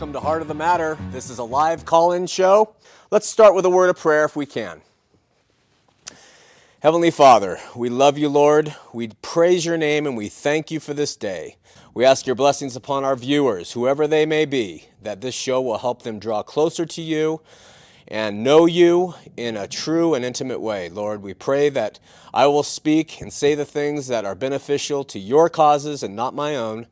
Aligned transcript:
Welcome 0.00 0.14
to 0.14 0.20
Heart 0.20 0.40
of 0.40 0.48
the 0.48 0.54
Matter. 0.54 0.96
This 1.10 1.28
is 1.28 1.36
a 1.36 1.44
live 1.44 1.84
call 1.84 2.12
in 2.12 2.26
show. 2.26 2.74
Let's 3.10 3.28
start 3.28 3.54
with 3.54 3.66
a 3.66 3.68
word 3.68 3.90
of 3.90 3.98
prayer 3.98 4.24
if 4.24 4.34
we 4.34 4.46
can. 4.46 4.80
Heavenly 6.82 7.10
Father, 7.10 7.58
we 7.76 7.90
love 7.90 8.16
you, 8.16 8.30
Lord. 8.30 8.74
We 8.94 9.08
praise 9.20 9.66
your 9.66 9.76
name 9.76 10.06
and 10.06 10.16
we 10.16 10.30
thank 10.30 10.70
you 10.70 10.80
for 10.80 10.94
this 10.94 11.16
day. 11.16 11.56
We 11.92 12.06
ask 12.06 12.26
your 12.26 12.34
blessings 12.34 12.76
upon 12.76 13.04
our 13.04 13.14
viewers, 13.14 13.72
whoever 13.72 14.06
they 14.06 14.24
may 14.24 14.46
be, 14.46 14.86
that 15.02 15.20
this 15.20 15.34
show 15.34 15.60
will 15.60 15.76
help 15.76 16.00
them 16.00 16.18
draw 16.18 16.42
closer 16.42 16.86
to 16.86 17.02
you 17.02 17.42
and 18.08 18.42
know 18.42 18.64
you 18.64 19.16
in 19.36 19.54
a 19.54 19.68
true 19.68 20.14
and 20.14 20.24
intimate 20.24 20.60
way. 20.60 20.88
Lord, 20.88 21.20
we 21.20 21.34
pray 21.34 21.68
that 21.68 21.98
I 22.32 22.46
will 22.46 22.62
speak 22.62 23.20
and 23.20 23.30
say 23.30 23.54
the 23.54 23.66
things 23.66 24.06
that 24.06 24.24
are 24.24 24.34
beneficial 24.34 25.04
to 25.04 25.18
your 25.18 25.50
causes 25.50 26.02
and 26.02 26.16
not 26.16 26.34
my 26.34 26.56
own, 26.56 26.86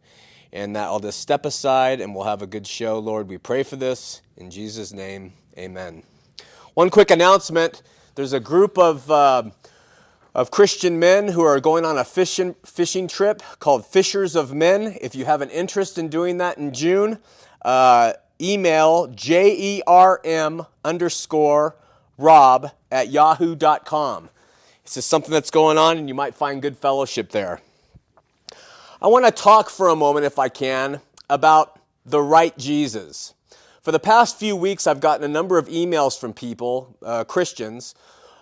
and 0.53 0.75
that 0.77 0.85
I'll 0.85 1.01
just 1.01 1.21
step 1.21 1.45
aside 1.45 2.01
and 2.01 2.15
we'll 2.15 2.25
have 2.25 2.43
a 2.43 2.47
good 2.47 2.67
show. 2.67 2.99
Lord, 2.99 3.29
we 3.29 3.39
pray 3.39 3.63
for 3.63 3.77
this. 3.77 4.23
In 4.37 4.51
Jesus' 4.51 4.93
name, 4.93 5.33
amen. 5.57 6.03
One 6.75 6.91
quick 6.91 7.11
announcement 7.11 7.83
there's 8.15 8.33
a 8.33 8.41
group 8.41 8.79
of. 8.79 9.11
Uh, 9.11 9.51
of 10.35 10.53
Christian 10.53 11.01
men 11.01 11.27
who 11.29 11.41
are 11.43 11.59
going 11.59 11.85
on 11.85 11.99
a 11.99 12.05
fishing, 12.05 12.55
fishing 12.65 13.09
trip 13.09 13.43
called 13.59 13.85
Fishers 13.85 14.37
of 14.37 14.55
Men. 14.55 14.97
If 15.01 15.17
you 15.17 15.25
have 15.25 15.41
an 15.41 15.51
interest 15.51 15.99
in 15.99 16.09
doing 16.09 16.39
that 16.39 16.59
in 16.59 16.73
June, 16.73 17.19
uh, 17.63 18.13
email 18.41 19.09
jerm 19.09 20.67
underscore 20.85 21.77
rob 22.17 22.71
at 22.93 23.11
yahoo.com. 23.11 24.31
This 24.85 24.97
is 24.99 25.05
something 25.05 25.33
that's 25.33 25.51
going 25.51 25.77
on, 25.77 25.99
and 25.99 26.09
you 26.09 26.15
might 26.15 26.37
find 26.37 26.63
good 26.63 26.77
fellowship 26.77 27.31
there. 27.31 27.61
I 29.01 29.07
want 29.07 29.25
to 29.27 29.31
talk 29.31 29.71
for 29.71 29.91
a 29.91 29.95
moment, 29.95 30.27
if 30.27 30.41
I 30.41 30.49
can, 30.49 31.01
about 31.31 31.79
the 32.05 32.21
right 32.21 32.57
Jesus. 32.59 33.33
For 33.81 33.93
the 33.93 34.01
past 34.01 34.37
few 34.37 34.57
weeks, 34.57 34.89
I've 34.89 34.99
gotten 34.99 35.23
a 35.23 35.29
number 35.29 35.57
of 35.57 35.69
emails 35.69 36.19
from 36.19 36.33
people, 36.33 36.97
uh, 37.05 37.23
Christians, 37.23 37.95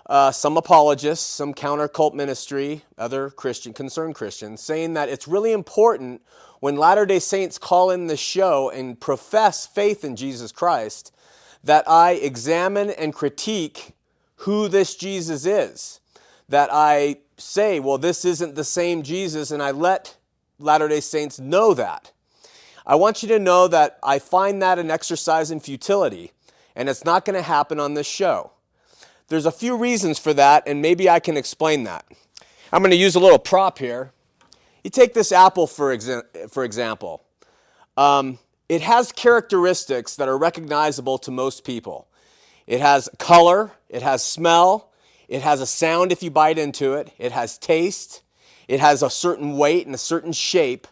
uh, 0.06 0.30
some 0.30 0.56
apologists, 0.56 1.26
some 1.26 1.52
counter 1.52 1.88
cult 1.88 2.14
ministry, 2.14 2.84
other 2.96 3.28
Christian, 3.28 3.74
concerned 3.74 4.14
Christians, 4.14 4.62
saying 4.62 4.94
that 4.94 5.10
it's 5.10 5.28
really 5.28 5.52
important 5.52 6.22
when 6.60 6.76
Latter 6.76 7.04
day 7.04 7.18
Saints 7.18 7.58
call 7.58 7.90
in 7.90 8.06
the 8.06 8.16
show 8.16 8.70
and 8.70 8.98
profess 8.98 9.66
faith 9.66 10.04
in 10.04 10.16
Jesus 10.16 10.52
Christ 10.52 11.12
that 11.64 11.86
I 11.86 12.12
examine 12.12 12.88
and 12.88 13.12
critique 13.12 13.92
who 14.36 14.68
this 14.68 14.96
Jesus 14.96 15.44
is. 15.44 16.00
That 16.48 16.70
I 16.72 17.16
say, 17.36 17.78
well, 17.78 17.98
this 17.98 18.24
isn't 18.24 18.54
the 18.54 18.64
same 18.64 19.02
Jesus, 19.02 19.50
and 19.50 19.62
I 19.62 19.70
let 19.72 20.15
Latter 20.58 20.88
day 20.88 21.00
Saints 21.00 21.38
know 21.38 21.74
that. 21.74 22.12
I 22.86 22.94
want 22.94 23.22
you 23.22 23.28
to 23.30 23.38
know 23.38 23.68
that 23.68 23.98
I 24.02 24.18
find 24.18 24.62
that 24.62 24.78
an 24.78 24.90
exercise 24.90 25.50
in 25.50 25.60
futility, 25.60 26.32
and 26.74 26.88
it's 26.88 27.04
not 27.04 27.24
going 27.24 27.34
to 27.34 27.42
happen 27.42 27.80
on 27.80 27.94
this 27.94 28.06
show. 28.06 28.52
There's 29.28 29.46
a 29.46 29.52
few 29.52 29.76
reasons 29.76 30.18
for 30.18 30.32
that, 30.34 30.62
and 30.66 30.80
maybe 30.80 31.10
I 31.10 31.18
can 31.18 31.36
explain 31.36 31.84
that. 31.84 32.06
I'm 32.72 32.80
going 32.80 32.92
to 32.92 32.96
use 32.96 33.16
a 33.16 33.20
little 33.20 33.38
prop 33.38 33.78
here. 33.78 34.12
You 34.84 34.90
take 34.90 35.14
this 35.14 35.32
apple, 35.32 35.66
for, 35.66 35.94
exa- 35.94 36.50
for 36.50 36.64
example. 36.64 37.24
Um, 37.96 38.38
it 38.68 38.82
has 38.82 39.10
characteristics 39.12 40.16
that 40.16 40.28
are 40.28 40.38
recognizable 40.38 41.18
to 41.18 41.30
most 41.30 41.64
people. 41.64 42.06
It 42.66 42.80
has 42.80 43.08
color, 43.18 43.72
it 43.88 44.02
has 44.02 44.24
smell, 44.24 44.92
it 45.28 45.42
has 45.42 45.60
a 45.60 45.66
sound 45.66 46.12
if 46.12 46.22
you 46.22 46.30
bite 46.30 46.58
into 46.58 46.94
it, 46.94 47.12
it 47.18 47.32
has 47.32 47.58
taste, 47.58 48.22
it 48.68 48.80
has 48.80 49.02
a 49.02 49.10
certain 49.10 49.56
weight 49.56 49.86
and 49.86 49.94
a 49.94 49.98
certain 49.98 50.32
shape. 50.32 50.86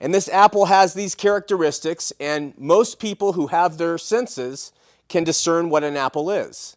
And 0.00 0.14
this 0.14 0.28
apple 0.28 0.66
has 0.66 0.94
these 0.94 1.14
characteristics, 1.14 2.12
and 2.18 2.56
most 2.56 2.98
people 2.98 3.34
who 3.34 3.48
have 3.48 3.76
their 3.76 3.98
senses 3.98 4.72
can 5.08 5.24
discern 5.24 5.68
what 5.68 5.84
an 5.84 5.96
apple 5.96 6.30
is. 6.30 6.76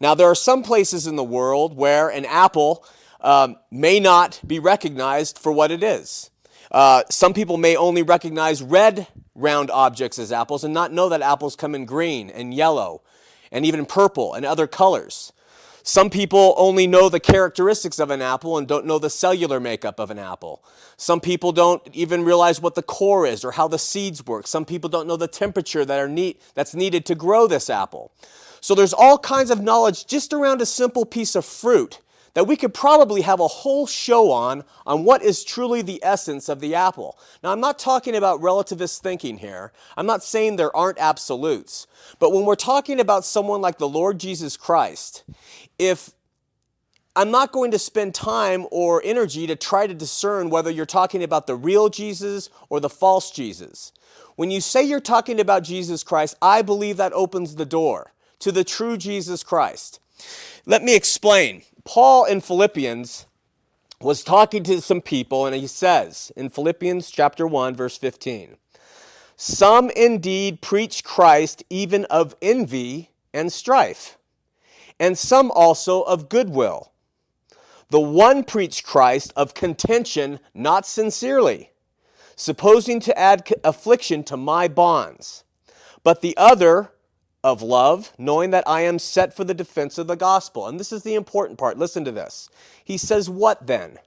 Now, 0.00 0.14
there 0.14 0.28
are 0.28 0.34
some 0.34 0.62
places 0.62 1.06
in 1.06 1.16
the 1.16 1.24
world 1.24 1.76
where 1.76 2.08
an 2.08 2.24
apple 2.24 2.84
um, 3.20 3.56
may 3.70 4.00
not 4.00 4.40
be 4.46 4.58
recognized 4.58 5.38
for 5.38 5.52
what 5.52 5.70
it 5.70 5.82
is. 5.82 6.30
Uh, 6.70 7.02
some 7.10 7.34
people 7.34 7.56
may 7.56 7.76
only 7.76 8.02
recognize 8.02 8.62
red 8.62 9.06
round 9.34 9.70
objects 9.70 10.18
as 10.18 10.32
apples 10.32 10.64
and 10.64 10.74
not 10.74 10.92
know 10.92 11.08
that 11.08 11.22
apples 11.22 11.56
come 11.56 11.74
in 11.74 11.84
green 11.84 12.30
and 12.30 12.54
yellow 12.54 13.02
and 13.50 13.64
even 13.64 13.86
purple 13.86 14.34
and 14.34 14.44
other 14.44 14.66
colors. 14.66 15.32
Some 15.86 16.08
people 16.08 16.54
only 16.56 16.86
know 16.86 17.10
the 17.10 17.20
characteristics 17.20 17.98
of 17.98 18.10
an 18.10 18.22
apple 18.22 18.56
and 18.56 18.66
don't 18.66 18.86
know 18.86 18.98
the 18.98 19.10
cellular 19.10 19.60
makeup 19.60 20.00
of 20.00 20.10
an 20.10 20.18
apple. 20.18 20.64
Some 20.96 21.20
people 21.20 21.52
don't 21.52 21.82
even 21.92 22.24
realize 22.24 22.58
what 22.58 22.74
the 22.74 22.82
core 22.82 23.26
is 23.26 23.44
or 23.44 23.52
how 23.52 23.68
the 23.68 23.78
seeds 23.78 24.24
work. 24.24 24.46
Some 24.46 24.64
people 24.64 24.88
don't 24.88 25.06
know 25.06 25.18
the 25.18 25.28
temperature 25.28 25.84
that 25.84 26.00
are 26.00 26.08
need, 26.08 26.38
that's 26.54 26.74
needed 26.74 27.04
to 27.04 27.14
grow 27.14 27.46
this 27.46 27.68
apple. 27.68 28.12
So 28.62 28.74
there's 28.74 28.94
all 28.94 29.18
kinds 29.18 29.50
of 29.50 29.60
knowledge 29.60 30.06
just 30.06 30.32
around 30.32 30.62
a 30.62 30.66
simple 30.66 31.04
piece 31.04 31.36
of 31.36 31.44
fruit 31.44 31.98
that 32.34 32.46
we 32.46 32.56
could 32.56 32.74
probably 32.74 33.22
have 33.22 33.40
a 33.40 33.48
whole 33.48 33.86
show 33.86 34.30
on 34.30 34.64
on 34.86 35.04
what 35.04 35.22
is 35.22 35.44
truly 35.44 35.82
the 35.82 36.00
essence 36.02 36.48
of 36.48 36.60
the 36.60 36.74
apple. 36.74 37.18
Now, 37.42 37.52
I'm 37.52 37.60
not 37.60 37.78
talking 37.78 38.14
about 38.14 38.40
relativist 38.40 39.00
thinking 39.00 39.38
here. 39.38 39.72
I'm 39.96 40.06
not 40.06 40.22
saying 40.22 40.56
there 40.56 40.76
aren't 40.76 40.98
absolutes. 40.98 41.86
But 42.18 42.32
when 42.32 42.44
we're 42.44 42.56
talking 42.56 43.00
about 43.00 43.24
someone 43.24 43.60
like 43.60 43.78
the 43.78 43.88
Lord 43.88 44.18
Jesus 44.18 44.56
Christ, 44.56 45.24
if 45.78 46.10
I'm 47.16 47.30
not 47.30 47.52
going 47.52 47.70
to 47.70 47.78
spend 47.78 48.12
time 48.12 48.66
or 48.72 49.00
energy 49.04 49.46
to 49.46 49.54
try 49.54 49.86
to 49.86 49.94
discern 49.94 50.50
whether 50.50 50.70
you're 50.70 50.84
talking 50.84 51.22
about 51.22 51.46
the 51.46 51.54
real 51.54 51.88
Jesus 51.88 52.50
or 52.68 52.80
the 52.80 52.88
false 52.88 53.30
Jesus. 53.30 53.92
When 54.34 54.50
you 54.50 54.60
say 54.60 54.82
you're 54.82 54.98
talking 54.98 55.38
about 55.38 55.62
Jesus 55.62 56.02
Christ, 56.02 56.36
I 56.42 56.62
believe 56.62 56.96
that 56.96 57.12
opens 57.12 57.54
the 57.54 57.64
door 57.64 58.12
to 58.40 58.50
the 58.50 58.64
true 58.64 58.96
Jesus 58.96 59.44
Christ. 59.44 60.00
Let 60.66 60.82
me 60.82 60.96
explain. 60.96 61.62
Paul 61.84 62.24
in 62.24 62.40
Philippians 62.40 63.26
was 64.00 64.24
talking 64.24 64.62
to 64.64 64.80
some 64.80 65.02
people, 65.02 65.46
and 65.46 65.54
he 65.54 65.66
says 65.66 66.32
in 66.34 66.48
Philippians 66.48 67.10
chapter 67.10 67.46
1, 67.46 67.74
verse 67.74 67.98
15, 67.98 68.56
Some 69.36 69.90
indeed 69.90 70.62
preach 70.62 71.04
Christ 71.04 71.62
even 71.68 72.06
of 72.06 72.34
envy 72.40 73.10
and 73.34 73.52
strife, 73.52 74.18
and 74.98 75.18
some 75.18 75.50
also 75.50 76.02
of 76.02 76.28
goodwill. 76.28 76.92
The 77.90 78.00
one 78.00 78.44
preached 78.44 78.84
Christ 78.84 79.32
of 79.36 79.54
contention, 79.54 80.40
not 80.54 80.86
sincerely, 80.86 81.70
supposing 82.34 82.98
to 83.00 83.18
add 83.18 83.46
affliction 83.62 84.24
to 84.24 84.36
my 84.36 84.68
bonds. 84.68 85.44
But 86.02 86.22
the 86.22 86.36
other 86.36 86.92
of 87.44 87.60
love, 87.60 88.12
knowing 88.18 88.50
that 88.50 88.64
I 88.66 88.80
am 88.80 88.98
set 88.98 89.36
for 89.36 89.44
the 89.44 89.54
defense 89.54 89.98
of 89.98 90.06
the 90.06 90.16
gospel. 90.16 90.66
And 90.66 90.80
this 90.80 90.90
is 90.90 91.02
the 91.02 91.14
important 91.14 91.58
part. 91.58 91.78
Listen 91.78 92.04
to 92.06 92.10
this. 92.10 92.48
He 92.82 92.96
says, 92.96 93.28
What 93.30 93.66
then? 93.66 93.98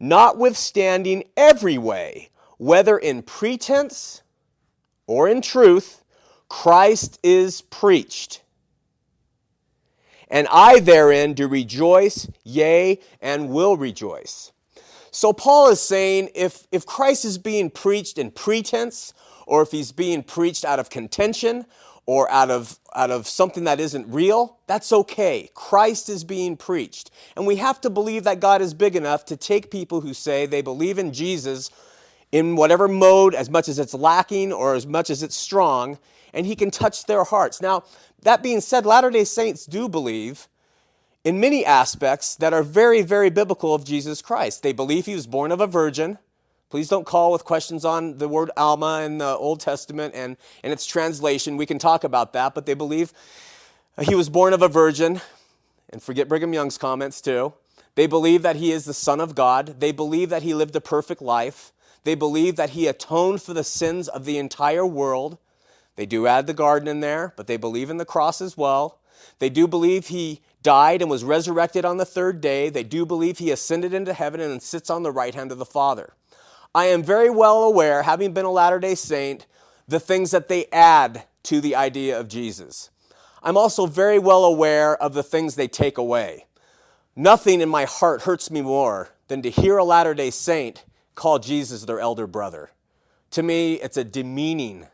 Notwithstanding 0.00 1.24
every 1.36 1.78
way, 1.78 2.30
whether 2.56 2.96
in 2.98 3.22
pretense 3.22 4.22
or 5.06 5.28
in 5.28 5.42
truth, 5.42 6.02
Christ 6.48 7.20
is 7.22 7.60
preached. 7.60 8.42
And 10.28 10.48
I 10.50 10.80
therein 10.80 11.34
do 11.34 11.46
rejoice, 11.46 12.28
yea, 12.42 12.98
and 13.20 13.50
will 13.50 13.76
rejoice. 13.76 14.52
So 15.10 15.32
Paul 15.32 15.68
is 15.68 15.80
saying 15.80 16.30
if, 16.34 16.66
if 16.72 16.86
Christ 16.86 17.24
is 17.24 17.38
being 17.38 17.70
preached 17.70 18.18
in 18.18 18.30
pretense, 18.30 19.12
or 19.46 19.62
if 19.62 19.70
he's 19.70 19.92
being 19.92 20.22
preached 20.22 20.64
out 20.64 20.78
of 20.78 20.90
contention, 20.90 21.66
or 22.06 22.30
out 22.30 22.50
of, 22.50 22.78
out 22.94 23.10
of 23.10 23.26
something 23.26 23.64
that 23.64 23.80
isn't 23.80 24.06
real, 24.08 24.58
that's 24.66 24.92
okay. 24.92 25.50
Christ 25.54 26.08
is 26.08 26.24
being 26.24 26.56
preached. 26.56 27.10
And 27.36 27.46
we 27.46 27.56
have 27.56 27.80
to 27.82 27.90
believe 27.90 28.24
that 28.24 28.40
God 28.40 28.60
is 28.60 28.74
big 28.74 28.94
enough 28.94 29.24
to 29.26 29.36
take 29.36 29.70
people 29.70 30.02
who 30.02 30.12
say 30.12 30.46
they 30.46 30.62
believe 30.62 30.98
in 30.98 31.12
Jesus 31.12 31.70
in 32.30 32.56
whatever 32.56 32.88
mode, 32.88 33.32
as 33.32 33.48
much 33.48 33.68
as 33.68 33.78
it's 33.78 33.94
lacking 33.94 34.52
or 34.52 34.74
as 34.74 34.86
much 34.86 35.08
as 35.08 35.22
it's 35.22 35.36
strong, 35.36 35.98
and 36.32 36.46
He 36.46 36.56
can 36.56 36.70
touch 36.70 37.06
their 37.06 37.22
hearts. 37.22 37.62
Now, 37.62 37.84
that 38.22 38.42
being 38.42 38.60
said, 38.60 38.84
Latter 38.84 39.08
day 39.10 39.22
Saints 39.22 39.64
do 39.66 39.88
believe 39.88 40.48
in 41.22 41.38
many 41.38 41.64
aspects 41.64 42.34
that 42.36 42.52
are 42.52 42.64
very, 42.64 43.02
very 43.02 43.30
biblical 43.30 43.72
of 43.72 43.84
Jesus 43.84 44.20
Christ. 44.20 44.62
They 44.62 44.72
believe 44.72 45.06
He 45.06 45.14
was 45.14 45.28
born 45.28 45.52
of 45.52 45.60
a 45.60 45.66
virgin. 45.68 46.18
Please 46.70 46.88
don't 46.88 47.06
call 47.06 47.30
with 47.30 47.44
questions 47.44 47.84
on 47.84 48.18
the 48.18 48.28
word 48.28 48.50
Alma 48.56 49.02
in 49.02 49.18
the 49.18 49.36
Old 49.36 49.60
Testament 49.60 50.14
and, 50.14 50.36
and 50.62 50.72
its 50.72 50.86
translation. 50.86 51.56
We 51.56 51.66
can 51.66 51.78
talk 51.78 52.04
about 52.04 52.32
that, 52.32 52.54
but 52.54 52.66
they 52.66 52.74
believe 52.74 53.12
he 54.00 54.14
was 54.14 54.28
born 54.28 54.52
of 54.52 54.62
a 54.62 54.68
virgin. 54.68 55.20
And 55.90 56.02
forget 56.02 56.28
Brigham 56.28 56.52
Young's 56.52 56.78
comments 56.78 57.20
too. 57.20 57.54
They 57.94 58.06
believe 58.06 58.42
that 58.42 58.56
he 58.56 58.72
is 58.72 58.84
the 58.84 58.94
Son 58.94 59.20
of 59.20 59.34
God. 59.34 59.76
They 59.78 59.92
believe 59.92 60.30
that 60.30 60.42
he 60.42 60.54
lived 60.54 60.74
a 60.74 60.80
perfect 60.80 61.22
life. 61.22 61.72
They 62.02 62.14
believe 62.14 62.56
that 62.56 62.70
he 62.70 62.86
atoned 62.86 63.42
for 63.42 63.54
the 63.54 63.64
sins 63.64 64.08
of 64.08 64.24
the 64.24 64.38
entire 64.38 64.84
world. 64.84 65.38
They 65.96 66.06
do 66.06 66.26
add 66.26 66.46
the 66.46 66.54
garden 66.54 66.88
in 66.88 67.00
there, 67.00 67.32
but 67.36 67.46
they 67.46 67.56
believe 67.56 67.88
in 67.88 67.98
the 67.98 68.04
cross 68.04 68.40
as 68.40 68.56
well. 68.56 68.98
They 69.38 69.48
do 69.48 69.68
believe 69.68 70.08
he 70.08 70.40
died 70.62 71.02
and 71.02 71.10
was 71.10 71.22
resurrected 71.22 71.84
on 71.84 71.98
the 71.98 72.04
third 72.04 72.40
day. 72.40 72.68
They 72.68 72.82
do 72.82 73.06
believe 73.06 73.38
he 73.38 73.50
ascended 73.50 73.94
into 73.94 74.12
heaven 74.12 74.40
and 74.40 74.60
sits 74.60 74.90
on 74.90 75.02
the 75.02 75.12
right 75.12 75.34
hand 75.34 75.52
of 75.52 75.58
the 75.58 75.64
Father. 75.64 76.14
I 76.74 76.86
am 76.86 77.02
very 77.04 77.30
well 77.30 77.62
aware, 77.62 78.02
having 78.02 78.32
been 78.32 78.44
a 78.44 78.50
Latter 78.50 78.80
day 78.80 78.96
Saint, 78.96 79.46
the 79.86 80.00
things 80.00 80.32
that 80.32 80.48
they 80.48 80.66
add 80.72 81.24
to 81.44 81.60
the 81.60 81.76
idea 81.76 82.18
of 82.18 82.26
Jesus. 82.26 82.90
I'm 83.42 83.56
also 83.56 83.86
very 83.86 84.18
well 84.18 84.44
aware 84.44 85.00
of 85.00 85.14
the 85.14 85.22
things 85.22 85.54
they 85.54 85.68
take 85.68 85.98
away. 85.98 86.46
Nothing 87.14 87.60
in 87.60 87.68
my 87.68 87.84
heart 87.84 88.22
hurts 88.22 88.50
me 88.50 88.60
more 88.60 89.10
than 89.28 89.42
to 89.42 89.50
hear 89.50 89.76
a 89.76 89.84
Latter 89.84 90.14
day 90.14 90.30
Saint 90.30 90.84
call 91.14 91.38
Jesus 91.38 91.84
their 91.84 92.00
elder 92.00 92.26
brother. 92.26 92.70
To 93.32 93.42
me, 93.42 93.74
it's 93.74 93.96
a 93.96 94.04
demeaning 94.04 94.86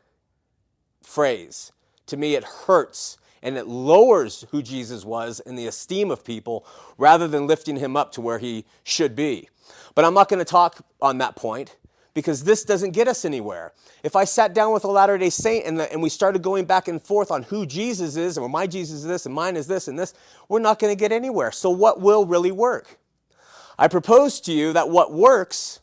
phrase. 1.02 1.72
To 2.06 2.16
me, 2.16 2.34
it 2.34 2.44
hurts 2.44 3.16
and 3.42 3.56
it 3.56 3.66
lowers 3.66 4.44
who 4.50 4.60
Jesus 4.60 5.04
was 5.04 5.40
in 5.40 5.56
the 5.56 5.66
esteem 5.66 6.10
of 6.10 6.24
people 6.24 6.66
rather 6.98 7.26
than 7.26 7.46
lifting 7.46 7.76
him 7.76 7.96
up 7.96 8.12
to 8.12 8.20
where 8.20 8.38
he 8.38 8.66
should 8.84 9.16
be. 9.16 9.48
But 9.94 10.04
I'm 10.04 10.14
not 10.14 10.28
going 10.28 10.38
to 10.38 10.44
talk 10.44 10.84
on 11.00 11.18
that 11.18 11.36
point 11.36 11.76
because 12.14 12.44
this 12.44 12.64
doesn't 12.64 12.90
get 12.90 13.08
us 13.08 13.24
anywhere. 13.24 13.72
If 14.02 14.16
I 14.16 14.24
sat 14.24 14.54
down 14.54 14.72
with 14.72 14.84
a 14.84 14.90
Latter 14.90 15.16
day 15.18 15.30
Saint 15.30 15.66
and, 15.66 15.78
the, 15.78 15.92
and 15.92 16.02
we 16.02 16.08
started 16.08 16.42
going 16.42 16.64
back 16.64 16.88
and 16.88 17.00
forth 17.00 17.30
on 17.30 17.44
who 17.44 17.66
Jesus 17.66 18.16
is, 18.16 18.36
and 18.36 18.42
well, 18.42 18.50
my 18.50 18.66
Jesus 18.66 18.98
is 19.00 19.06
this, 19.06 19.26
and 19.26 19.34
mine 19.34 19.56
is 19.56 19.66
this, 19.66 19.88
and 19.88 19.98
this, 19.98 20.14
we're 20.48 20.60
not 20.60 20.78
going 20.78 20.92
to 20.92 20.98
get 20.98 21.12
anywhere. 21.12 21.52
So, 21.52 21.70
what 21.70 22.00
will 22.00 22.26
really 22.26 22.52
work? 22.52 22.98
I 23.78 23.88
propose 23.88 24.40
to 24.42 24.52
you 24.52 24.72
that 24.72 24.90
what 24.90 25.12
works 25.12 25.80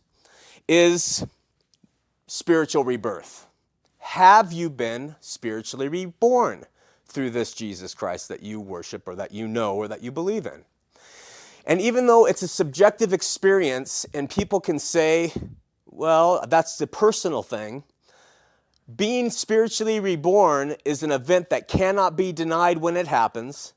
is 0.68 1.26
spiritual 2.28 2.84
rebirth. 2.84 3.48
Have 4.00 4.54
you 4.54 4.70
been 4.70 5.16
spiritually 5.20 5.88
reborn 5.88 6.66
through 7.06 7.32
this 7.32 7.54
Jesus 7.54 7.94
Christ 7.94 8.28
that 8.28 8.44
you 8.44 8.60
worship 8.60 9.08
or 9.08 9.16
that 9.16 9.32
you 9.32 9.48
know 9.48 9.76
or 9.76 9.88
that 9.88 10.04
you 10.04 10.12
believe 10.12 10.46
in? 10.46 10.64
And 11.68 11.82
even 11.82 12.08
though 12.08 12.26
it's 12.26 12.42
a 12.42 12.48
subjective 12.48 13.12
experience 13.14 14.06
and 14.14 14.30
people 14.30 14.62
can 14.62 14.80
say, 14.80 15.34
well, 15.86 16.46
that's 16.48 16.78
the 16.78 16.88
personal 16.88 17.44
thing, 17.44 17.84
being 18.96 19.30
spiritually 19.30 20.00
reborn 20.00 20.76
is 20.86 21.04
an 21.04 21.12
event 21.12 21.50
that 21.50 21.68
cannot 21.68 22.16
be 22.16 22.32
denied 22.32 22.78
when 22.78 22.96
it 22.96 23.08
happens. 23.08 23.74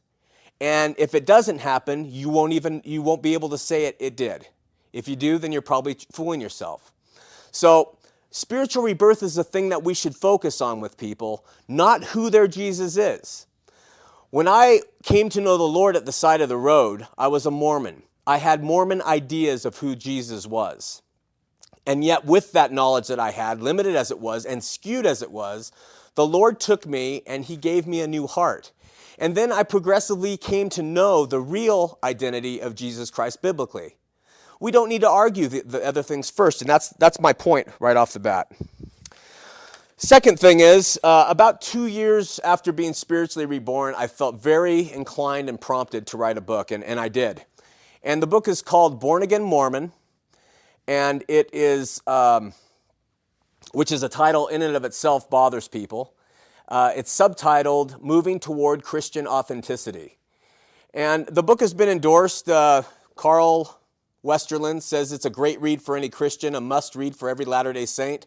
And 0.60 0.94
if 0.98 1.16
it 1.16 1.26
doesn't 1.26 1.58
happen, 1.58 2.04
you 2.04 2.28
won't 2.28 2.52
even 2.52 2.80
you 2.84 3.02
won't 3.02 3.22
be 3.22 3.34
able 3.34 3.48
to 3.48 3.58
say 3.58 3.86
it 3.86 3.96
it 3.98 4.16
did. 4.16 4.46
If 4.92 5.08
you 5.08 5.16
do, 5.16 5.38
then 5.38 5.50
you're 5.50 5.62
probably 5.62 5.96
fooling 6.12 6.40
yourself. 6.40 6.92
So, 7.50 7.96
spiritual 8.30 8.84
rebirth 8.84 9.22
is 9.24 9.34
the 9.34 9.44
thing 9.44 9.70
that 9.70 9.82
we 9.82 9.94
should 9.94 10.14
focus 10.14 10.60
on 10.60 10.80
with 10.80 10.96
people, 10.96 11.44
not 11.66 12.04
who 12.04 12.30
their 12.30 12.46
Jesus 12.46 12.96
is. 12.96 13.46
When 14.30 14.46
I 14.46 14.82
came 15.02 15.28
to 15.30 15.40
know 15.40 15.56
the 15.56 15.64
Lord 15.64 15.96
at 15.96 16.06
the 16.06 16.12
side 16.12 16.40
of 16.40 16.48
the 16.48 16.56
road, 16.56 17.04
I 17.18 17.26
was 17.26 17.46
a 17.46 17.50
Mormon. 17.50 18.04
I 18.28 18.36
had 18.36 18.62
Mormon 18.62 19.02
ideas 19.02 19.64
of 19.64 19.78
who 19.78 19.96
Jesus 19.96 20.46
was. 20.46 21.02
And 21.84 22.04
yet, 22.04 22.24
with 22.24 22.52
that 22.52 22.72
knowledge 22.72 23.08
that 23.08 23.18
I 23.18 23.32
had, 23.32 23.60
limited 23.60 23.96
as 23.96 24.12
it 24.12 24.20
was 24.20 24.46
and 24.46 24.62
skewed 24.62 25.04
as 25.04 25.20
it 25.20 25.32
was, 25.32 25.72
the 26.14 26.26
Lord 26.26 26.60
took 26.60 26.86
me 26.86 27.22
and 27.26 27.44
He 27.44 27.56
gave 27.56 27.88
me 27.88 28.00
a 28.00 28.06
new 28.06 28.28
heart. 28.28 28.70
And 29.18 29.34
then 29.34 29.50
I 29.50 29.64
progressively 29.64 30.36
came 30.36 30.68
to 30.70 30.82
know 30.82 31.26
the 31.26 31.40
real 31.40 31.98
identity 32.04 32.60
of 32.60 32.76
Jesus 32.76 33.10
Christ 33.10 33.42
biblically. 33.42 33.96
We 34.60 34.70
don't 34.70 34.88
need 34.88 35.00
to 35.00 35.10
argue 35.10 35.48
the, 35.48 35.62
the 35.62 35.84
other 35.84 36.04
things 36.04 36.30
first, 36.30 36.60
and 36.60 36.70
that's, 36.70 36.90
that's 36.90 37.18
my 37.18 37.32
point 37.32 37.66
right 37.80 37.96
off 37.96 38.12
the 38.12 38.20
bat. 38.20 38.52
Second 40.02 40.40
thing 40.40 40.60
is, 40.60 40.98
uh, 41.04 41.26
about 41.28 41.60
two 41.60 41.86
years 41.86 42.40
after 42.42 42.72
being 42.72 42.94
spiritually 42.94 43.44
reborn, 43.44 43.94
I 43.98 44.06
felt 44.06 44.40
very 44.40 44.90
inclined 44.90 45.50
and 45.50 45.60
prompted 45.60 46.06
to 46.06 46.16
write 46.16 46.38
a 46.38 46.40
book, 46.40 46.70
and, 46.70 46.82
and 46.82 46.98
I 46.98 47.08
did. 47.08 47.44
And 48.02 48.22
the 48.22 48.26
book 48.26 48.48
is 48.48 48.62
called 48.62 48.98
Born 48.98 49.22
Again 49.22 49.42
Mormon 49.42 49.92
and 50.88 51.22
it 51.28 51.50
is, 51.52 52.00
um, 52.06 52.54
which 53.72 53.92
is 53.92 54.02
a 54.02 54.08
title 54.08 54.48
in 54.48 54.62
and 54.62 54.74
of 54.74 54.86
itself 54.86 55.28
bothers 55.28 55.68
people. 55.68 56.14
Uh, 56.66 56.92
it's 56.96 57.14
subtitled 57.14 58.00
Moving 58.00 58.40
Toward 58.40 58.82
Christian 58.82 59.26
Authenticity. 59.26 60.16
And 60.94 61.26
the 61.26 61.42
book 61.42 61.60
has 61.60 61.74
been 61.74 61.90
endorsed. 61.90 62.48
Uh, 62.48 62.84
Carl 63.16 63.78
Westerland 64.24 64.80
says 64.80 65.12
it's 65.12 65.26
a 65.26 65.30
great 65.30 65.60
read 65.60 65.82
for 65.82 65.94
any 65.94 66.08
Christian, 66.08 66.54
a 66.54 66.60
must 66.62 66.96
read 66.96 67.14
for 67.14 67.28
every 67.28 67.44
Latter 67.44 67.74
day 67.74 67.84
Saint. 67.84 68.26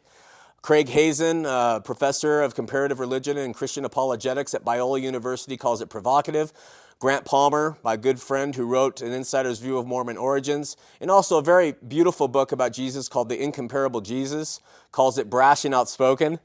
Craig 0.63 0.87
Hazen, 0.87 1.45
uh, 1.45 1.81
professor 1.81 2.41
of 2.41 2.55
comparative 2.55 3.01
religion 3.01 3.37
and 3.37 3.53
Christian 3.53 3.83
apologetics 3.83 4.53
at 4.53 4.63
Biola 4.63 5.01
University, 5.01 5.57
calls 5.57 5.81
it 5.81 5.89
provocative. 5.89 6.53
Grant 6.99 7.25
Palmer, 7.25 7.77
my 7.83 7.97
good 7.97 8.17
friend 8.17 8.55
who 8.55 8.65
wrote 8.65 9.01
An 9.01 9.11
Insider's 9.11 9.59
View 9.59 9.77
of 9.77 9.85
Mormon 9.85 10.15
Origins, 10.15 10.77
and 11.01 11.11
also 11.11 11.37
a 11.37 11.41
very 11.41 11.73
beautiful 11.85 12.29
book 12.29 12.53
about 12.53 12.71
Jesus 12.71 13.09
called 13.09 13.27
The 13.27 13.43
Incomparable 13.43 13.99
Jesus, 13.99 14.61
calls 14.93 15.17
it 15.17 15.29
brash 15.29 15.65
and 15.65 15.75
outspoken. 15.75 16.39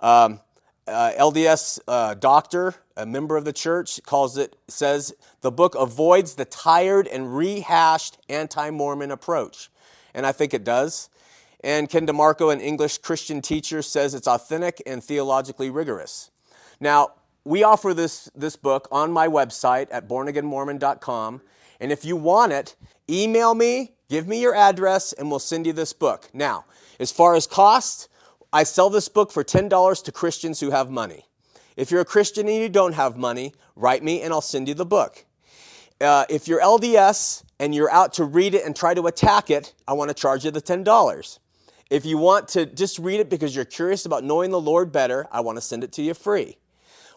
Um, 0.00 0.40
uh, 0.88 1.12
LDS 1.16 1.78
uh, 1.86 2.14
doctor, 2.14 2.74
a 2.96 3.06
member 3.06 3.36
of 3.36 3.44
the 3.44 3.52
church, 3.52 4.02
calls 4.04 4.36
it, 4.36 4.56
says, 4.66 5.14
the 5.40 5.52
book 5.52 5.76
avoids 5.76 6.34
the 6.34 6.46
tired 6.46 7.06
and 7.06 7.36
rehashed 7.36 8.18
anti 8.28 8.70
Mormon 8.70 9.12
approach. 9.12 9.70
And 10.14 10.26
I 10.26 10.32
think 10.32 10.52
it 10.52 10.64
does. 10.64 11.10
And 11.62 11.88
Ken 11.88 12.06
DeMarco, 12.06 12.52
an 12.52 12.60
English 12.60 12.98
Christian 12.98 13.40
teacher, 13.40 13.82
says 13.82 14.14
it's 14.14 14.26
authentic 14.26 14.82
and 14.84 15.02
theologically 15.02 15.70
rigorous. 15.70 16.30
Now, 16.80 17.12
we 17.44 17.62
offer 17.62 17.94
this, 17.94 18.30
this 18.34 18.56
book 18.56 18.88
on 18.90 19.12
my 19.12 19.28
website 19.28 19.88
at 19.90 20.08
bornagainmormon.com. 20.08 21.42
And 21.80 21.92
if 21.92 22.04
you 22.04 22.16
want 22.16 22.52
it, 22.52 22.76
email 23.10 23.54
me, 23.54 23.92
give 24.08 24.26
me 24.26 24.40
your 24.40 24.54
address, 24.54 25.12
and 25.12 25.30
we'll 25.30 25.38
send 25.38 25.66
you 25.66 25.72
this 25.72 25.92
book. 25.92 26.28
Now, 26.32 26.64
as 27.00 27.10
far 27.10 27.34
as 27.34 27.46
cost, 27.46 28.08
I 28.52 28.64
sell 28.64 28.90
this 28.90 29.08
book 29.08 29.32
for 29.32 29.42
$10 29.42 30.04
to 30.04 30.12
Christians 30.12 30.60
who 30.60 30.70
have 30.70 30.90
money. 30.90 31.26
If 31.76 31.90
you're 31.90 32.02
a 32.02 32.06
Christian 32.06 32.48
and 32.48 32.56
you 32.56 32.68
don't 32.68 32.92
have 32.92 33.16
money, 33.16 33.54
write 33.76 34.02
me 34.02 34.22
and 34.22 34.32
I'll 34.32 34.40
send 34.40 34.68
you 34.68 34.74
the 34.74 34.84
book. 34.84 35.24
Uh, 36.00 36.24
if 36.28 36.48
you're 36.48 36.60
LDS 36.60 37.44
and 37.58 37.74
you're 37.74 37.90
out 37.90 38.12
to 38.14 38.24
read 38.24 38.54
it 38.54 38.64
and 38.64 38.76
try 38.76 38.92
to 38.92 39.06
attack 39.06 39.50
it, 39.50 39.72
I 39.88 39.92
want 39.94 40.08
to 40.10 40.14
charge 40.14 40.44
you 40.44 40.50
the 40.50 40.60
$10. 40.60 41.38
If 41.92 42.06
you 42.06 42.16
want 42.16 42.48
to 42.48 42.64
just 42.64 42.98
read 42.98 43.20
it 43.20 43.28
because 43.28 43.54
you're 43.54 43.66
curious 43.66 44.06
about 44.06 44.24
knowing 44.24 44.50
the 44.50 44.58
Lord 44.58 44.92
better, 44.92 45.28
I 45.30 45.40
want 45.40 45.58
to 45.58 45.60
send 45.60 45.84
it 45.84 45.92
to 45.92 46.02
you 46.02 46.14
free. 46.14 46.56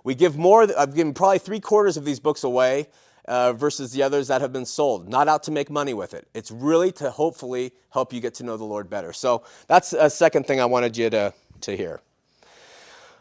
We 0.04 0.16
give 0.16 0.38
more, 0.38 0.68
I've 0.77 0.94
given 0.94 1.13
probably 1.13 1.39
three 1.39 1.62
quarters 1.62 1.95
of 1.95 2.04
these 2.04 2.19
books 2.19 2.44
away 2.44 2.89
uh, 3.25 3.54
versus 3.54 3.94
the 3.94 4.04
others 4.04 4.27
that 4.27 4.42
have 4.42 4.52
been 4.52 4.66
sold. 4.66 5.07
Not 5.07 5.30
out 5.30 5.44
to 5.44 5.52
make 5.52 5.69
money 5.69 5.94
with 5.94 6.14
it. 6.14 6.28
It's 6.33 6.52
really 6.52 6.92
to 6.92 7.09
hopefully 7.09 7.71
help 7.92 8.11
you 8.11 8.19
get 8.19 8.33
to 8.33 8.44
know 8.44 8.57
the 8.57 8.66
Lord 8.66 8.90
better. 8.90 9.14
So 9.14 9.45
that's 9.68 9.94
a 9.94 10.09
second 10.09 10.45
thing 10.45 10.59
I 10.59 10.66
wanted 10.66 10.97
you 10.97 11.09
to, 11.09 11.33
to 11.61 11.78
hear. 11.78 12.02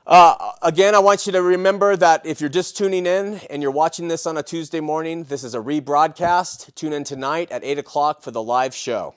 Uh, 0.09 0.55
again, 0.61 0.97
I 0.97 0.99
want 0.99 1.25
you 1.25 1.31
to 1.35 1.40
remember 1.40 1.97
that 1.97 2.26
if 2.26 2.40
you're 2.40 2.50
just 2.50 2.76
tuning 2.76 3.07
in 3.07 3.37
and 3.49 3.62
you're 3.62 3.71
watching 3.71 4.09
this 4.09 4.26
on 4.26 4.37
a 4.37 4.43
Tuesday 4.43 4.81
morning, 4.81 5.23
this 5.23 5.45
is 5.45 5.55
a 5.55 5.61
rebroadcast. 5.61 6.75
Tune 6.75 6.93
in 6.93 7.05
tonight 7.05 7.52
at 7.52 7.62
8 7.62 7.78
o'clock 7.78 8.23
for 8.23 8.33
the 8.33 8.43
live 8.43 8.75
show. 8.75 9.14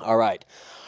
All 0.00 0.16
right. 0.16 0.44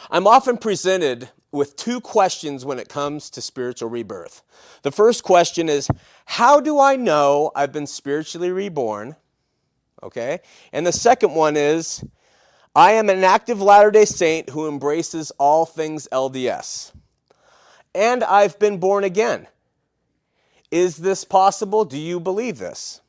I'm 0.09 0.27
often 0.27 0.57
presented 0.57 1.29
with 1.51 1.75
two 1.75 1.99
questions 2.01 2.65
when 2.65 2.79
it 2.79 2.89
comes 2.89 3.29
to 3.31 3.41
spiritual 3.41 3.89
rebirth. 3.89 4.43
The 4.83 4.91
first 4.91 5.23
question 5.23 5.69
is 5.69 5.89
How 6.25 6.59
do 6.59 6.79
I 6.79 6.95
know 6.95 7.51
I've 7.55 7.71
been 7.71 7.87
spiritually 7.87 8.51
reborn? 8.51 9.15
Okay. 10.01 10.39
And 10.71 10.85
the 10.85 10.91
second 10.91 11.33
one 11.33 11.57
is 11.57 12.05
I 12.75 12.91
am 12.93 13.09
an 13.09 13.23
active 13.23 13.61
Latter 13.61 13.91
day 13.91 14.05
Saint 14.05 14.51
who 14.51 14.67
embraces 14.67 15.31
all 15.39 15.65
things 15.65 16.07
LDS. 16.11 16.91
And 17.95 18.23
I've 18.23 18.59
been 18.59 18.77
born 18.77 19.03
again. 19.03 19.47
Is 20.69 20.97
this 20.97 21.23
possible? 21.23 21.85
Do 21.85 21.97
you 21.97 22.19
believe 22.19 22.59
this? 22.59 23.01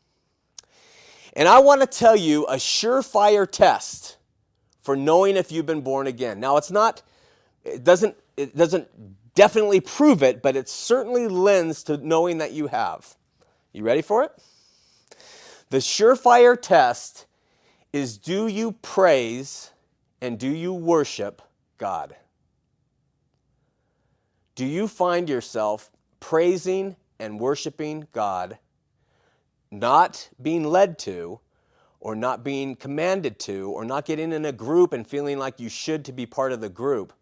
And 1.35 1.49
I 1.49 1.59
want 1.59 1.81
to 1.81 1.87
tell 1.87 2.17
you 2.17 2.47
a 2.47 2.55
surefire 2.55 3.51
test 3.51 4.18
for 4.89 4.97
knowing 4.97 5.37
if 5.37 5.53
you've 5.53 5.67
been 5.67 5.83
born 5.83 6.07
again. 6.07 6.41
Now, 6.41 6.57
it's 6.57 6.71
not, 6.71 7.03
it 7.63 7.85
doesn't 7.85 8.17
it 8.39 8.57
doesn't 8.57 8.89
definitely 9.35 9.81
prove 9.81 10.23
it, 10.23 10.41
but 10.41 10.57
it 10.57 10.67
certainly 10.67 11.29
lends 11.29 11.83
to 11.83 11.99
knowing 11.99 12.39
that 12.39 12.53
you 12.53 12.69
have. 12.69 13.15
You 13.75 13.85
ready 13.85 14.01
for 14.01 14.23
it? 14.23 14.33
The 15.69 15.77
surefire 15.77 16.59
test 16.59 17.27
is 17.93 18.17
do 18.17 18.47
you 18.47 18.73
praise 18.81 19.73
and 20.23 20.39
do 20.39 20.49
you 20.49 20.73
worship 20.73 21.43
God? 21.77 22.17
Do 24.55 24.65
you 24.65 24.89
find 24.89 25.29
yourself 25.29 25.91
praising 26.19 26.97
and 27.19 27.39
worshiping 27.39 28.09
God, 28.13 28.57
not 29.71 30.31
being 30.41 30.65
led 30.65 30.99
to, 31.01 31.41
or 32.01 32.15
not 32.15 32.45
being 32.45 32.77
commanded 32.77 33.39
to, 33.41 33.71
or 33.71 33.85
not 33.85 34.05
getting 34.05 34.33
in 34.33 34.45
a 34.45 34.53
group 34.53 34.93
and 34.93 35.07
feeling 35.07 35.39
like 35.39 35.59
you 35.59 35.69
should 35.69 36.05
to 36.05 36.13
be 36.13 36.27
part 36.27 36.53
of 36.53 36.61
the 36.61 36.69
group, 36.69 37.13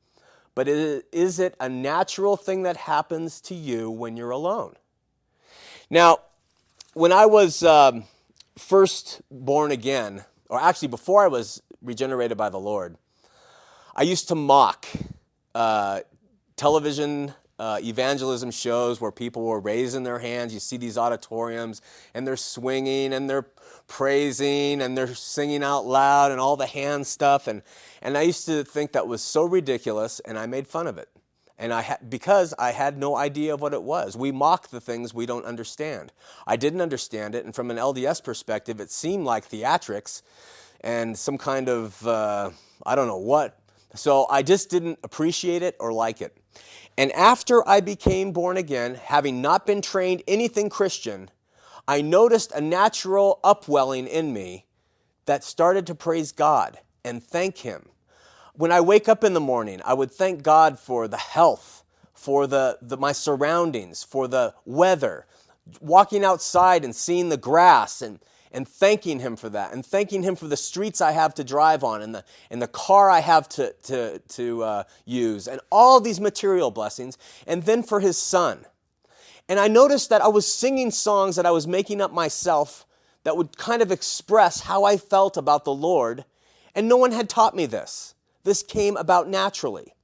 but 0.55 0.69
is 0.69 1.39
it 1.39 1.55
a 1.61 1.69
natural 1.69 2.37
thing 2.37 2.63
that 2.63 2.77
happens 2.77 3.41
to 3.43 3.55
you 3.55 3.91
when 3.91 4.17
you're 4.17 4.31
alone? 4.31 4.75
Now, 5.91 6.19
when 6.95 7.13
I 7.13 7.27
was 7.27 7.63
um, 7.63 8.05
first 8.57 9.21
born 9.31 9.71
again, 9.71 10.25
or 10.49 10.61
actually 10.61 10.89
before 10.89 11.25
I 11.25 11.29
was 11.29 11.63
regenerated 11.83 12.37
by 12.37 12.49
the 12.49 12.59
Lord, 12.59 12.97
I 13.95 14.03
used 14.03 14.29
to 14.29 14.35
mock 14.35 14.87
uh, 15.55 16.01
television 16.57 17.35
uh, 17.59 17.79
evangelism 17.83 18.51
shows 18.51 19.01
where 19.01 19.11
people 19.11 19.45
were 19.45 19.61
raising 19.61 20.03
their 20.03 20.19
hands. 20.19 20.53
You 20.53 20.61
see 20.61 20.77
these 20.77 20.99
auditoriums 20.99 21.81
and 22.15 22.27
they're 22.27 22.37
swinging 22.37 23.13
and 23.13 23.29
they're 23.29 23.47
praising 23.89 24.83
and 24.83 24.97
they're 24.97 25.15
singing 25.15 25.63
out 25.63 25.87
loud 25.87 26.33
and 26.33 26.41
all 26.41 26.57
the 26.57 26.67
hand 26.67 27.07
stuff. 27.07 27.47
And, 27.47 27.63
and 28.03 28.17
I 28.17 28.23
used 28.23 28.47
to 28.47 28.65
think 28.65 28.93
that 28.93 29.07
was 29.07 29.23
so 29.23 29.45
ridiculous 29.45 30.21
and 30.21 30.39
I 30.39 30.47
made 30.47 30.67
fun 30.67 30.87
of 30.87 30.99
it. 30.99 31.09
And 31.59 31.73
I 31.73 31.83
ha- 31.83 31.99
because 32.07 32.53
I 32.59 32.73
had 32.73 32.99
no 32.99 33.17
idea 33.17 33.55
of 33.55 33.61
what 33.63 33.73
it 33.73 33.83
was. 33.83 34.17
We 34.17 34.31
mock 34.31 34.69
the 34.69 34.81
things 34.81 35.15
we 35.15 35.25
don't 35.25 35.47
understand. 35.47 36.13
I 36.47 36.57
didn't 36.57 36.83
understand 36.83 37.35
it, 37.35 37.47
and 37.47 37.55
from 37.55 37.71
an 37.71 37.79
LDS 37.79 38.23
perspective, 38.23 38.79
it 38.79 38.91
seemed 38.91 39.25
like 39.25 39.49
theatrics 39.49 40.21
and 40.83 41.17
some 41.17 41.39
kind 41.39 41.71
of, 41.71 42.07
uh, 42.07 42.51
I 42.85 42.95
don't 42.95 43.09
know 43.09 43.17
what. 43.17 43.59
So 43.95 44.27
I 44.29 44.43
just 44.43 44.69
didn't 44.69 44.99
appreciate 45.03 45.63
it 45.63 45.77
or 45.81 45.93
like 45.93 46.21
it. 46.21 46.37
And 46.99 47.13
after 47.13 47.67
I 47.67 47.81
became 47.81 48.33
born 48.33 48.57
again, 48.57 48.95
having 48.95 49.41
not 49.41 49.67
been 49.67 49.83
trained 49.83 50.23
anything 50.29 50.69
Christian, 50.69 51.31
I 51.89 52.03
noticed 52.03 52.53
a 52.53 52.61
natural 52.61 53.39
upwelling 53.45 54.07
in 54.09 54.33
me 54.33 54.67
that 55.27 55.45
started 55.45 55.87
to 55.87 55.95
praise 55.95 56.33
God 56.33 56.79
and 57.05 57.23
thank 57.23 57.59
Him. 57.59 57.89
When 58.55 58.73
I 58.73 58.81
wake 58.81 59.09
up 59.09 59.23
in 59.23 59.35
the 59.35 59.41
morning, 59.41 59.81
I 59.85 59.95
would 59.95 60.11
thank 60.11 60.43
God 60.43 60.79
for 60.79 61.07
the 61.07 61.17
health, 61.17 61.85
for 62.15 62.47
the, 62.47 62.79
the, 62.83 62.97
my 62.97 63.13
surroundings, 63.13 64.03
for 64.03 64.27
the 64.27 64.55
weather, 64.65 65.27
walking 65.81 66.25
outside 66.25 66.85
and 66.85 66.95
seeing 66.95 67.29
the 67.29 67.37
grass 67.37 68.03
and, 68.03 68.19
and 68.51 68.67
thanking 68.67 69.21
Him 69.21 69.37
for 69.37 69.49
that, 69.51 69.73
and 69.73 69.85
thanking 69.85 70.23
Him 70.23 70.35
for 70.35 70.49
the 70.49 70.57
streets 70.57 71.01
I 71.01 71.13
have 71.13 71.35
to 71.35 71.45
drive 71.45 71.85
on, 71.85 72.03
and 72.03 72.15
the, 72.15 72.25
and 72.51 72.63
the 72.63 72.69
car 72.69 73.11
I 73.11 73.21
have 73.21 73.49
to, 73.51 73.75
to, 73.85 74.19
to 74.21 74.63
uh, 74.63 74.85
use, 75.05 75.47
and 75.47 75.61
all 75.71 76.01
these 76.01 76.21
material 76.21 76.71
blessings, 76.71 77.19
and 77.47 77.63
then 77.65 77.83
for 77.83 78.01
His 78.01 78.19
Son. 78.19 78.65
And 79.49 79.61
I 79.61 79.69
noticed 79.69 80.11
that 80.11 80.23
I 80.23 80.29
was 80.29 80.47
singing 80.47 80.91
songs 80.91 81.37
that 81.37 81.47
I 81.47 81.51
was 81.51 81.67
making 81.67 82.01
up 82.01 82.13
myself 82.13 82.85
that 83.25 83.37
would 83.37 83.57
kind 83.57 83.83
of 83.83 83.93
express 83.93 84.61
how 84.61 84.85
I 84.85 84.97
felt 84.97 85.37
about 85.37 85.65
the 85.65 85.75
Lord, 85.75 86.25
and 86.75 86.89
no 86.89 86.97
one 86.97 87.13
had 87.13 87.29
taught 87.29 87.55
me 87.57 87.67
this. 87.67 88.15
This 88.45 88.63
came 88.63 88.97
about 88.97 89.29
naturally. 89.29 89.95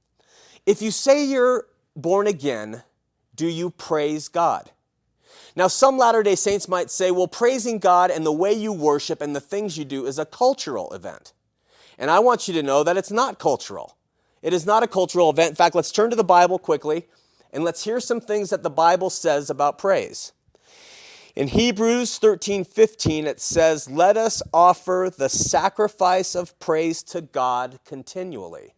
If 0.65 0.81
you 0.81 0.91
say 0.91 1.25
you're 1.25 1.67
born 1.95 2.27
again, 2.27 2.83
do 3.35 3.47
you 3.47 3.69
praise 3.69 4.27
God? 4.27 4.71
Now, 5.55 5.67
some 5.67 5.97
Latter 5.97 6.23
day 6.23 6.35
Saints 6.35 6.67
might 6.67 6.89
say, 6.89 7.11
well, 7.11 7.27
praising 7.27 7.79
God 7.79 8.11
and 8.11 8.25
the 8.25 8.31
way 8.31 8.53
you 8.53 8.73
worship 8.73 9.21
and 9.21 9.35
the 9.35 9.41
things 9.41 9.77
you 9.77 9.85
do 9.85 10.05
is 10.05 10.17
a 10.17 10.25
cultural 10.25 10.91
event. 10.93 11.33
And 11.97 12.09
I 12.09 12.19
want 12.19 12.47
you 12.47 12.53
to 12.55 12.63
know 12.63 12.83
that 12.83 12.97
it's 12.97 13.11
not 13.11 13.39
cultural. 13.39 13.97
It 14.41 14.51
is 14.51 14.65
not 14.65 14.83
a 14.83 14.87
cultural 14.87 15.29
event. 15.29 15.51
In 15.51 15.55
fact, 15.55 15.75
let's 15.75 15.91
turn 15.91 16.09
to 16.09 16.15
the 16.15 16.23
Bible 16.23 16.57
quickly 16.57 17.05
and 17.53 17.63
let's 17.63 17.83
hear 17.83 17.99
some 17.99 18.19
things 18.19 18.49
that 18.49 18.63
the 18.63 18.69
Bible 18.69 19.09
says 19.09 19.49
about 19.49 19.77
praise. 19.77 20.33
In 21.35 21.47
Hebrews 21.47 22.17
13 22.17 22.63
15, 22.63 23.25
it 23.25 23.39
says, 23.39 23.89
Let 23.89 24.17
us 24.17 24.43
offer 24.53 25.11
the 25.15 25.29
sacrifice 25.29 26.35
of 26.35 26.57
praise 26.59 27.01
to 27.03 27.21
God 27.21 27.79
continually. 27.85 28.73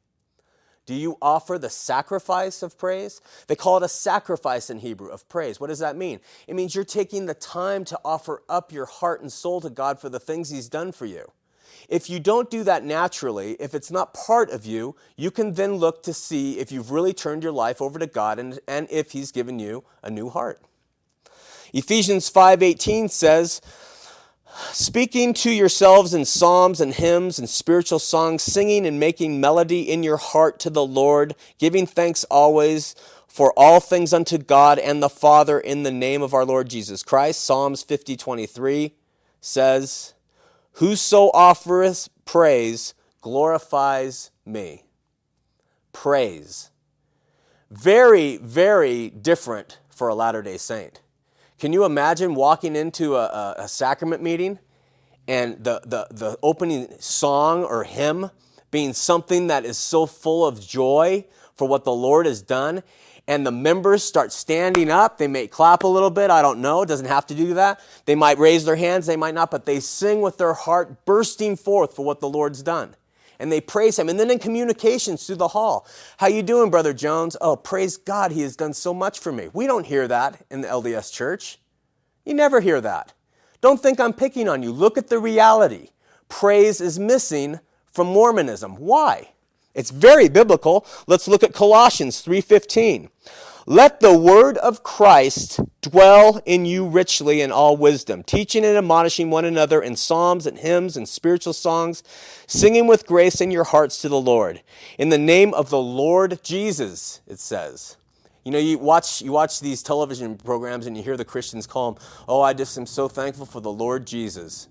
Do 0.85 0.93
you 0.93 1.17
offer 1.21 1.57
the 1.57 1.69
sacrifice 1.69 2.61
of 2.61 2.77
praise? 2.77 3.19
They 3.47 3.55
call 3.55 3.77
it 3.77 3.83
a 3.83 3.89
sacrifice 3.89 4.69
in 4.69 4.79
Hebrew 4.79 5.09
of 5.09 5.27
praise. 5.27 5.59
What 5.59 5.67
does 5.67 5.79
that 5.79 5.95
mean? 5.95 6.19
It 6.47 6.55
means 6.55 6.75
you're 6.75 6.83
taking 6.83 7.25
the 7.25 7.33
time 7.33 7.85
to 7.85 7.99
offer 8.05 8.43
up 8.47 8.71
your 8.71 8.85
heart 8.85 9.21
and 9.21 9.31
soul 9.31 9.61
to 9.61 9.69
God 9.69 9.99
for 9.99 10.09
the 10.09 10.19
things 10.19 10.51
He's 10.51 10.69
done 10.69 10.91
for 10.91 11.05
you. 11.05 11.31
If 11.89 12.09
you 12.09 12.19
don't 12.19 12.49
do 12.49 12.63
that 12.63 12.83
naturally, 12.83 13.53
if 13.59 13.73
it's 13.73 13.91
not 13.91 14.13
part 14.13 14.49
of 14.49 14.65
you, 14.65 14.95
you 15.15 15.31
can 15.31 15.53
then 15.53 15.75
look 15.75 16.03
to 16.03 16.13
see 16.13 16.59
if 16.59 16.71
you've 16.71 16.91
really 16.91 17.13
turned 17.13 17.43
your 17.43 17.51
life 17.51 17.81
over 17.81 17.99
to 17.99 18.07
God 18.07 18.39
and, 18.39 18.59
and 18.67 18.87
if 18.89 19.11
He's 19.11 19.31
given 19.31 19.59
you 19.59 19.83
a 20.03 20.09
new 20.09 20.29
heart. 20.29 20.61
Ephesians 21.73 22.31
5:18 22.31 23.09
says, 23.09 23.61
speaking 24.71 25.33
to 25.33 25.51
yourselves 25.51 26.13
in 26.13 26.23
psalms 26.23 26.79
and 26.79 26.93
hymns 26.93 27.37
and 27.37 27.49
spiritual 27.49 27.99
songs, 27.99 28.41
singing 28.41 28.85
and 28.85 28.99
making 28.99 29.41
melody 29.41 29.81
in 29.81 30.01
your 30.01 30.17
heart 30.17 30.59
to 30.61 30.69
the 30.69 30.85
Lord, 30.85 31.35
giving 31.59 31.85
thanks 31.85 32.23
always 32.25 32.95
for 33.27 33.51
all 33.57 33.81
things 33.81 34.13
unto 34.13 34.37
God 34.37 34.79
and 34.79 35.03
the 35.03 35.09
Father 35.09 35.59
in 35.59 35.83
the 35.83 35.91
name 35.91 36.21
of 36.21 36.33
our 36.33 36.45
Lord 36.45 36.69
Jesus 36.69 37.03
Christ. 37.03 37.43
Psalms 37.43 37.83
50:23 37.83 38.93
says, 39.41 40.14
Whoso 40.75 41.31
offereth 41.33 42.09
praise 42.25 42.93
glorifies 43.21 44.31
me. 44.45 44.83
Praise. 45.93 46.69
Very, 47.71 48.37
very 48.37 49.09
different 49.09 49.79
for 49.89 50.09
a 50.09 50.15
Latter 50.15 50.41
day 50.41 50.57
Saint. 50.57 51.01
Can 51.59 51.71
you 51.71 51.85
imagine 51.85 52.35
walking 52.35 52.75
into 52.75 53.15
a, 53.15 53.25
a, 53.25 53.55
a 53.59 53.67
sacrament 53.69 54.21
meeting 54.21 54.59
and 55.27 55.63
the, 55.63 55.81
the, 55.85 56.07
the 56.11 56.37
opening 56.43 56.89
song 56.99 57.63
or 57.63 57.85
hymn 57.85 58.29
being 58.69 58.91
something 58.91 59.47
that 59.47 59.63
is 59.63 59.77
so 59.77 60.05
full 60.05 60.45
of 60.45 60.59
joy 60.59 61.25
for 61.55 61.69
what 61.69 61.85
the 61.85 61.93
Lord 61.93 62.25
has 62.25 62.41
done? 62.41 62.83
And 63.27 63.45
the 63.45 63.51
members 63.51 64.03
start 64.03 64.31
standing 64.31 64.91
up. 64.91 65.17
They 65.17 65.27
may 65.27 65.47
clap 65.47 65.83
a 65.83 65.87
little 65.87 66.11
bit. 66.11 66.29
I 66.29 66.41
don't 66.41 66.61
know. 66.61 66.83
It 66.83 66.87
doesn't 66.87 67.07
have 67.07 67.25
to 67.27 67.35
do 67.35 67.55
that. 67.55 67.79
They 68.05 68.15
might 68.15 68.37
raise 68.37 68.65
their 68.65 68.75
hands. 68.75 69.07
They 69.07 69.15
might 69.15 69.33
not, 69.33 69.49
but 69.51 69.65
they 69.65 69.79
sing 69.79 70.21
with 70.21 70.37
their 70.37 70.53
heart 70.53 71.05
bursting 71.05 71.55
forth 71.55 71.95
for 71.95 72.05
what 72.05 72.19
the 72.19 72.29
Lord's 72.29 72.61
done. 72.61 72.95
And 73.39 73.51
they 73.51 73.59
praise 73.59 73.99
him. 73.99 74.07
And 74.07 74.19
then 74.19 74.31
in 74.31 74.39
communications 74.39 75.25
through 75.25 75.37
the 75.37 75.49
hall, 75.49 75.87
how 76.17 76.27
you 76.27 76.41
doing, 76.41 76.69
Brother 76.69 76.93
Jones? 76.93 77.35
Oh, 77.41 77.55
praise 77.55 77.97
God. 77.97 78.31
He 78.31 78.41
has 78.43 78.55
done 78.55 78.73
so 78.73 78.93
much 78.93 79.19
for 79.19 79.31
me. 79.31 79.49
We 79.53 79.67
don't 79.67 79.85
hear 79.85 80.07
that 80.07 80.45
in 80.49 80.61
the 80.61 80.67
LDS 80.67 81.11
church. 81.11 81.59
You 82.23 82.33
never 82.33 82.61
hear 82.61 82.79
that. 82.79 83.13
Don't 83.59 83.81
think 83.81 83.99
I'm 83.99 84.13
picking 84.13 84.47
on 84.47 84.63
you. 84.63 84.71
Look 84.71 84.97
at 84.97 85.07
the 85.07 85.19
reality. 85.19 85.89
Praise 86.29 86.79
is 86.79 86.97
missing 86.99 87.59
from 87.91 88.07
Mormonism. 88.07 88.75
Why? 88.75 89.29
It's 89.75 89.91
very 89.91 90.29
biblical. 90.29 90.85
Let's 91.05 91.27
look 91.27 91.43
at 91.43 91.53
Colossians 91.53 92.21
3:15. 92.21 93.09
Let 93.67 93.99
the 93.99 94.15
word 94.15 94.59
of 94.59 94.83
Christ 94.83 95.59
dwell 95.81 96.39
in 96.45 96.65
you 96.65 96.85
richly 96.85 97.41
in 97.41 97.51
all 97.51 97.75
wisdom, 97.75 98.21
teaching 98.21 98.63
and 98.63 98.77
admonishing 98.77 99.31
one 99.31 99.43
another 99.43 99.81
in 99.81 99.95
psalms 99.95 100.45
and 100.45 100.59
hymns 100.59 100.95
and 100.95 101.09
spiritual 101.09 101.53
songs, 101.53 102.03
singing 102.45 102.85
with 102.85 103.07
grace 103.07 103.41
in 103.41 103.49
your 103.49 103.63
hearts 103.63 103.99
to 104.03 104.09
the 104.09 104.21
Lord. 104.21 104.61
In 104.99 105.09
the 105.09 105.17
name 105.17 105.51
of 105.55 105.71
the 105.71 105.81
Lord 105.81 106.43
Jesus, 106.43 107.21
it 107.27 107.39
says. 107.39 107.97
You 108.43 108.51
know, 108.51 108.59
you 108.59 108.77
watch, 108.77 109.23
you 109.23 109.31
watch 109.31 109.59
these 109.59 109.81
television 109.81 110.37
programs 110.37 110.85
and 110.85 110.95
you 110.95 111.01
hear 111.01 111.17
the 111.17 111.25
Christians 111.25 111.65
call 111.65 111.93
them, 111.93 112.03
oh, 112.27 112.41
I 112.41 112.53
just 112.53 112.77
am 112.77 112.85
so 112.85 113.07
thankful 113.07 113.47
for 113.47 113.61
the 113.61 113.71
Lord 113.71 114.05
Jesus. 114.05 114.67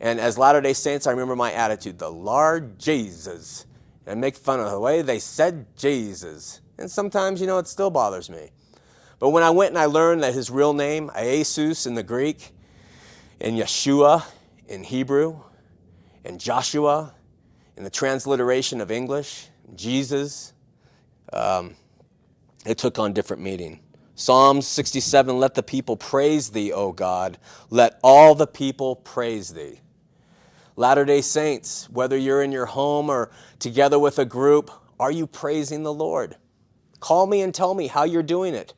And 0.00 0.20
as 0.20 0.38
Latter 0.38 0.60
day 0.60 0.72
Saints, 0.72 1.08
I 1.08 1.10
remember 1.10 1.34
my 1.34 1.52
attitude, 1.52 1.98
the 1.98 2.10
Lord 2.10 2.78
Jesus. 2.78 3.66
And 4.06 4.20
make 4.20 4.36
fun 4.36 4.60
of 4.60 4.70
the 4.70 4.80
way 4.80 5.02
they 5.02 5.18
said 5.18 5.66
Jesus. 5.76 6.60
And 6.78 6.90
sometimes, 6.90 7.40
you 7.40 7.46
know, 7.46 7.58
it 7.58 7.68
still 7.68 7.90
bothers 7.90 8.30
me. 8.30 8.50
But 9.18 9.30
when 9.30 9.42
I 9.42 9.50
went 9.50 9.70
and 9.70 9.78
I 9.78 9.84
learned 9.84 10.22
that 10.22 10.34
his 10.34 10.50
real 10.50 10.72
name, 10.72 11.10
Jesus 11.14 11.86
in 11.86 11.94
the 11.94 12.02
Greek, 12.02 12.52
and 13.40 13.56
Yeshua 13.56 14.24
in 14.66 14.82
Hebrew, 14.82 15.40
and 16.24 16.40
Joshua 16.40 17.14
in 17.76 17.84
the 17.84 17.90
transliteration 17.90 18.80
of 18.80 18.90
English, 18.90 19.48
Jesus, 19.74 20.52
um, 21.32 21.76
it 22.66 22.78
took 22.78 22.98
on 22.98 23.12
different 23.12 23.42
meaning. 23.42 23.80
Psalms 24.14 24.66
67 24.66 25.38
Let 25.38 25.54
the 25.54 25.62
people 25.62 25.96
praise 25.96 26.50
thee, 26.50 26.72
O 26.72 26.92
God. 26.92 27.38
Let 27.70 27.98
all 28.02 28.34
the 28.34 28.46
people 28.46 28.96
praise 28.96 29.54
thee. 29.54 29.80
Latter 30.80 31.04
day 31.04 31.20
Saints, 31.20 31.90
whether 31.90 32.16
you're 32.16 32.42
in 32.42 32.52
your 32.52 32.64
home 32.64 33.10
or 33.10 33.30
together 33.58 33.98
with 33.98 34.18
a 34.18 34.24
group, 34.24 34.70
are 34.98 35.12
you 35.12 35.26
praising 35.26 35.82
the 35.82 35.92
Lord? 35.92 36.36
Call 37.00 37.26
me 37.26 37.42
and 37.42 37.54
tell 37.54 37.74
me 37.74 37.88
how 37.88 38.04
you're 38.04 38.22
doing 38.22 38.54
it. 38.54 38.72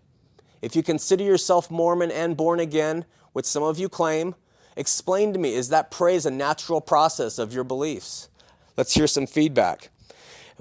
If 0.61 0.75
you 0.75 0.83
consider 0.83 1.23
yourself 1.23 1.71
Mormon 1.71 2.11
and 2.11 2.37
born 2.37 2.59
again, 2.59 3.05
which 3.35 3.47
some 3.47 3.63
of 3.63 3.79
you 3.79 3.89
claim, 3.89 4.35
explain 4.77 5.33
to 5.33 5.39
me 5.39 5.55
is 5.55 5.69
that 5.69 5.93
praise 5.93 6.27
a 6.27 6.31
natural 6.33 6.81
process 6.81 7.39
of 7.39 7.53
your 7.53 7.63
beliefs? 7.63 8.29
Let's 8.77 8.95
hear 8.95 9.07
some 9.07 9.29
feedback. 9.29 9.91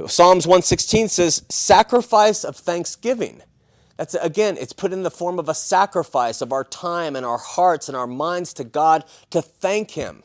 Psalms 0.05 0.45
116 0.45 1.07
says, 1.07 1.43
sacrifice 1.49 2.43
of 2.43 2.55
thanksgiving. 2.55 3.41
That's 3.97 4.13
again, 4.13 4.57
it's 4.59 4.73
put 4.73 4.93
in 4.93 5.01
the 5.01 5.09
form 5.09 5.39
of 5.39 5.49
a 5.49 5.55
sacrifice 5.55 6.39
of 6.41 6.53
our 6.53 6.63
time 6.63 7.15
and 7.15 7.25
our 7.25 7.39
hearts 7.39 7.87
and 7.87 7.97
our 7.97 8.05
minds 8.05 8.53
to 8.53 8.63
God 8.63 9.05
to 9.31 9.41
thank 9.41 9.89
Him. 9.89 10.21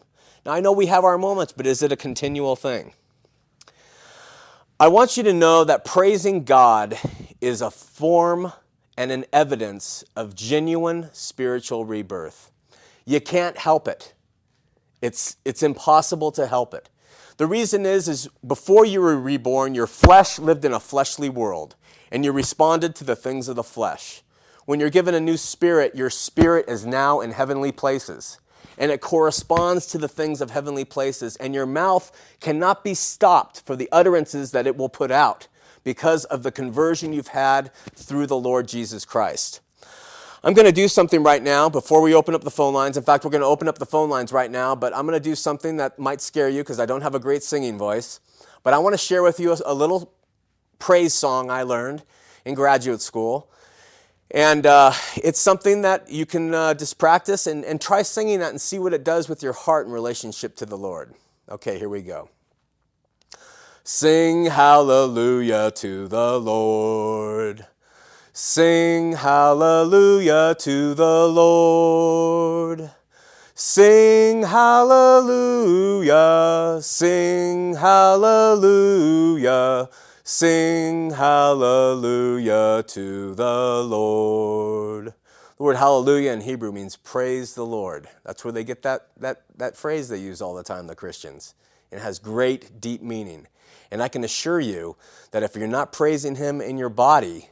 Now, 0.46 0.52
I 0.52 0.60
know 0.60 0.70
we 0.70 0.86
have 0.86 1.02
our 1.02 1.18
moments, 1.18 1.52
but 1.52 1.66
is 1.66 1.82
it 1.82 1.90
a 1.90 1.96
continual 1.96 2.54
thing? 2.54 2.92
I 4.78 4.86
want 4.86 5.16
you 5.16 5.24
to 5.24 5.32
know 5.32 5.64
that 5.64 5.84
praising 5.84 6.44
God 6.44 6.96
is 7.40 7.60
a 7.60 7.70
form 7.72 8.52
and 8.96 9.10
an 9.10 9.24
evidence 9.32 10.04
of 10.14 10.36
genuine 10.36 11.10
spiritual 11.12 11.84
rebirth. 11.84 12.52
You 13.04 13.20
can't 13.20 13.58
help 13.58 13.88
it. 13.88 14.14
It's, 15.02 15.36
it's 15.44 15.64
impossible 15.64 16.30
to 16.32 16.46
help 16.46 16.74
it. 16.74 16.90
The 17.38 17.48
reason 17.48 17.84
is 17.84 18.06
is 18.06 18.28
before 18.46 18.86
you 18.86 19.00
were 19.00 19.18
reborn, 19.18 19.74
your 19.74 19.88
flesh 19.88 20.38
lived 20.38 20.64
in 20.64 20.72
a 20.72 20.78
fleshly 20.78 21.28
world 21.28 21.74
and 22.12 22.24
you 22.24 22.30
responded 22.30 22.94
to 22.94 23.04
the 23.04 23.16
things 23.16 23.48
of 23.48 23.56
the 23.56 23.64
flesh. 23.64 24.22
When 24.64 24.78
you're 24.78 24.90
given 24.90 25.14
a 25.16 25.20
new 25.20 25.36
spirit, 25.36 25.96
your 25.96 26.08
spirit 26.08 26.66
is 26.68 26.86
now 26.86 27.20
in 27.20 27.32
heavenly 27.32 27.72
places 27.72 28.38
and 28.78 28.90
it 28.90 29.00
corresponds 29.00 29.86
to 29.86 29.98
the 29.98 30.08
things 30.08 30.40
of 30.40 30.50
heavenly 30.50 30.84
places 30.84 31.36
and 31.36 31.54
your 31.54 31.66
mouth 31.66 32.10
cannot 32.40 32.84
be 32.84 32.94
stopped 32.94 33.62
for 33.62 33.76
the 33.76 33.88
utterances 33.90 34.50
that 34.52 34.66
it 34.66 34.76
will 34.76 34.88
put 34.88 35.10
out 35.10 35.48
because 35.84 36.24
of 36.24 36.42
the 36.42 36.50
conversion 36.50 37.12
you've 37.12 37.28
had 37.28 37.72
through 37.94 38.26
the 38.26 38.36
Lord 38.36 38.66
Jesus 38.66 39.04
Christ. 39.04 39.60
I'm 40.42 40.54
going 40.54 40.66
to 40.66 40.72
do 40.72 40.86
something 40.86 41.22
right 41.22 41.42
now 41.42 41.68
before 41.68 42.00
we 42.00 42.14
open 42.14 42.34
up 42.34 42.44
the 42.44 42.50
phone 42.50 42.74
lines. 42.74 42.96
In 42.96 43.02
fact, 43.02 43.24
we're 43.24 43.30
going 43.30 43.40
to 43.40 43.46
open 43.46 43.66
up 43.66 43.78
the 43.78 43.86
phone 43.86 44.08
lines 44.08 44.32
right 44.32 44.50
now, 44.50 44.76
but 44.76 44.94
I'm 44.94 45.06
going 45.06 45.20
to 45.20 45.28
do 45.28 45.34
something 45.34 45.76
that 45.78 45.98
might 45.98 46.20
scare 46.20 46.48
you 46.48 46.62
because 46.62 46.78
I 46.78 46.86
don't 46.86 47.02
have 47.02 47.14
a 47.16 47.18
great 47.18 47.42
singing 47.42 47.78
voice. 47.78 48.20
But 48.62 48.74
I 48.74 48.78
want 48.78 48.94
to 48.94 48.98
share 48.98 49.22
with 49.22 49.40
you 49.40 49.56
a, 49.64 49.74
little 49.74 50.12
praise 50.78 51.14
song 51.14 51.50
I 51.50 51.62
learned 51.62 52.02
in 52.44 52.54
graduate 52.54 53.00
school. 53.00 53.50
And 54.30 54.66
uh, 54.66 54.92
it's 55.16 55.40
something 55.40 55.82
that 55.82 56.10
you 56.10 56.26
can 56.26 56.52
uh, 56.52 56.74
just 56.74 56.98
practice 56.98 57.46
and, 57.46 57.64
and 57.64 57.80
try 57.80 58.02
singing 58.02 58.40
that 58.40 58.50
and 58.50 58.60
see 58.60 58.78
what 58.78 58.92
it 58.92 59.04
does 59.04 59.28
with 59.28 59.42
your 59.42 59.52
heart 59.52 59.86
in 59.86 59.92
relationship 59.92 60.56
to 60.56 60.66
the 60.66 60.76
Lord. 60.76 61.14
Okay, 61.48 61.78
here 61.78 61.88
we 61.88 62.02
go. 62.02 62.28
Sing 63.84 64.46
hallelujah 64.46 65.70
to 65.76 66.08
the 66.08 66.40
Lord. 66.40 67.66
Sing 68.32 69.12
hallelujah 69.12 70.56
to 70.58 70.94
the 70.94 71.28
Lord. 71.28 72.90
Sing 73.58 74.42
hallelujah, 74.42 76.12
sing 76.82 77.72
hallelujah, 77.72 78.28
sing 80.28 81.12
hallelujah 81.12 82.82
to 82.88 83.32
the 83.36 83.84
Lord. 83.84 85.14
The 85.56 85.62
word 85.62 85.76
hallelujah 85.76 86.32
in 86.32 86.40
Hebrew 86.40 86.72
means 86.72 86.96
praise 86.96 87.54
the 87.54 87.64
Lord. 87.64 88.08
That's 88.24 88.44
where 88.44 88.50
they 88.50 88.64
get 88.64 88.82
that, 88.82 89.06
that, 89.18 89.44
that 89.56 89.76
phrase 89.76 90.08
they 90.08 90.18
use 90.18 90.42
all 90.42 90.56
the 90.56 90.64
time, 90.64 90.88
the 90.88 90.96
Christians. 90.96 91.54
It 91.92 92.00
has 92.00 92.18
great, 92.18 92.80
deep 92.80 93.02
meaning. 93.02 93.46
And 93.92 94.02
I 94.02 94.08
can 94.08 94.24
assure 94.24 94.58
you 94.58 94.96
that 95.30 95.44
if 95.44 95.54
you're 95.54 95.68
not 95.68 95.92
praising 95.92 96.34
Him 96.34 96.60
in 96.60 96.76
your 96.76 96.88
body, 96.88 97.50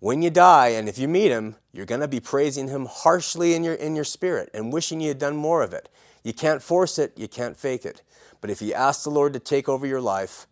when 0.00 0.20
you 0.20 0.30
die, 0.30 0.70
and 0.70 0.88
if 0.88 0.98
you 0.98 1.06
meet 1.06 1.30
Him, 1.30 1.54
you're 1.72 1.86
going 1.86 2.00
to 2.00 2.08
be 2.08 2.18
praising 2.18 2.66
Him 2.66 2.86
harshly 2.86 3.54
in 3.54 3.62
your, 3.62 3.74
in 3.74 3.94
your 3.94 4.04
spirit 4.04 4.50
and 4.52 4.72
wishing 4.72 5.00
you 5.00 5.08
had 5.08 5.20
done 5.20 5.36
more 5.36 5.62
of 5.62 5.72
it. 5.72 5.88
You 6.24 6.32
can't 6.32 6.60
force 6.60 6.98
it, 6.98 7.12
you 7.16 7.28
can't 7.28 7.56
fake 7.56 7.84
it. 7.84 8.02
But 8.40 8.50
if 8.50 8.60
you 8.60 8.72
ask 8.72 9.04
the 9.04 9.10
Lord 9.10 9.32
to 9.34 9.38
take 9.38 9.68
over 9.68 9.86
your 9.86 10.00
life, 10.00 10.48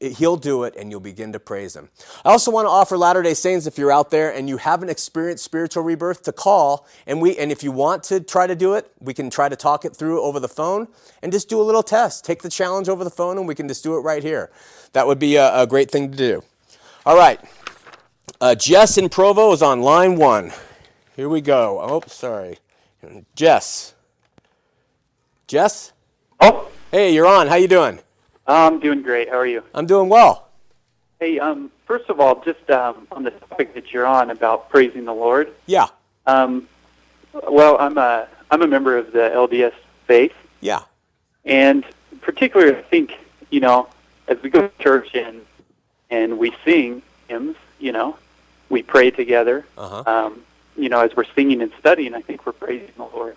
He'll 0.00 0.36
do 0.36 0.64
it 0.64 0.74
and 0.76 0.90
you'll 0.90 1.00
begin 1.00 1.32
to 1.32 1.40
praise 1.40 1.74
Him. 1.74 1.88
I 2.24 2.30
also 2.30 2.50
want 2.50 2.66
to 2.66 2.70
offer 2.70 2.98
Latter 2.98 3.22
day 3.22 3.34
Saints, 3.34 3.66
if 3.66 3.78
you're 3.78 3.92
out 3.92 4.10
there 4.10 4.34
and 4.34 4.48
you 4.48 4.56
haven't 4.56 4.90
experienced 4.90 5.44
spiritual 5.44 5.82
rebirth, 5.82 6.22
to 6.24 6.32
call. 6.32 6.86
And, 7.06 7.22
we, 7.22 7.36
and 7.38 7.50
if 7.50 7.62
you 7.62 7.72
want 7.72 8.02
to 8.04 8.20
try 8.20 8.46
to 8.46 8.54
do 8.54 8.74
it, 8.74 8.90
we 9.00 9.14
can 9.14 9.30
try 9.30 9.48
to 9.48 9.56
talk 9.56 9.84
it 9.84 9.96
through 9.96 10.20
over 10.20 10.40
the 10.40 10.48
phone 10.48 10.88
and 11.22 11.32
just 11.32 11.48
do 11.48 11.60
a 11.60 11.64
little 11.64 11.82
test. 11.82 12.24
Take 12.24 12.42
the 12.42 12.50
challenge 12.50 12.88
over 12.88 13.04
the 13.04 13.10
phone 13.10 13.38
and 13.38 13.48
we 13.48 13.54
can 13.54 13.68
just 13.68 13.82
do 13.82 13.96
it 13.96 14.00
right 14.00 14.22
here. 14.22 14.50
That 14.92 15.06
would 15.06 15.18
be 15.18 15.36
a, 15.36 15.62
a 15.62 15.66
great 15.66 15.90
thing 15.90 16.10
to 16.10 16.16
do. 16.16 16.42
All 17.06 17.16
right. 17.16 17.40
Uh, 18.40 18.54
Jess 18.54 18.98
in 18.98 19.08
Provo 19.08 19.52
is 19.52 19.62
on 19.62 19.80
line 19.80 20.16
one. 20.16 20.52
Here 21.16 21.28
we 21.28 21.40
go. 21.40 21.80
Oh, 21.80 22.02
sorry. 22.08 22.58
Jess. 23.36 23.94
Jess? 25.46 25.92
Oh. 26.40 26.68
Hey, 26.90 27.14
you're 27.14 27.26
on. 27.26 27.46
How 27.48 27.56
you 27.56 27.68
doing? 27.68 28.00
I'm 28.46 28.80
doing 28.80 29.02
great. 29.02 29.28
How 29.28 29.38
are 29.38 29.46
you? 29.46 29.62
I'm 29.74 29.86
doing 29.86 30.08
well. 30.08 30.48
Hey, 31.20 31.38
um, 31.38 31.70
first 31.86 32.10
of 32.10 32.20
all, 32.20 32.42
just 32.44 32.68
um, 32.70 33.06
on 33.12 33.22
the 33.22 33.30
topic 33.30 33.74
that 33.74 33.92
you're 33.92 34.06
on 34.06 34.30
about 34.30 34.68
praising 34.68 35.04
the 35.04 35.14
Lord. 35.14 35.52
Yeah. 35.66 35.86
Um, 36.26 36.68
well, 37.48 37.76
I'm 37.78 37.96
a 37.98 38.28
I'm 38.50 38.62
a 38.62 38.66
member 38.66 38.98
of 38.98 39.12
the 39.12 39.30
LDS 39.34 39.72
faith. 40.06 40.34
Yeah. 40.60 40.80
And 41.44 41.84
particularly, 42.20 42.76
I 42.76 42.82
think 42.82 43.18
you 43.50 43.60
know, 43.60 43.88
as 44.28 44.42
we 44.42 44.50
go 44.50 44.62
to 44.68 44.82
church 44.82 45.14
and 45.14 45.40
and 46.10 46.38
we 46.38 46.54
sing 46.64 47.02
hymns, 47.28 47.56
you 47.78 47.92
know, 47.92 48.16
we 48.68 48.82
pray 48.82 49.10
together. 49.10 49.64
Uh-huh. 49.78 50.02
Um, 50.06 50.42
you 50.76 50.88
know, 50.88 51.00
as 51.00 51.14
we're 51.16 51.24
singing 51.34 51.62
and 51.62 51.72
studying, 51.78 52.14
I 52.14 52.20
think 52.20 52.44
we're 52.44 52.52
praising 52.52 52.90
the 52.96 53.04
Lord. 53.04 53.36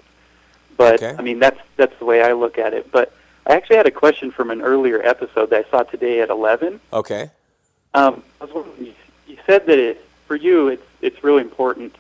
But 0.76 0.96
Okay. 1.02 1.16
I 1.18 1.22
mean, 1.22 1.40
that's 1.40 1.60
that's 1.78 1.98
the 2.00 2.06
way 2.06 2.22
I 2.22 2.34
look 2.34 2.58
at 2.58 2.74
it. 2.74 2.92
But 2.92 3.14
I 3.48 3.54
actually 3.54 3.78
had 3.78 3.88
a 3.88 3.92
question 3.92 4.30
from 4.32 4.52
an 4.52 4.62
earlier 4.62 5.02
episode 5.02 5.50
that 5.52 5.66
I 5.66 5.70
saw 5.70 5.84
today 5.84 6.20
at 6.22 6.30
11. 6.30 6.80
Okay. 6.92 7.30
Um, 7.94 8.22
I 8.42 8.46
was 8.46 8.54
wondering, 8.54 8.88
you, 8.88 8.94
you 9.28 9.38
said 9.46 9.66
that 9.68 9.80
it, 9.80 10.04
for 10.28 10.36
you, 10.36 10.68
it's 10.68 10.84
it's 11.02 11.24
really 11.24 11.42
important. 11.42 11.96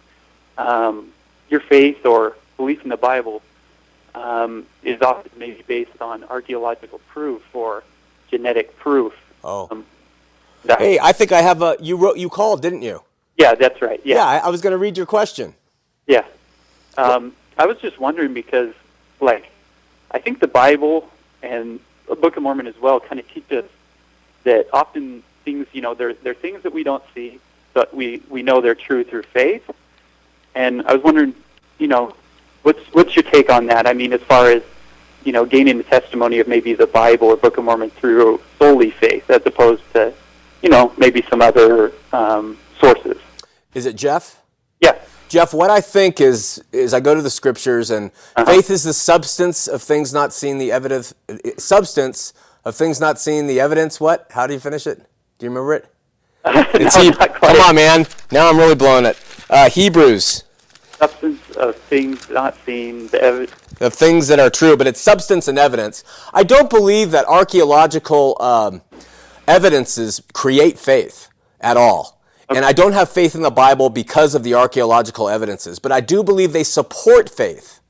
Um, 0.57 1.10
your 1.49 1.62
faith 1.62 2.05
or 2.05 2.36
belief 2.57 2.83
in 2.83 2.89
the 2.89 2.97
Bible 2.97 3.41
um, 4.15 4.65
is 4.83 5.01
often 5.01 5.31
maybe 5.38 5.63
based 5.67 6.01
on 6.01 6.23
archaeological 6.25 6.99
proof 7.07 7.41
or 7.55 7.83
genetic 8.29 8.77
proof. 8.77 9.13
Oh. 9.43 9.67
Um, 9.71 9.86
Hey, 10.79 10.99
I 10.99 11.13
think 11.13 11.31
I 11.31 11.41
have 11.41 11.62
a. 11.62 11.77
You 11.79 11.95
wrote. 11.95 12.17
You 12.17 12.27
called, 12.27 12.62
didn't 12.62 12.81
you? 12.81 13.01
yeah, 13.38 13.55
that's 13.55 13.81
right. 13.81 14.01
Yeah. 14.03 14.15
Yeah, 14.17 14.25
I, 14.25 14.38
I 14.39 14.49
was 14.49 14.60
going 14.60 14.71
to 14.71 14.77
read 14.77 14.97
your 14.97 15.05
question. 15.05 15.53
yeah. 16.07 16.25
Um, 16.97 17.33
I 17.57 17.65
was 17.67 17.77
just 17.77 17.99
wondering 17.99 18.33
because, 18.33 18.73
like, 19.21 19.49
I 20.12 20.19
think 20.19 20.39
the 20.41 20.47
Bible 20.47 21.07
and 21.47 21.79
the 22.07 22.15
Book 22.15 22.38
of 22.38 22.43
Mormon 22.43 22.67
as 22.67 22.79
well 22.79 22.99
kind 22.99 23.19
of 23.19 23.27
teach 23.29 23.51
us 23.51 23.65
that 24.43 24.67
often 24.71 25.23
things, 25.43 25.67
you 25.73 25.81
know, 25.81 25.93
there 25.93 26.13
there 26.13 26.31
are 26.31 26.36
things 26.36 26.63
that 26.63 26.73
we 26.73 26.83
don't 26.83 27.03
see, 27.13 27.39
but 27.73 27.93
we 27.93 28.21
we 28.29 28.43
know 28.43 28.62
they're 28.62 28.75
true 28.75 29.03
through 29.03 29.23
faith. 29.23 29.69
And 30.55 30.81
I 30.88 30.93
was 30.93 31.03
wondering, 31.03 31.36
you 31.79 31.88
know, 31.88 32.15
what's 32.63 32.81
what's 32.93 33.15
your 33.15 33.23
take 33.23 33.49
on 33.49 33.67
that? 33.67 33.88
I 33.88 33.93
mean, 33.93 34.13
as 34.13 34.21
far 34.21 34.49
as 34.49 34.63
you 35.23 35.33
know, 35.33 35.45
gaining 35.45 35.77
the 35.77 35.83
testimony 35.83 36.39
of 36.39 36.47
maybe 36.47 36.73
the 36.73 36.88
Bible 36.88 37.27
or 37.27 37.36
Book 37.36 37.57
of 37.57 37.65
Mormon 37.65 37.89
through 37.89 38.39
solely 38.57 38.91
faith, 38.91 39.29
as 39.29 39.41
opposed 39.45 39.83
to, 39.93 40.13
you 40.62 40.69
know, 40.69 40.93
maybe 40.97 41.21
some 41.29 41.41
other 41.41 41.91
um, 42.13 42.57
sources. 42.79 43.17
Is 43.73 43.86
it 43.86 43.95
Jeff? 43.97 44.41
Yeah. 44.81 44.97
Jeff, 45.29 45.53
what 45.53 45.69
I 45.69 45.81
think 45.81 46.21
is 46.21 46.63
is 46.71 46.93
I 46.93 46.99
go 46.99 47.13
to 47.13 47.21
the 47.21 47.29
scriptures 47.29 47.89
and 47.91 48.11
faith 48.45 48.69
is 48.69 48.83
the 48.83 48.93
substance 48.93 49.67
of 49.67 49.81
things 49.81 50.13
not 50.13 50.33
seen, 50.33 50.57
the 50.57 50.71
evidence 50.71 51.13
substance 51.57 52.33
of 52.63 52.75
things 52.75 52.99
not 52.99 53.19
seen, 53.19 53.47
the 53.47 53.59
evidence. 53.59 53.99
What? 53.99 54.27
How 54.31 54.47
do 54.47 54.53
you 54.53 54.59
finish 54.59 54.87
it? 54.87 54.99
Do 55.37 55.45
you 55.45 55.49
remember 55.49 55.73
it? 55.73 55.85
It's 56.75 56.95
No, 56.95 57.01
He- 57.03 57.11
Come 57.11 57.59
on, 57.61 57.75
man. 57.75 58.05
Now 58.31 58.49
I'm 58.49 58.57
really 58.57 58.75
blowing 58.75 59.05
it. 59.05 59.17
Uh, 59.49 59.69
Hebrews, 59.69 60.43
Substance 60.97 61.51
of 61.57 61.75
things 61.75 62.29
not 62.29 62.55
seen. 62.65 63.07
The 63.07 63.21
evidence. 63.21 63.51
Of 63.79 63.93
things 63.93 64.27
that 64.29 64.39
are 64.39 64.49
true, 64.49 64.75
but 64.75 64.87
it's 64.87 64.99
substance 64.99 65.47
and 65.47 65.59
evidence. 65.59 66.03
I 66.33 66.43
don't 66.43 66.69
believe 66.69 67.11
that 67.11 67.25
archaeological 67.25 68.35
um, 68.41 68.81
evidences 69.47 70.21
create 70.33 70.79
faith 70.79 71.29
at 71.61 71.77
all. 71.77 72.16
And 72.49 72.63
I 72.63 72.71
don't 72.71 72.93
have 72.93 73.10
faith 73.10 73.36
in 73.36 73.41
the 73.41 73.51
Bible 73.51 73.89
because 73.89 74.33
of 74.33 74.43
the 74.43 74.53
archaeological 74.53 75.27
evidences, 75.27 75.79
but 75.79 75.91
I 75.91 75.99
do 75.99 76.23
believe 76.23 76.53
they 76.53 76.63
support 76.63 77.29
faith. 77.29 77.81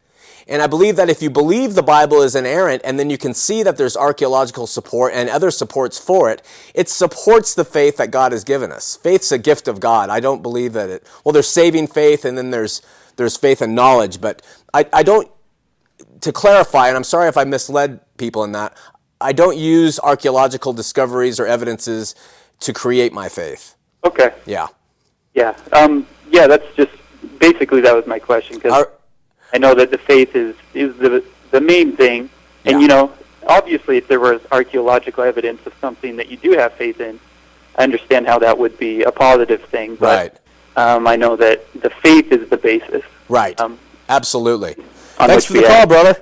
And 0.48 0.62
I 0.62 0.67
believe 0.67 0.96
that 0.96 1.10
if 1.10 1.22
you 1.22 1.30
believe 1.30 1.76
the 1.76 1.84
Bible 1.84 2.22
is 2.22 2.34
inerrant 2.34 2.82
and 2.86 2.98
then 2.98 3.10
you 3.10 3.17
can 3.17 3.34
see 3.34 3.63
that 3.63 3.76
there's 3.76 3.98
archaeological 3.98 4.65
support 4.65 5.13
and 5.13 5.30
other 5.30 5.52
supports 5.52 6.00
for 6.00 6.32
it, 6.32 6.41
it 6.74 6.88
supports 6.88 7.54
the 7.54 7.65
faith 7.65 7.98
that 7.98 8.12
God 8.12 8.32
has 8.32 8.46
given 8.46 8.72
us. 8.72 8.96
Faith's 8.96 9.32
a 9.32 9.38
gift 9.38 9.67
of 9.67 9.82
God. 9.82 10.10
I 10.10 10.22
don't 10.22 10.41
believe 10.41 10.74
that 10.74 10.89
it, 10.89 11.08
well, 11.26 11.34
there's 11.34 11.50
saving 11.50 11.88
faith 11.88 12.24
and 12.24 12.38
then 12.38 12.52
there's, 12.52 12.82
there's 13.17 13.36
faith 13.36 13.62
and 13.62 13.76
knowledge, 13.76 14.22
but 14.22 14.41
I, 14.74 14.86
I 14.93 15.04
don't, 15.04 15.30
to 16.22 16.32
clarify, 16.32 16.88
and 16.88 16.96
I'm 16.96 17.04
sorry 17.04 17.28
if 17.28 17.38
I 17.38 17.43
misled 17.43 18.00
people 18.17 18.43
in 18.46 18.54
that, 18.54 18.76
I 19.20 19.34
don't 19.34 19.58
use 19.58 20.00
archaeological 20.00 20.72
discoveries 20.72 21.39
or 21.39 21.46
evidences 21.46 22.15
to 22.62 22.72
create 22.72 23.12
my 23.12 23.28
faith. 23.28 23.77
Okay. 24.08 24.34
Yeah. 24.46 24.67
Yeah. 25.34 25.56
Um, 25.74 26.06
yeah. 26.30 26.48
That's 26.48 26.65
just 26.76 26.91
basically 27.39 27.82
that 27.82 27.96
was 27.96 28.06
my 28.08 28.20
question 28.20 28.56
because 28.58 28.86
I 29.54 29.58
know 29.58 29.74
that 29.76 29.91
the 29.91 29.98
faith 29.98 30.36
is 30.36 30.56
is 30.74 30.96
the 30.98 31.24
the 31.52 31.62
main 31.62 31.96
thing, 31.96 32.30
and 32.65 32.76
Yeah. 32.76 32.80
you 32.80 32.88
know, 32.88 33.13
obviously, 33.48 33.98
if 33.98 34.08
there 34.08 34.20
was 34.20 34.41
archaeological 34.52 35.24
evidence 35.24 35.65
of 35.65 35.74
something 35.80 36.17
that 36.17 36.28
you 36.30 36.38
do 36.38 36.52
have 36.52 36.74
faith 36.74 37.00
in, 37.00 37.20
I 37.78 37.84
understand 37.84 38.28
how 38.28 38.39
that 38.39 38.58
would 38.58 38.78
be 38.78 39.04
a 39.04 39.12
positive 39.12 39.63
thing. 39.65 39.96
But 39.96 40.39
um, 40.76 41.08
I 41.08 41.15
know 41.15 41.36
that 41.38 41.65
the 41.82 41.89
faith 41.89 42.32
is 42.32 42.50
the 42.50 42.58
basis. 42.58 43.04
Right. 43.30 43.60
Um, 43.60 43.80
Absolutely. 44.10 44.76
Thanks 45.17 45.46
for 45.46 45.54
the 45.54 45.63
call, 45.63 45.88
brother. 45.88 46.15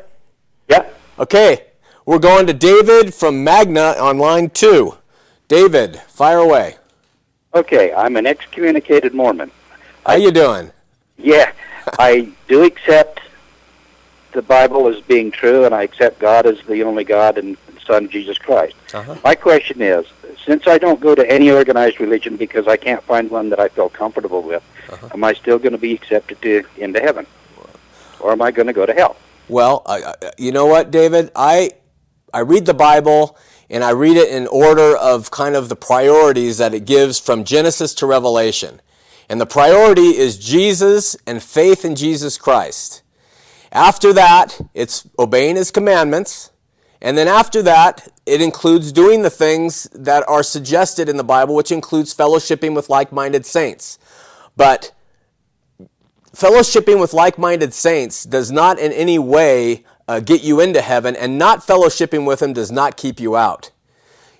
Yeah. 0.69 0.89
Okay. 1.19 1.65
We're 2.05 2.19
going 2.19 2.45
to 2.47 2.53
David 2.53 3.13
from 3.13 3.43
Magna 3.43 3.95
on 3.99 4.17
line 4.19 4.49
two. 4.51 4.97
David, 5.47 5.97
fire 6.07 6.37
away. 6.37 6.77
Okay, 7.55 7.93
I'm 7.93 8.17
an 8.17 8.25
excommunicated 8.27 9.13
Mormon. 9.13 9.49
How 10.05 10.15
you 10.15 10.31
doing? 10.31 10.71
Yeah, 11.17 11.53
I 11.97 12.29
do 12.49 12.63
accept 12.63 13.21
the 14.33 14.41
Bible 14.41 14.89
as 14.89 14.99
being 15.01 15.31
true, 15.31 15.63
and 15.63 15.73
I 15.73 15.83
accept 15.83 16.19
God 16.19 16.45
as 16.45 16.59
the 16.67 16.83
only 16.83 17.05
God 17.05 17.37
and 17.37 17.55
Son, 17.87 18.09
Jesus 18.09 18.37
Christ. 18.37 18.75
Uh-huh. 18.93 19.15
My 19.23 19.35
question 19.35 19.81
is, 19.81 20.05
since 20.45 20.67
I 20.67 20.77
don't 20.77 20.99
go 20.99 21.15
to 21.15 21.27
any 21.31 21.49
organized 21.49 22.01
religion 22.01 22.35
because 22.35 22.67
I 22.67 22.75
can't 22.75 23.01
find 23.03 23.31
one 23.31 23.49
that 23.51 23.59
I 23.59 23.69
feel 23.69 23.87
comfortable 23.89 24.41
with, 24.41 24.61
Uh-huh. 24.89 25.07
am 25.13 25.23
I 25.23 25.33
still 25.33 25.57
going 25.57 25.71
to 25.71 25.77
be 25.79 25.93
accepted 25.93 26.41
to 26.41 26.63
into 26.77 26.99
heaven, 26.99 27.25
or 28.19 28.31
am 28.33 28.41
I 28.41 28.51
going 28.51 28.67
to 28.67 28.73
go 28.73 28.85
to 28.85 28.93
hell? 28.93 29.15
Well, 29.47 29.81
I, 29.85 30.03
I, 30.03 30.13
you 30.37 30.51
know 30.51 30.65
what, 30.65 30.91
David? 30.91 31.31
I 31.35 31.71
I 32.33 32.39
read 32.39 32.65
the 32.65 32.73
Bible 32.73 33.37
and 33.69 33.83
I 33.83 33.91
read 33.91 34.17
it 34.17 34.29
in 34.29 34.47
order 34.47 34.95
of 34.95 35.31
kind 35.31 35.55
of 35.55 35.69
the 35.69 35.75
priorities 35.75 36.57
that 36.57 36.73
it 36.73 36.85
gives 36.85 37.19
from 37.19 37.43
Genesis 37.43 37.93
to 37.95 38.05
Revelation. 38.05 38.81
And 39.27 39.41
the 39.41 39.45
priority 39.45 40.17
is 40.17 40.37
Jesus 40.37 41.15
and 41.25 41.41
faith 41.41 41.83
in 41.83 41.95
Jesus 41.95 42.37
Christ. 42.37 43.01
After 43.71 44.13
that, 44.13 44.61
it's 44.73 45.07
obeying 45.17 45.55
his 45.55 45.71
commandments. 45.71 46.51
And 47.01 47.17
then 47.17 47.27
after 47.27 47.61
that, 47.63 48.07
it 48.25 48.41
includes 48.41 48.91
doing 48.91 49.21
the 49.21 49.29
things 49.29 49.83
that 49.93 50.27
are 50.27 50.43
suggested 50.43 51.09
in 51.09 51.17
the 51.17 51.23
Bible, 51.23 51.55
which 51.55 51.71
includes 51.71 52.13
fellowshipping 52.13 52.75
with 52.75 52.89
like 52.89 53.11
minded 53.11 53.45
saints. 53.45 53.99
But 54.55 54.91
fellowshipping 56.33 56.99
with 56.99 57.13
like 57.13 57.37
minded 57.37 57.73
saints 57.73 58.23
does 58.23 58.51
not 58.51 58.79
in 58.79 58.91
any 58.91 59.19
way 59.19 59.83
uh, 60.07 60.19
get 60.19 60.43
you 60.43 60.59
into 60.59 60.81
heaven, 60.81 61.15
and 61.15 61.37
not 61.37 61.65
fellowshipping 61.65 62.25
with 62.25 62.39
them 62.39 62.53
does 62.53 62.71
not 62.71 62.97
keep 62.97 63.19
you 63.19 63.35
out. 63.35 63.71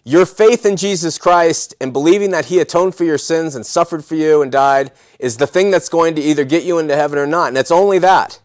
Your 0.04 0.28
faith 0.28 0.66
in 0.66 0.78
Jesus 0.78 1.18
Christ 1.18 1.74
and 1.82 1.92
believing 1.92 2.30
that 2.32 2.46
He 2.46 2.60
atoned 2.60 2.94
for 2.94 3.04
your 3.04 3.18
sins 3.18 3.56
and 3.56 3.66
suffered 3.66 4.06
for 4.06 4.16
you 4.16 4.44
and 4.44 4.52
died 4.52 4.92
is 5.18 5.38
the 5.38 5.48
thing 5.48 5.72
that's 5.72 5.90
going 5.90 6.14
to 6.16 6.22
either 6.22 6.46
get 6.46 6.64
you 6.64 6.78
into 6.78 6.96
heaven 6.96 7.18
or 7.18 7.26
not, 7.26 7.48
and 7.48 7.58
it's 7.58 7.72
only 7.72 7.98
that. 8.00 8.40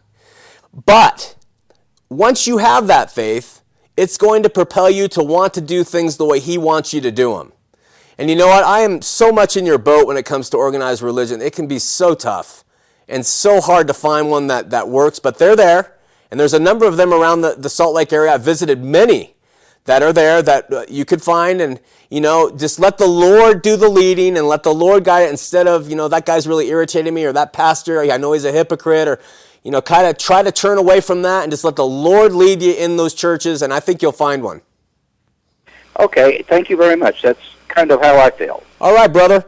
But 0.85 1.35
once 2.09 2.47
you 2.47 2.57
have 2.57 2.87
that 2.87 3.11
faith, 3.11 3.61
it's 3.95 4.17
going 4.17 4.41
to 4.43 4.49
propel 4.49 4.89
you 4.89 5.07
to 5.09 5.21
want 5.21 5.53
to 5.53 5.61
do 5.61 5.83
things 5.83 6.17
the 6.17 6.25
way 6.25 6.39
He 6.39 6.57
wants 6.57 6.93
you 6.93 7.01
to 7.01 7.11
do 7.11 7.37
them. 7.37 7.53
And 8.17 8.29
you 8.29 8.35
know 8.35 8.47
what? 8.47 8.63
I 8.63 8.81
am 8.81 9.01
so 9.01 9.31
much 9.31 9.55
in 9.55 9.65
your 9.65 9.77
boat 9.77 10.07
when 10.07 10.17
it 10.17 10.25
comes 10.25 10.49
to 10.51 10.57
organized 10.57 11.01
religion. 11.01 11.41
It 11.41 11.53
can 11.53 11.67
be 11.67 11.79
so 11.79 12.15
tough 12.15 12.63
and 13.07 13.25
so 13.25 13.61
hard 13.61 13.87
to 13.87 13.93
find 13.93 14.29
one 14.29 14.47
that, 14.47 14.71
that 14.71 14.89
works, 14.89 15.19
but 15.19 15.37
they're 15.37 15.55
there. 15.55 15.97
And 16.31 16.39
there's 16.39 16.53
a 16.53 16.59
number 16.59 16.85
of 16.85 16.97
them 16.97 17.13
around 17.13 17.41
the, 17.41 17.55
the 17.55 17.69
Salt 17.69 17.93
Lake 17.93 18.11
area. 18.13 18.33
I've 18.33 18.41
visited 18.41 18.83
many 18.83 19.35
that 19.85 20.01
are 20.01 20.13
there 20.13 20.41
that 20.41 20.71
uh, 20.71 20.85
you 20.87 21.03
could 21.03 21.21
find. 21.21 21.59
And, 21.59 21.79
you 22.09 22.21
know, 22.21 22.49
just 22.49 22.79
let 22.79 22.97
the 22.97 23.07
Lord 23.07 23.61
do 23.61 23.75
the 23.75 23.89
leading 23.89 24.37
and 24.37 24.47
let 24.47 24.63
the 24.63 24.73
Lord 24.73 25.03
guide 25.03 25.23
it 25.23 25.29
instead 25.29 25.67
of, 25.67 25.89
you 25.89 25.95
know, 25.95 26.07
that 26.07 26.25
guy's 26.25 26.47
really 26.47 26.69
irritating 26.69 27.13
me 27.13 27.25
or 27.25 27.33
that 27.33 27.51
pastor, 27.51 27.99
I 27.99 28.17
know 28.17 28.31
he's 28.33 28.45
a 28.45 28.51
hypocrite 28.51 29.07
or, 29.07 29.19
you 29.63 29.71
know, 29.71 29.81
kind 29.81 30.07
of 30.07 30.17
try 30.17 30.41
to 30.41 30.51
turn 30.51 30.77
away 30.77 31.01
from 31.01 31.21
that 31.23 31.43
and 31.43 31.51
just 31.51 31.63
let 31.63 31.75
the 31.75 31.85
Lord 31.85 32.31
lead 32.31 32.61
you 32.61 32.73
in 32.73 32.95
those 32.95 33.13
churches. 33.13 33.61
And 33.61 33.73
I 33.73 33.79
think 33.79 34.01
you'll 34.01 34.11
find 34.11 34.41
one. 34.41 34.61
Okay, 35.99 36.43
thank 36.47 36.69
you 36.69 36.77
very 36.77 36.95
much. 36.95 37.21
That's 37.21 37.41
kind 37.67 37.91
of 37.91 38.01
how 38.01 38.17
I 38.17 38.31
feel. 38.31 38.63
All 38.79 38.95
right, 38.95 39.11
brother. 39.11 39.45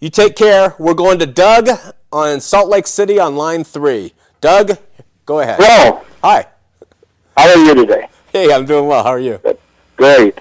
You 0.00 0.10
take 0.10 0.36
care. 0.36 0.74
We're 0.78 0.94
going 0.94 1.18
to 1.20 1.26
Doug 1.26 1.70
on 2.12 2.40
Salt 2.40 2.68
Lake 2.68 2.86
City 2.86 3.18
on 3.18 3.34
line 3.34 3.64
three. 3.64 4.12
Doug, 4.40 4.78
go 5.24 5.40
ahead. 5.40 5.58
Hello. 5.58 6.02
Hi. 6.28 6.44
How 7.36 7.48
are 7.48 7.56
you 7.56 7.72
today? 7.76 8.08
Hey, 8.32 8.52
I'm 8.52 8.64
doing 8.64 8.88
well. 8.88 9.04
How 9.04 9.10
are 9.10 9.20
you? 9.20 9.38
Great. 9.96 10.40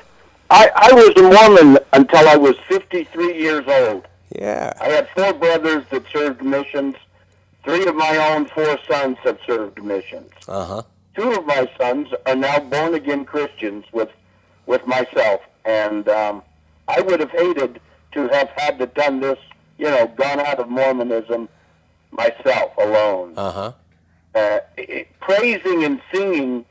I, 0.50 0.72
I 0.76 0.92
was 0.92 1.14
a 1.16 1.22
Mormon 1.22 1.78
until 1.94 2.28
I 2.28 2.36
was 2.36 2.56
53 2.68 3.40
years 3.40 3.64
old. 3.68 4.08
Yeah. 4.36 4.74
I 4.82 4.86
had 4.86 5.08
four 5.10 5.32
brothers 5.34 5.86
that 5.92 6.04
served 6.12 6.44
missions. 6.44 6.96
Three 7.64 7.86
of 7.86 7.96
my 7.96 8.18
own 8.18 8.48
four 8.48 8.80
sons 8.90 9.20
have 9.26 9.38
served 9.46 9.84
missions. 9.84 10.32
Uh 10.48 10.66
huh. 10.66 10.82
Two 11.14 11.34
of 11.34 11.46
my 11.46 11.70
sons 11.78 12.08
are 12.26 12.36
now 12.36 12.58
born 12.62 12.96
again 12.96 13.24
Christians 13.24 13.86
with 13.92 14.10
with 14.66 14.88
myself, 14.88 15.42
and 15.66 16.10
um, 16.10 16.42
I 16.88 17.00
would 17.02 17.20
have 17.20 17.30
hated 17.30 17.80
to 18.14 18.28
have 18.30 18.50
had 18.58 18.80
to 18.80 18.88
done 18.88 19.20
this, 19.20 19.38
you 19.78 19.86
know, 19.86 20.08
gone 20.08 20.40
out 20.40 20.58
of 20.58 20.68
Mormonism 20.68 21.48
myself 22.10 22.76
alone. 22.80 23.36
Uh 23.38 23.52
huh. 23.52 23.72
Uh, 24.36 24.60
it- 24.78 25.08
praising 25.20 25.84
and 25.84 26.02
singing 26.14 26.66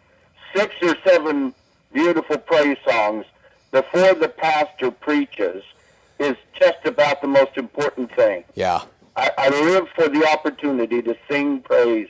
six 0.55 0.75
or 0.83 0.95
seven 1.05 1.53
beautiful 1.93 2.39
praise 2.39 2.77
songs 2.89 3.25
before 3.73 4.15
the 4.15 4.29
pastor 4.29 4.91
preaches 4.91 5.65
is 6.21 6.37
just 6.55 6.79
about 6.85 7.21
the 7.21 7.27
most 7.27 7.57
important 7.57 8.15
thing. 8.15 8.45
Yeah. 8.55 8.83
I, 9.17 9.31
I 9.39 9.49
live 9.49 9.89
for 9.97 10.09
the 10.09 10.25
opportunity 10.29 11.03
to 11.03 11.17
sing 11.29 11.61
praise, 11.61 12.09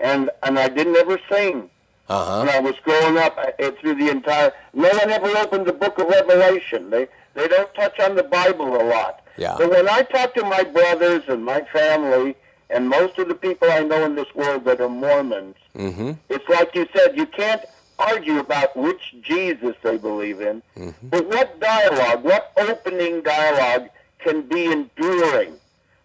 and 0.00 0.30
and 0.42 0.58
I 0.58 0.68
didn't 0.68 0.96
ever 0.96 1.18
sing 1.30 1.70
Uh 2.08 2.42
when. 2.44 2.48
I 2.50 2.60
was 2.60 2.74
growing 2.84 3.16
up 3.18 3.36
uh, 3.38 3.50
uh, 3.62 3.70
through 3.80 3.94
the 3.94 4.10
entire. 4.10 4.52
No 4.74 4.88
one 4.90 5.10
ever 5.10 5.28
opened 5.38 5.66
the 5.66 5.72
Book 5.72 5.98
of 5.98 6.06
Revelation. 6.08 6.90
They 6.90 7.06
they 7.34 7.48
don't 7.48 7.72
touch 7.74 7.98
on 8.00 8.14
the 8.14 8.22
Bible 8.24 8.80
a 8.80 8.84
lot. 8.84 9.20
Yeah. 9.38 9.54
But 9.58 9.70
when 9.70 9.88
I 9.88 10.02
talk 10.02 10.34
to 10.34 10.44
my 10.44 10.62
brothers 10.64 11.22
and 11.28 11.44
my 11.44 11.62
family 11.72 12.36
and 12.70 12.88
most 12.88 13.18
of 13.18 13.28
the 13.28 13.34
people 13.34 13.70
I 13.70 13.80
know 13.82 14.04
in 14.04 14.14
this 14.14 14.32
world 14.34 14.64
that 14.64 14.80
are 14.80 14.88
Mormons, 14.88 15.56
Mm-hmm. 15.76 16.12
it's 16.28 16.48
like 16.48 16.72
you 16.76 16.86
said, 16.94 17.16
you 17.16 17.26
can't 17.26 17.62
argue 17.98 18.38
about 18.38 18.76
which 18.76 19.14
Jesus 19.22 19.74
they 19.82 19.96
believe 19.96 20.40
in, 20.40 20.62
Mm-hmm. 20.76 21.08
but 21.08 21.26
what 21.26 21.58
dialogue, 21.60 22.22
what 22.24 22.52
opening 22.56 23.22
dialogue 23.22 23.88
can 24.20 24.42
be 24.42 24.66
enduring? 24.66 25.54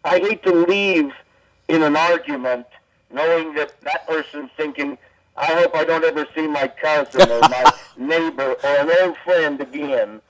I 0.04 0.20
hate 0.20 0.44
to 0.44 0.54
leave 0.66 1.12
in 1.68 1.84
an 1.84 1.96
argument 1.96 2.66
knowing 3.12 3.54
that 3.56 3.80
that 3.82 4.08
person's 4.08 4.50
thinking, 4.58 4.98
I 5.38 5.46
hope 5.54 5.76
I 5.76 5.84
don't 5.86 6.04
ever 6.04 6.26
see 6.36 6.48
my 6.48 6.68
cousin 6.68 7.30
or 7.32 7.42
my 7.42 7.72
neighbor 7.98 8.56
or 8.64 8.70
an 8.70 8.90
old 9.02 9.18
friend 9.24 9.60
again 9.62 10.22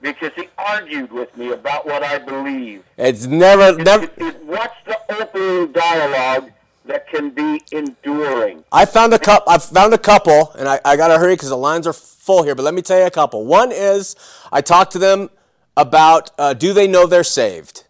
because 0.00 0.32
he 0.36 0.48
argued 0.58 1.12
with 1.12 1.36
me 1.36 1.52
about 1.52 1.86
what 1.86 2.02
I 2.02 2.18
believe. 2.18 2.82
It's 2.96 3.26
never, 3.26 3.76
never. 3.76 4.04
It- 4.04 4.12
it- 4.18 4.44
what's 4.44 4.74
the 4.86 4.98
opening 5.20 5.72
dialogue 5.72 6.50
that 6.86 7.08
can 7.08 7.30
be 7.30 7.62
enduring? 7.72 8.64
I 8.72 8.84
found 8.84 9.12
a 9.14 9.18
couple. 9.18 9.52
I 9.52 9.58
found 9.58 9.94
a 9.94 9.98
couple, 9.98 10.52
and 10.58 10.68
I, 10.68 10.80
I 10.84 10.96
gotta 10.96 11.18
hurry 11.18 11.34
because 11.34 11.50
the 11.50 11.56
lines 11.56 11.86
are 11.86 11.92
full 11.92 12.42
here. 12.42 12.54
But 12.54 12.62
let 12.64 12.74
me 12.74 12.82
tell 12.82 12.98
you 12.98 13.06
a 13.06 13.10
couple. 13.10 13.44
One 13.46 13.70
is 13.72 14.16
I 14.52 14.60
talked 14.60 14.92
to 14.92 14.98
them 14.98 15.30
about 15.76 16.30
uh, 16.38 16.54
do 16.54 16.72
they 16.72 16.86
know 16.86 17.06
they're 17.06 17.24
saved, 17.24 17.84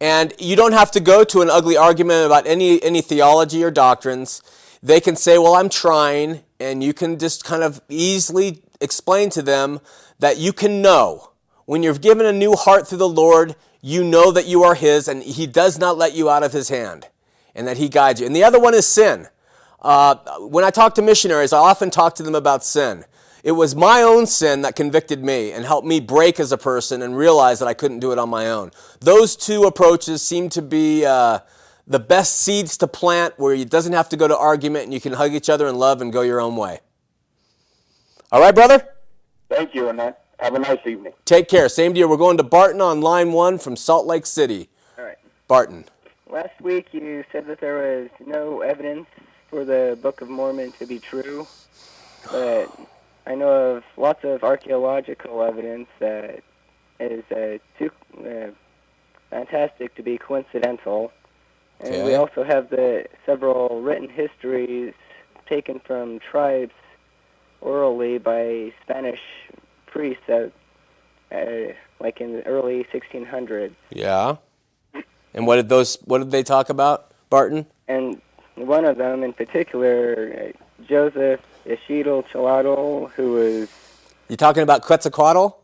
and 0.00 0.32
you 0.38 0.56
don't 0.56 0.72
have 0.72 0.90
to 0.92 1.00
go 1.00 1.24
to 1.24 1.42
an 1.42 1.50
ugly 1.50 1.76
argument 1.76 2.26
about 2.26 2.46
any 2.46 2.82
any 2.82 3.00
theology 3.00 3.62
or 3.64 3.70
doctrines. 3.70 4.42
They 4.82 5.00
can 5.00 5.16
say, 5.16 5.38
"Well, 5.38 5.54
I'm 5.54 5.68
trying," 5.68 6.42
and 6.60 6.82
you 6.84 6.92
can 6.92 7.18
just 7.18 7.44
kind 7.44 7.62
of 7.62 7.80
easily 7.88 8.62
explain 8.80 9.30
to 9.30 9.42
them 9.42 9.80
that 10.20 10.36
you 10.36 10.52
can 10.52 10.82
know 10.82 11.27
when 11.68 11.82
you're 11.82 11.92
given 11.92 12.24
a 12.24 12.32
new 12.32 12.54
heart 12.54 12.88
through 12.88 12.96
the 12.96 13.06
Lord. 13.06 13.54
You 13.82 14.02
know 14.02 14.32
that 14.32 14.46
you 14.46 14.64
are 14.64 14.74
His, 14.74 15.06
and 15.06 15.22
He 15.22 15.46
does 15.46 15.78
not 15.78 15.98
let 15.98 16.14
you 16.14 16.30
out 16.30 16.42
of 16.42 16.54
His 16.54 16.70
hand, 16.70 17.08
and 17.54 17.68
that 17.68 17.76
He 17.76 17.90
guides 17.90 18.20
you. 18.20 18.26
And 18.26 18.34
the 18.34 18.42
other 18.42 18.58
one 18.58 18.72
is 18.72 18.86
sin. 18.86 19.28
Uh, 19.82 20.16
when 20.38 20.64
I 20.64 20.70
talk 20.70 20.94
to 20.94 21.02
missionaries, 21.02 21.52
I 21.52 21.58
often 21.58 21.90
talk 21.90 22.14
to 22.16 22.22
them 22.22 22.34
about 22.34 22.64
sin. 22.64 23.04
It 23.44 23.52
was 23.52 23.76
my 23.76 24.00
own 24.00 24.26
sin 24.26 24.62
that 24.62 24.76
convicted 24.76 25.22
me 25.22 25.52
and 25.52 25.66
helped 25.66 25.86
me 25.86 26.00
break 26.00 26.40
as 26.40 26.52
a 26.52 26.58
person 26.58 27.02
and 27.02 27.14
realize 27.14 27.58
that 27.58 27.68
I 27.68 27.74
couldn't 27.74 28.00
do 28.00 28.12
it 28.12 28.18
on 28.18 28.30
my 28.30 28.48
own. 28.48 28.72
Those 29.00 29.36
two 29.36 29.64
approaches 29.64 30.22
seem 30.22 30.48
to 30.50 30.62
be 30.62 31.04
uh, 31.04 31.40
the 31.86 32.00
best 32.00 32.38
seeds 32.38 32.78
to 32.78 32.88
plant 32.88 33.34
where 33.36 33.54
it 33.54 33.68
doesn't 33.68 33.92
have 33.92 34.08
to 34.08 34.16
go 34.16 34.26
to 34.26 34.36
argument 34.36 34.84
and 34.84 34.94
you 34.94 35.02
can 35.02 35.12
hug 35.12 35.34
each 35.34 35.50
other 35.50 35.68
in 35.68 35.74
love 35.74 36.00
and 36.00 36.14
go 36.14 36.22
your 36.22 36.40
own 36.40 36.56
way. 36.56 36.80
All 38.32 38.40
right, 38.40 38.54
brother? 38.54 38.88
Thank 39.50 39.74
you, 39.74 39.90
and 39.90 40.14
have 40.38 40.54
a 40.54 40.58
nice 40.58 40.78
evening. 40.86 41.12
Take 41.24 41.48
care. 41.48 41.68
Same 41.68 41.94
to 41.94 41.98
you. 41.98 42.08
We're 42.08 42.16
going 42.16 42.36
to 42.36 42.42
Barton 42.42 42.80
on 42.80 43.00
line 43.00 43.32
one 43.32 43.58
from 43.58 43.76
Salt 43.76 44.06
Lake 44.06 44.26
City. 44.26 44.68
All 44.98 45.04
right. 45.04 45.18
Barton. 45.46 45.84
Last 46.30 46.60
week 46.60 46.88
you 46.92 47.24
said 47.32 47.46
that 47.46 47.60
there 47.60 47.78
was 47.78 48.10
no 48.26 48.60
evidence 48.60 49.06
for 49.50 49.64
the 49.64 49.98
Book 50.02 50.20
of 50.20 50.28
Mormon 50.28 50.72
to 50.72 50.86
be 50.86 50.98
true, 50.98 51.46
but 52.30 52.68
I 53.26 53.34
know 53.34 53.76
of 53.76 53.84
lots 53.96 54.24
of 54.24 54.44
archaeological 54.44 55.42
evidence 55.42 55.88
that 56.00 56.42
is 57.00 57.24
uh, 57.30 57.58
too 57.78 57.90
uh, 58.18 58.50
fantastic 59.30 59.94
to 59.94 60.02
be 60.02 60.18
coincidental. 60.18 61.12
And 61.80 62.04
we 62.04 62.14
also 62.14 62.42
have 62.42 62.70
the 62.70 63.06
several 63.24 63.80
written 63.80 64.08
histories 64.08 64.92
taken 65.46 65.78
from 65.80 66.18
tribes 66.18 66.72
orally 67.60 68.18
by 68.18 68.72
Spanish 68.82 69.20
priests, 69.90 70.22
that, 70.26 70.52
uh, 71.32 71.72
like 72.00 72.20
in 72.20 72.32
the 72.34 72.46
early 72.46 72.84
1600s. 72.92 73.72
Yeah. 73.90 74.36
And 75.34 75.46
what 75.46 75.56
did 75.56 75.68
those? 75.68 75.96
What 76.04 76.18
did 76.18 76.30
they 76.30 76.42
talk 76.42 76.68
about, 76.70 77.12
Barton? 77.30 77.66
and 77.86 78.20
one 78.56 78.84
of 78.84 78.96
them 78.98 79.22
in 79.22 79.32
particular, 79.32 80.52
uh, 80.56 80.84
Joseph 80.88 81.40
Ishidal 81.66 82.26
Chilatl, 82.28 83.10
who 83.12 83.32
was 83.34 83.68
You 84.28 84.36
talking 84.36 84.62
about 84.62 84.82
Quetzalcoatl? 84.82 85.54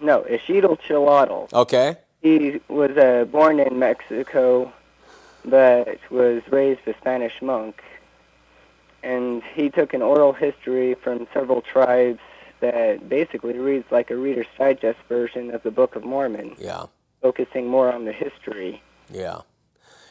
no 0.00 0.22
Ishidal 0.22 0.80
Chilatl. 0.80 1.52
Okay. 1.52 1.96
He 2.22 2.60
was 2.68 2.96
uh, 2.96 3.24
born 3.30 3.60
in 3.60 3.78
Mexico, 3.78 4.72
but 5.44 5.98
was 6.10 6.42
raised 6.50 6.80
a 6.86 6.94
Spanish 6.96 7.40
monk, 7.40 7.82
and 9.02 9.42
he 9.54 9.68
took 9.70 9.94
an 9.94 10.02
oral 10.02 10.32
history 10.32 10.94
from 10.94 11.28
several 11.32 11.60
tribes 11.62 12.18
that 12.60 13.08
basically 13.08 13.58
reads 13.58 13.84
like 13.90 14.10
a 14.10 14.16
Reader's 14.16 14.46
Digest 14.58 14.98
version 15.08 15.50
of 15.54 15.62
the 15.62 15.70
Book 15.70 15.96
of 15.96 16.04
Mormon, 16.04 16.56
Yeah. 16.58 16.86
focusing 17.22 17.66
more 17.66 17.92
on 17.92 18.04
the 18.04 18.12
history. 18.12 18.82
Yeah. 19.12 19.40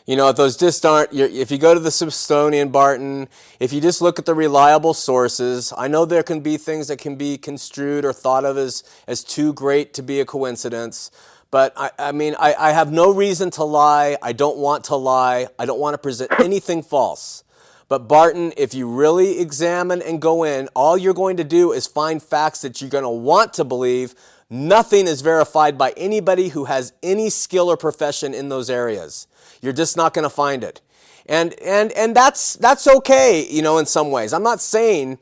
You 0.05 0.15
know, 0.15 0.29
if 0.29 0.36
those 0.36 0.55
just 0.55 0.86
aren't, 0.86 1.12
you're- 1.13 1.31
if 1.39 1.49
you 1.49 1.58
go 1.58 1.73
to 1.73 1.79
the 1.79 1.89
Smithsonian, 1.89 2.69
Barton, 2.69 3.27
if 3.60 3.73
you 3.73 3.81
just 3.81 4.01
look 4.03 4.19
at 4.19 4.25
the 4.25 4.36
reliable 4.36 4.93
sources, 4.93 5.73
I 5.75 5.88
know 5.88 6.05
there 6.05 6.21
can 6.21 6.41
be 6.41 6.58
things 6.58 6.89
that 6.89 6.97
can 6.97 7.15
be 7.15 7.38
construed 7.39 8.05
or 8.05 8.13
thought 8.13 8.45
of 8.45 8.55
as, 8.58 8.84
as 9.08 9.23
too 9.23 9.51
great 9.53 9.93
to 9.95 10.03
be 10.03 10.19
a 10.19 10.25
coincidence. 10.25 11.10
But 11.49 11.73
I, 11.75 11.89
I 11.97 12.12
mean, 12.12 12.36
I, 12.38 12.53
I 12.53 12.71
have 12.71 12.91
no 12.91 13.12
reason 13.12 13.49
to 13.51 13.63
lie. 13.63 14.17
I 14.21 14.31
don't 14.34 14.58
want 14.58 14.84
to 14.86 14.95
lie. 14.95 15.47
I 15.58 15.65
don't 15.65 15.79
want 15.79 15.95
to 15.95 15.97
present 15.97 16.29
anything 16.39 16.84
false. 16.84 17.43
But 17.88 18.08
Barton, 18.08 18.52
if 18.58 18.74
you 18.74 18.89
really 18.89 19.39
examine 19.39 20.02
and 20.02 20.21
go 20.21 20.43
in, 20.43 20.69
all 20.76 20.98
you're 20.98 21.13
going 21.13 21.38
to 21.38 21.43
do 21.43 21.71
is 21.71 21.86
find 21.86 22.21
facts 22.21 22.62
that 22.62 22.82
you're 22.82 22.89
going 22.89 23.04
to 23.04 23.10
want 23.10 23.54
to 23.54 23.63
believe. 23.63 24.15
Nothing 24.50 25.08
is 25.08 25.21
verified 25.21 25.78
by 25.78 25.93
anybody 25.95 26.50
who 26.50 26.65
has 26.65 26.93
any 27.04 27.30
skill 27.30 27.69
or 27.69 27.78
profession 27.78 28.34
in 28.34 28.50
those 28.50 28.69
areas. 28.69 29.28
You're 29.62 29.74
just 29.74 29.98
not 29.98 30.13
going 30.13 30.24
to 30.24 30.30
find 30.30 30.63
it. 30.63 30.82
And, 31.28 31.54
and, 31.62 31.91
and 31.93 32.15
that's, 32.15 32.56
that's 32.56 32.88
okay, 32.88 33.48
you 33.50 33.62
know, 33.62 33.78
in 33.78 33.86
some 33.86 34.12
ways. 34.12 34.34
I'm 34.34 34.43
not 34.43 34.62
saying 34.62 35.19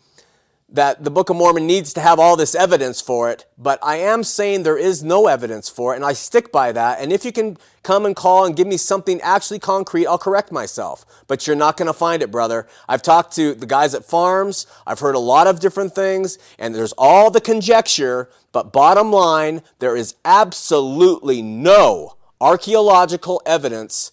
that 0.73 1.03
the 1.03 1.11
Book 1.11 1.29
of 1.29 1.35
Mormon 1.35 1.67
needs 1.67 1.93
to 1.93 2.01
have 2.01 2.19
all 2.19 2.35
this 2.35 2.55
evidence 2.55 2.99
for 2.99 3.29
it, 3.29 3.45
but 3.59 3.77
I 3.83 3.97
am 3.97 4.23
saying 4.23 4.63
there 4.63 4.77
is 4.77 5.03
no 5.03 5.27
evidence 5.27 5.69
for 5.69 5.93
it, 5.93 5.97
and 5.97 6.05
I 6.05 6.13
stick 6.13 6.51
by 6.51 6.71
that. 6.71 6.99
And 6.99 7.13
if 7.13 7.23
you 7.23 7.31
can 7.31 7.57
come 7.83 8.07
and 8.07 8.15
call 8.15 8.43
and 8.43 8.55
give 8.55 8.65
me 8.65 8.77
something 8.77 9.21
actually 9.21 9.59
concrete, 9.59 10.07
I'll 10.07 10.17
correct 10.17 10.51
myself. 10.51 11.05
But 11.27 11.45
you're 11.45 11.55
not 11.55 11.77
going 11.77 11.85
to 11.85 11.93
find 11.93 12.23
it, 12.23 12.31
brother. 12.31 12.67
I've 12.89 13.03
talked 13.03 13.35
to 13.35 13.53
the 13.53 13.67
guys 13.67 13.93
at 13.93 14.03
FARMS, 14.03 14.65
I've 14.87 14.99
heard 14.99 15.13
a 15.13 15.19
lot 15.19 15.45
of 15.45 15.59
different 15.59 15.93
things, 15.93 16.39
and 16.57 16.73
there's 16.73 16.93
all 16.97 17.29
the 17.29 17.39
conjecture, 17.39 18.29
but 18.51 18.73
bottom 18.73 19.11
line, 19.11 19.61
there 19.77 19.95
is 19.95 20.15
absolutely 20.25 21.43
no 21.43 22.17
archaeological 22.41 23.43
evidence 23.45 24.11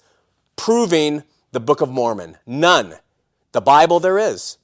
proving 0.56 1.22
the 1.52 1.60
Book 1.60 1.80
of 1.80 1.88
Mormon. 1.88 2.36
None. 2.46 2.96
The 3.52 3.62
Bible 3.62 3.98
there 3.98 4.18
is. 4.18 4.58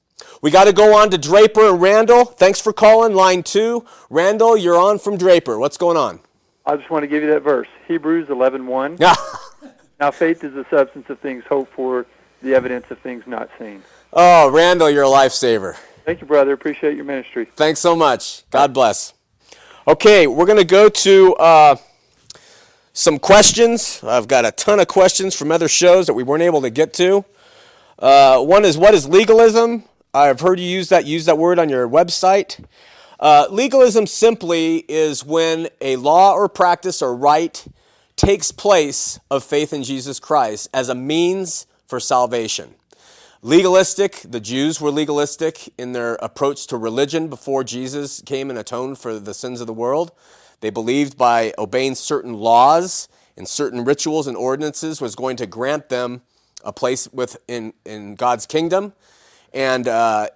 We 0.46 0.52
got 0.52 0.66
to 0.66 0.72
go 0.72 0.96
on 0.96 1.11
to 1.11 1.18
Draper 1.18 1.70
and 1.70 1.82
Randall. 1.82 2.24
Thanks 2.24 2.61
for 2.61 2.72
calling. 2.72 3.16
Line 3.16 3.42
two. 3.42 3.85
Randall, 4.09 4.56
you're 4.56 4.78
on 4.78 5.00
from 5.00 5.18
Draper. 5.18 5.59
What's 5.59 5.76
going 5.76 5.96
on? 5.96 6.20
I 6.64 6.76
just 6.76 6.88
want 6.88 7.02
to 7.02 7.09
give 7.09 7.24
you 7.24 7.30
that 7.30 7.42
verse, 7.42 7.66
Hebrews 7.88 8.28
11:1. 8.28 9.00
Now 9.98 10.12
faith 10.12 10.44
is 10.44 10.54
the 10.54 10.64
substance 10.70 11.11
of 11.11 11.18
things 11.18 11.42
hoped 11.48 11.72
for, 11.72 12.06
the 12.42 12.54
evidence 12.54 12.87
of 12.90 13.00
things 13.00 13.24
not 13.26 13.50
seen. 13.59 13.82
oh, 14.12 14.48
Randall, 14.48 14.88
you're 14.88 15.02
a 15.02 15.09
lifesaver. 15.09 15.74
Thank 16.04 16.20
you, 16.20 16.28
brother. 16.28 16.52
Appreciate 16.52 16.94
your 16.94 17.06
ministry. 17.06 17.48
Thanks 17.56 17.80
so 17.80 17.96
much. 17.96 18.48
God 18.50 18.72
bless. 18.72 19.14
Okay, 19.88 20.28
we're 20.28 20.46
going 20.46 20.59
to 20.59 20.64
go 20.64 20.88
to 20.88 21.35
uh, 21.35 21.76
some 22.92 23.18
questions. 23.18 24.00
I've 24.04 24.28
got 24.28 24.44
a 24.44 24.52
ton 24.52 24.78
of 24.78 24.87
questions 24.87 25.35
from 25.35 25.50
other 25.50 25.66
shows 25.66 26.06
that 26.06 26.14
we 26.14 26.22
weren't 26.22 26.44
able 26.44 26.62
to 26.62 26.70
get 26.70 26.92
to. 26.94 27.24
Uh, 27.98 28.40
one 28.44 28.64
is 28.64 28.78
what 28.78 28.94
is 28.94 29.09
legalism? 29.09 29.82
I've 30.16 30.40
heard 30.40 30.59
you 30.59 30.66
use 30.66 30.88
that 30.88 31.05
use 31.05 31.26
that 31.26 31.37
word 31.37 31.59
on 31.59 31.68
your 31.68 31.87
website. 31.87 32.64
Uh, 33.20 33.48
legalism 33.50 34.07
simply 34.07 34.79
is 34.88 35.22
when 35.26 35.68
a 35.83 35.96
law 35.96 36.33
or 36.33 36.48
practice 36.48 37.02
or 37.02 37.14
right 37.14 37.62
takes 38.16 38.50
place 38.50 39.20
of 39.31 39.44
faith 39.44 39.74
in 39.74 39.83
Jesus 39.83 40.18
Christ 40.18 40.70
as 40.72 40.88
a 40.88 40.94
means 40.94 41.66
for 41.87 42.00
salvation. 42.00 42.76
Legalistic, 43.42 44.22
the 44.24 44.40
Jews 44.40 44.81
were 44.81 44.90
legalistic 44.90 45.70
in 45.76 45.92
their 45.92 46.14
approach 46.14 46.66
to 46.68 46.79
religion 46.79 47.29
before 47.29 47.62
Jesus 47.62 48.22
came 48.22 48.48
and 48.48 48.59
atoned 48.59 48.96
for 48.96 49.18
the 49.18 49.35
sins 49.35 49.61
of 49.61 49.66
the 49.66 49.74
world. 49.74 50.12
They 50.61 50.70
believed 50.70 51.18
by 51.18 51.52
obeying 51.59 51.94
certain 51.94 52.33
laws 52.33 53.11
and 53.37 53.46
certain 53.46 53.85
rituals 53.85 54.26
and 54.26 54.37
ordinances 54.37 54.98
was 54.98 55.14
going 55.14 55.37
to 55.37 55.46
grant 55.46 55.90
them 55.90 56.22
a 56.64 56.72
place 56.72 57.07
within 57.12 57.74
in 57.85 58.14
God's 58.14 58.46
kingdom. 58.46 58.94
And 59.56 59.88
uh, 59.88 60.28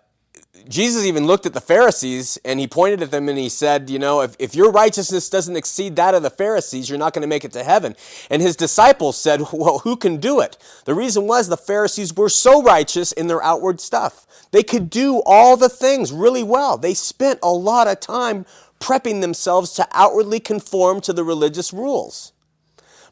Jesus 0.67 1.05
even 1.05 1.27
looked 1.27 1.45
at 1.45 1.53
the 1.53 1.61
Pharisees 1.61 2.39
and 2.43 2.59
he 2.59 2.67
pointed 2.67 3.03
at 3.03 3.11
them 3.11 3.29
and 3.29 3.37
he 3.37 3.51
said, 3.51 3.91
You 3.91 3.99
know, 3.99 4.23
if, 4.23 4.35
if 4.39 4.55
your 4.55 4.73
righteousness 4.73 5.29
doesn't 5.29 5.57
exceed 5.57 5.97
that 5.97 6.15
of 6.15 6.23
the 6.23 6.31
Pharisees, 6.31 6.89
you're 6.89 6.99
not 6.99 7.13
going 7.13 7.21
to 7.21 7.29
make 7.29 7.45
it 7.45 7.53
to 7.53 7.63
heaven. 7.63 7.97
And 8.31 8.41
his 8.41 8.57
disciples 8.57 9.19
said, 9.19 9.43
Well, 9.53 9.81
who 9.81 9.97
can 9.97 10.17
do 10.17 10.41
it? 10.41 10.57
The 10.87 10.95
reason 10.95 11.27
was 11.27 11.49
the 11.49 11.59
Pharisees 11.59 12.15
were 12.15 12.31
so 12.31 12.63
righteous 12.63 13.13
in 13.13 13.27
their 13.27 13.45
outward 13.45 13.83
stuff. 13.83 14.27
They 14.53 14.63
could 14.63 14.89
do 14.89 15.23
all 15.27 15.59
the 15.59 15.69
things 15.69 16.13
really 16.13 16.43
well. 16.43 16.79
They 16.79 16.95
spent 16.95 17.41
a 17.43 17.53
lot 17.53 17.89
of 17.89 18.01
time 18.01 18.47
prepping 18.81 19.21
themselves 19.21 19.75
to 19.75 19.87
outwardly 19.93 20.41
conform 20.41 21.03
to 21.03 21.13
the 21.13 21.25
religious 21.25 21.75
rules. 21.75 22.33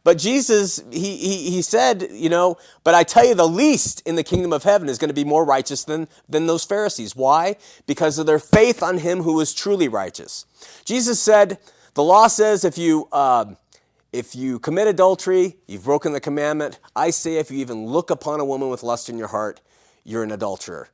But 0.08 0.16
Jesus, 0.16 0.82
he, 0.90 1.18
he, 1.18 1.50
he 1.50 1.60
said, 1.60 2.08
you 2.12 2.30
know, 2.30 2.56
but 2.82 2.94
I 2.94 3.02
tell 3.02 3.26
you, 3.26 3.34
the 3.34 3.46
least 3.46 4.00
in 4.06 4.14
the 4.14 4.22
kingdom 4.22 4.54
of 4.54 4.62
heaven 4.62 4.88
is 4.88 4.96
going 4.96 5.10
to 5.10 5.14
be 5.14 5.22
more 5.22 5.44
righteous 5.44 5.84
than, 5.84 6.08
than 6.26 6.46
those 6.46 6.64
Pharisees. 6.64 7.14
Why? 7.14 7.56
Because 7.86 8.18
of 8.18 8.24
their 8.24 8.38
faith 8.38 8.82
on 8.82 8.96
him 8.96 9.22
who 9.22 9.38
is 9.38 9.52
truly 9.52 9.86
righteous. 9.86 10.46
Jesus 10.86 11.20
said, 11.20 11.58
the 11.92 12.02
law 12.02 12.26
says 12.26 12.64
if 12.64 12.78
you, 12.78 13.06
uh, 13.12 13.52
if 14.10 14.34
you 14.34 14.58
commit 14.60 14.88
adultery, 14.88 15.58
you've 15.66 15.84
broken 15.84 16.12
the 16.14 16.20
commandment. 16.20 16.78
I 16.96 17.10
say 17.10 17.36
if 17.36 17.50
you 17.50 17.58
even 17.58 17.84
look 17.84 18.08
upon 18.08 18.40
a 18.40 18.46
woman 18.46 18.70
with 18.70 18.82
lust 18.82 19.10
in 19.10 19.18
your 19.18 19.28
heart, 19.28 19.60
you're 20.04 20.22
an 20.22 20.32
adulterer. 20.32 20.88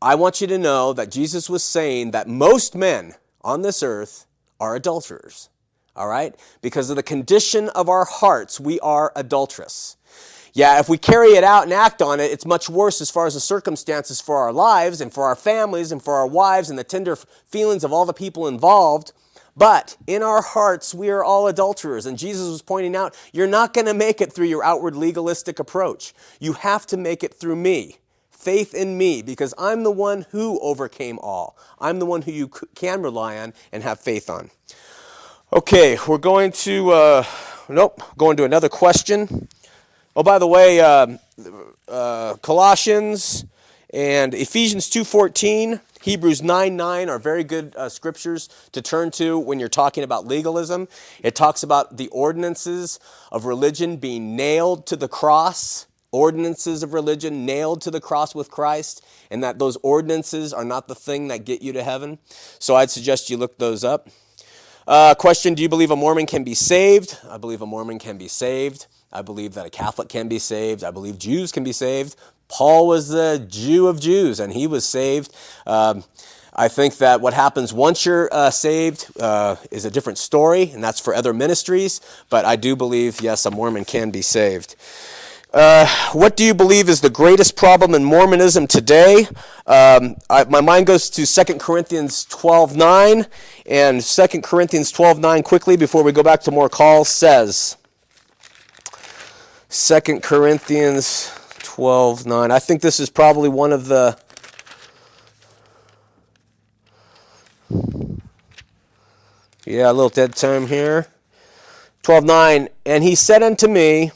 I 0.00 0.14
want 0.14 0.40
you 0.40 0.46
to 0.46 0.56
know 0.56 0.94
that 0.94 1.10
Jesus 1.10 1.50
was 1.50 1.62
saying 1.62 2.12
that 2.12 2.28
most 2.28 2.74
men 2.74 3.16
on 3.42 3.60
this 3.60 3.82
earth 3.82 4.24
are 4.58 4.74
adulterers 4.74 5.50
all 5.96 6.08
right? 6.08 6.34
Because 6.62 6.90
of 6.90 6.96
the 6.96 7.02
condition 7.02 7.68
of 7.70 7.88
our 7.88 8.04
hearts, 8.04 8.58
we 8.58 8.80
are 8.80 9.12
adulterous. 9.16 9.96
Yeah, 10.52 10.78
if 10.78 10.88
we 10.88 10.98
carry 10.98 11.30
it 11.30 11.42
out 11.42 11.64
and 11.64 11.72
act 11.72 12.00
on 12.00 12.20
it, 12.20 12.30
it's 12.30 12.46
much 12.46 12.70
worse 12.70 13.00
as 13.00 13.10
far 13.10 13.26
as 13.26 13.34
the 13.34 13.40
circumstances 13.40 14.20
for 14.20 14.38
our 14.38 14.52
lives 14.52 15.00
and 15.00 15.12
for 15.12 15.24
our 15.24 15.34
families 15.34 15.90
and 15.90 16.00
for 16.00 16.14
our 16.14 16.28
wives 16.28 16.70
and 16.70 16.78
the 16.78 16.84
tender 16.84 17.16
feelings 17.16 17.82
of 17.82 17.92
all 17.92 18.06
the 18.06 18.12
people 18.12 18.46
involved. 18.46 19.12
But 19.56 19.96
in 20.06 20.22
our 20.22 20.42
hearts, 20.42 20.94
we 20.94 21.10
are 21.10 21.24
all 21.24 21.48
adulterers. 21.48 22.06
And 22.06 22.18
Jesus 22.18 22.48
was 22.48 22.62
pointing 22.62 22.94
out, 22.94 23.16
you're 23.32 23.46
not 23.46 23.74
going 23.74 23.86
to 23.86 23.94
make 23.94 24.20
it 24.20 24.32
through 24.32 24.46
your 24.46 24.64
outward 24.64 24.94
legalistic 24.94 25.58
approach. 25.58 26.14
You 26.38 26.52
have 26.54 26.86
to 26.86 26.96
make 26.96 27.24
it 27.24 27.34
through 27.34 27.56
me. 27.56 27.98
Faith 28.30 28.74
in 28.74 28.98
me, 28.98 29.22
because 29.22 29.54
I'm 29.56 29.84
the 29.84 29.90
one 29.90 30.26
who 30.30 30.60
overcame 30.60 31.18
all. 31.20 31.56
I'm 31.80 31.98
the 31.98 32.06
one 32.06 32.22
who 32.22 32.30
you 32.30 32.48
can 32.74 33.00
rely 33.00 33.38
on 33.38 33.54
and 33.72 33.82
have 33.82 34.00
faith 34.00 34.28
on. 34.28 34.50
Okay, 35.56 35.96
we're 36.08 36.18
going 36.18 36.50
to, 36.50 36.90
uh, 36.90 37.24
nope, 37.68 38.02
going 38.18 38.36
to 38.38 38.44
another 38.44 38.68
question. 38.68 39.46
Oh, 40.16 40.24
by 40.24 40.40
the 40.40 40.48
way, 40.48 40.80
uh, 40.80 41.16
uh, 41.86 42.34
Colossians 42.42 43.44
and 43.90 44.34
Ephesians 44.34 44.90
2.14, 44.90 45.80
Hebrews 46.02 46.42
9, 46.42 46.76
9 46.76 47.08
are 47.08 47.20
very 47.20 47.44
good 47.44 47.72
uh, 47.76 47.88
scriptures 47.88 48.48
to 48.72 48.82
turn 48.82 49.12
to 49.12 49.38
when 49.38 49.60
you're 49.60 49.68
talking 49.68 50.02
about 50.02 50.26
legalism. 50.26 50.88
It 51.22 51.36
talks 51.36 51.62
about 51.62 51.98
the 51.98 52.08
ordinances 52.08 52.98
of 53.30 53.44
religion 53.44 53.98
being 53.98 54.34
nailed 54.34 54.88
to 54.88 54.96
the 54.96 55.06
cross, 55.06 55.86
ordinances 56.10 56.82
of 56.82 56.92
religion 56.92 57.46
nailed 57.46 57.80
to 57.82 57.92
the 57.92 58.00
cross 58.00 58.34
with 58.34 58.50
Christ, 58.50 59.06
and 59.30 59.40
that 59.44 59.60
those 59.60 59.76
ordinances 59.84 60.52
are 60.52 60.64
not 60.64 60.88
the 60.88 60.96
thing 60.96 61.28
that 61.28 61.44
get 61.44 61.62
you 61.62 61.72
to 61.74 61.84
heaven. 61.84 62.18
So 62.58 62.74
I'd 62.74 62.90
suggest 62.90 63.30
you 63.30 63.36
look 63.36 63.58
those 63.58 63.84
up. 63.84 64.08
Uh, 64.86 65.14
question 65.14 65.54
Do 65.54 65.62
you 65.62 65.68
believe 65.68 65.90
a 65.90 65.96
Mormon 65.96 66.26
can 66.26 66.44
be 66.44 66.54
saved? 66.54 67.18
I 67.28 67.38
believe 67.38 67.62
a 67.62 67.66
Mormon 67.66 67.98
can 67.98 68.18
be 68.18 68.28
saved. 68.28 68.86
I 69.12 69.22
believe 69.22 69.54
that 69.54 69.64
a 69.64 69.70
Catholic 69.70 70.08
can 70.08 70.28
be 70.28 70.38
saved. 70.38 70.84
I 70.84 70.90
believe 70.90 71.18
Jews 71.18 71.52
can 71.52 71.64
be 71.64 71.72
saved. 71.72 72.16
Paul 72.48 72.86
was 72.86 73.08
the 73.08 73.46
Jew 73.48 73.88
of 73.88 73.98
Jews, 73.98 74.40
and 74.40 74.52
he 74.52 74.66
was 74.66 74.84
saved. 74.84 75.34
Um, 75.66 76.04
I 76.54 76.68
think 76.68 76.98
that 76.98 77.20
what 77.20 77.32
happens 77.32 77.72
once 77.72 78.04
you're 78.04 78.28
uh, 78.30 78.50
saved 78.50 79.10
uh, 79.18 79.56
is 79.70 79.84
a 79.84 79.90
different 79.90 80.18
story, 80.18 80.70
and 80.72 80.84
that's 80.84 81.00
for 81.00 81.14
other 81.14 81.32
ministries. 81.32 82.00
But 82.28 82.44
I 82.44 82.56
do 82.56 82.76
believe, 82.76 83.20
yes, 83.20 83.46
a 83.46 83.50
Mormon 83.50 83.84
can 83.84 84.10
be 84.10 84.22
saved. 84.22 84.76
Uh, 85.54 85.86
what 86.12 86.36
do 86.36 86.44
you 86.44 86.52
believe 86.52 86.88
is 86.88 87.00
the 87.00 87.08
greatest 87.08 87.54
problem 87.54 87.94
in 87.94 88.02
Mormonism 88.02 88.66
today? 88.66 89.28
Um, 89.68 90.16
I, 90.28 90.42
my 90.50 90.60
mind 90.60 90.88
goes 90.88 91.08
to 91.10 91.24
2 91.24 91.58
Corinthians 91.58 92.24
12 92.24 92.74
9. 92.74 93.26
And 93.66 94.02
2 94.02 94.26
Corinthians 94.42 94.90
12 94.90 95.20
9, 95.20 95.42
quickly 95.44 95.76
before 95.76 96.02
we 96.02 96.10
go 96.10 96.24
back 96.24 96.40
to 96.42 96.50
more 96.50 96.68
calls, 96.68 97.08
says 97.08 97.76
2 99.70 100.18
Corinthians 100.18 101.32
12 101.60 102.26
9. 102.26 102.50
I 102.50 102.58
think 102.58 102.82
this 102.82 102.98
is 102.98 103.08
probably 103.08 103.48
one 103.48 103.72
of 103.72 103.86
the. 103.86 104.18
Yeah, 109.64 109.88
a 109.88 109.94
little 109.94 110.08
dead 110.08 110.34
time 110.34 110.66
here. 110.66 111.06
12 112.02 112.24
9. 112.24 112.68
And 112.84 113.04
he 113.04 113.14
said 113.14 113.44
unto 113.44 113.68
me, 113.68 114.10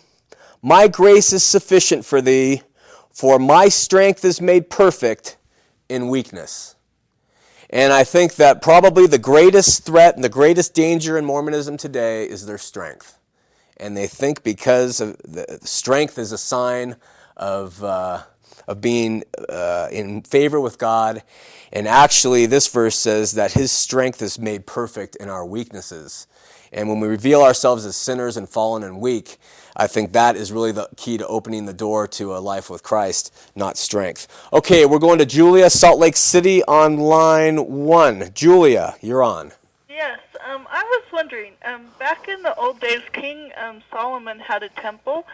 My 0.62 0.88
grace 0.88 1.32
is 1.32 1.44
sufficient 1.44 2.04
for 2.04 2.20
thee, 2.20 2.62
for 3.12 3.38
my 3.38 3.68
strength 3.68 4.24
is 4.24 4.40
made 4.40 4.70
perfect 4.70 5.36
in 5.88 6.08
weakness. 6.08 6.74
And 7.70 7.92
I 7.92 8.02
think 8.02 8.36
that 8.36 8.62
probably 8.62 9.06
the 9.06 9.18
greatest 9.18 9.84
threat 9.84 10.14
and 10.14 10.24
the 10.24 10.28
greatest 10.28 10.74
danger 10.74 11.18
in 11.18 11.24
Mormonism 11.24 11.76
today 11.76 12.24
is 12.24 12.46
their 12.46 12.58
strength. 12.58 13.18
And 13.76 13.96
they 13.96 14.06
think 14.06 14.42
because 14.42 14.98
the 14.98 15.58
strength 15.62 16.18
is 16.18 16.32
a 16.32 16.38
sign 16.38 16.96
of, 17.36 17.84
uh, 17.84 18.22
of 18.66 18.80
being 18.80 19.22
uh, 19.48 19.88
in 19.92 20.22
favor 20.22 20.60
with 20.60 20.78
God. 20.78 21.22
And 21.72 21.86
actually, 21.86 22.46
this 22.46 22.66
verse 22.66 22.96
says 22.96 23.32
that 23.32 23.52
his 23.52 23.70
strength 23.70 24.22
is 24.22 24.38
made 24.38 24.66
perfect 24.66 25.14
in 25.16 25.28
our 25.28 25.46
weaknesses. 25.46 26.26
And 26.72 26.88
when 26.88 27.00
we 27.00 27.08
reveal 27.08 27.42
ourselves 27.42 27.84
as 27.84 27.96
sinners 27.96 28.36
and 28.36 28.48
fallen 28.48 28.82
and 28.82 29.00
weak, 29.00 29.36
I 29.80 29.86
think 29.86 30.12
that 30.12 30.34
is 30.34 30.50
really 30.50 30.72
the 30.72 30.88
key 30.96 31.18
to 31.18 31.26
opening 31.28 31.66
the 31.66 31.72
door 31.72 32.08
to 32.08 32.36
a 32.36 32.38
life 32.38 32.68
with 32.68 32.82
Christ, 32.82 33.32
not 33.54 33.76
strength. 33.76 34.26
Okay, 34.52 34.84
we're 34.84 34.98
going 34.98 35.20
to 35.20 35.24
Julia, 35.26 35.70
Salt 35.70 36.00
Lake 36.00 36.16
City 36.16 36.64
on 36.64 36.96
line 36.96 37.58
one. 37.58 38.30
Julia, 38.34 38.96
you're 39.00 39.22
on. 39.22 39.52
Yes, 39.88 40.18
um, 40.44 40.66
I 40.68 40.82
was 40.82 41.04
wondering. 41.12 41.52
Um, 41.64 41.86
back 41.96 42.26
in 42.26 42.42
the 42.42 42.56
old 42.56 42.80
days, 42.80 43.02
King 43.12 43.52
um, 43.56 43.80
Solomon 43.88 44.40
had 44.40 44.64
a 44.64 44.68
temple, 44.70 45.24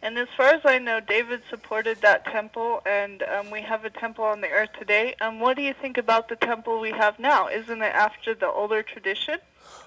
and 0.00 0.16
as 0.16 0.28
far 0.38 0.46
as 0.54 0.62
I 0.64 0.78
know, 0.78 1.00
David 1.00 1.42
supported 1.50 2.00
that 2.00 2.24
temple, 2.24 2.80
and 2.86 3.22
um, 3.24 3.50
we 3.50 3.60
have 3.60 3.84
a 3.84 3.90
temple 3.90 4.24
on 4.24 4.40
the 4.40 4.48
earth 4.48 4.70
today. 4.78 5.16
Um, 5.20 5.38
what 5.38 5.58
do 5.58 5.62
you 5.62 5.74
think 5.74 5.98
about 5.98 6.30
the 6.30 6.36
temple 6.36 6.80
we 6.80 6.92
have 6.92 7.18
now? 7.18 7.48
Isn't 7.48 7.82
it 7.82 7.94
after 7.94 8.34
the 8.34 8.48
older 8.48 8.82
tradition? 8.82 9.38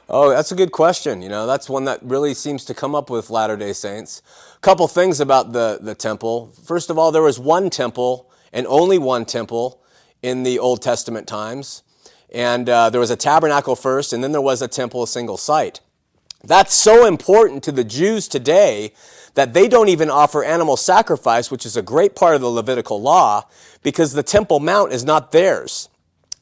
Oh, 0.07 0.29
that's 0.29 0.51
a 0.51 0.55
good 0.55 0.71
question. 0.71 1.23
You 1.23 1.29
know, 1.29 1.47
that's 1.47 1.67
one 1.67 1.85
that 1.85 1.99
really 2.03 2.35
seems 2.35 2.63
to 2.65 2.75
come 2.75 2.93
up 2.93 3.09
with 3.09 3.31
Latter 3.31 3.57
day 3.57 3.73
Saints. 3.73 4.21
A 4.55 4.59
couple 4.59 4.87
things 4.87 5.19
about 5.19 5.51
the, 5.51 5.79
the 5.81 5.95
temple. 5.95 6.53
First 6.63 6.91
of 6.91 6.97
all, 6.99 7.11
there 7.11 7.23
was 7.23 7.39
one 7.39 7.71
temple 7.71 8.29
and 8.53 8.67
only 8.67 8.99
one 8.99 9.25
temple 9.25 9.81
in 10.21 10.43
the 10.43 10.59
Old 10.59 10.81
Testament 10.83 11.27
times. 11.27 11.81
And 12.31 12.69
uh, 12.69 12.91
there 12.91 13.01
was 13.01 13.09
a 13.09 13.15
tabernacle 13.15 13.75
first, 13.75 14.13
and 14.13 14.23
then 14.23 14.31
there 14.31 14.41
was 14.41 14.61
a 14.61 14.67
temple, 14.67 15.03
a 15.03 15.07
single 15.07 15.37
site. 15.37 15.79
That's 16.43 16.75
so 16.75 17.05
important 17.05 17.63
to 17.63 17.71
the 17.71 17.83
Jews 17.83 18.27
today 18.27 18.93
that 19.33 19.53
they 19.53 19.67
don't 19.67 19.89
even 19.89 20.11
offer 20.11 20.43
animal 20.43 20.77
sacrifice, 20.77 21.49
which 21.49 21.65
is 21.65 21.75
a 21.75 21.81
great 21.81 22.15
part 22.15 22.35
of 22.35 22.41
the 22.41 22.49
Levitical 22.49 23.01
law, 23.01 23.47
because 23.81 24.13
the 24.13 24.23
Temple 24.23 24.59
Mount 24.59 24.93
is 24.93 25.03
not 25.03 25.31
theirs. 25.31 25.89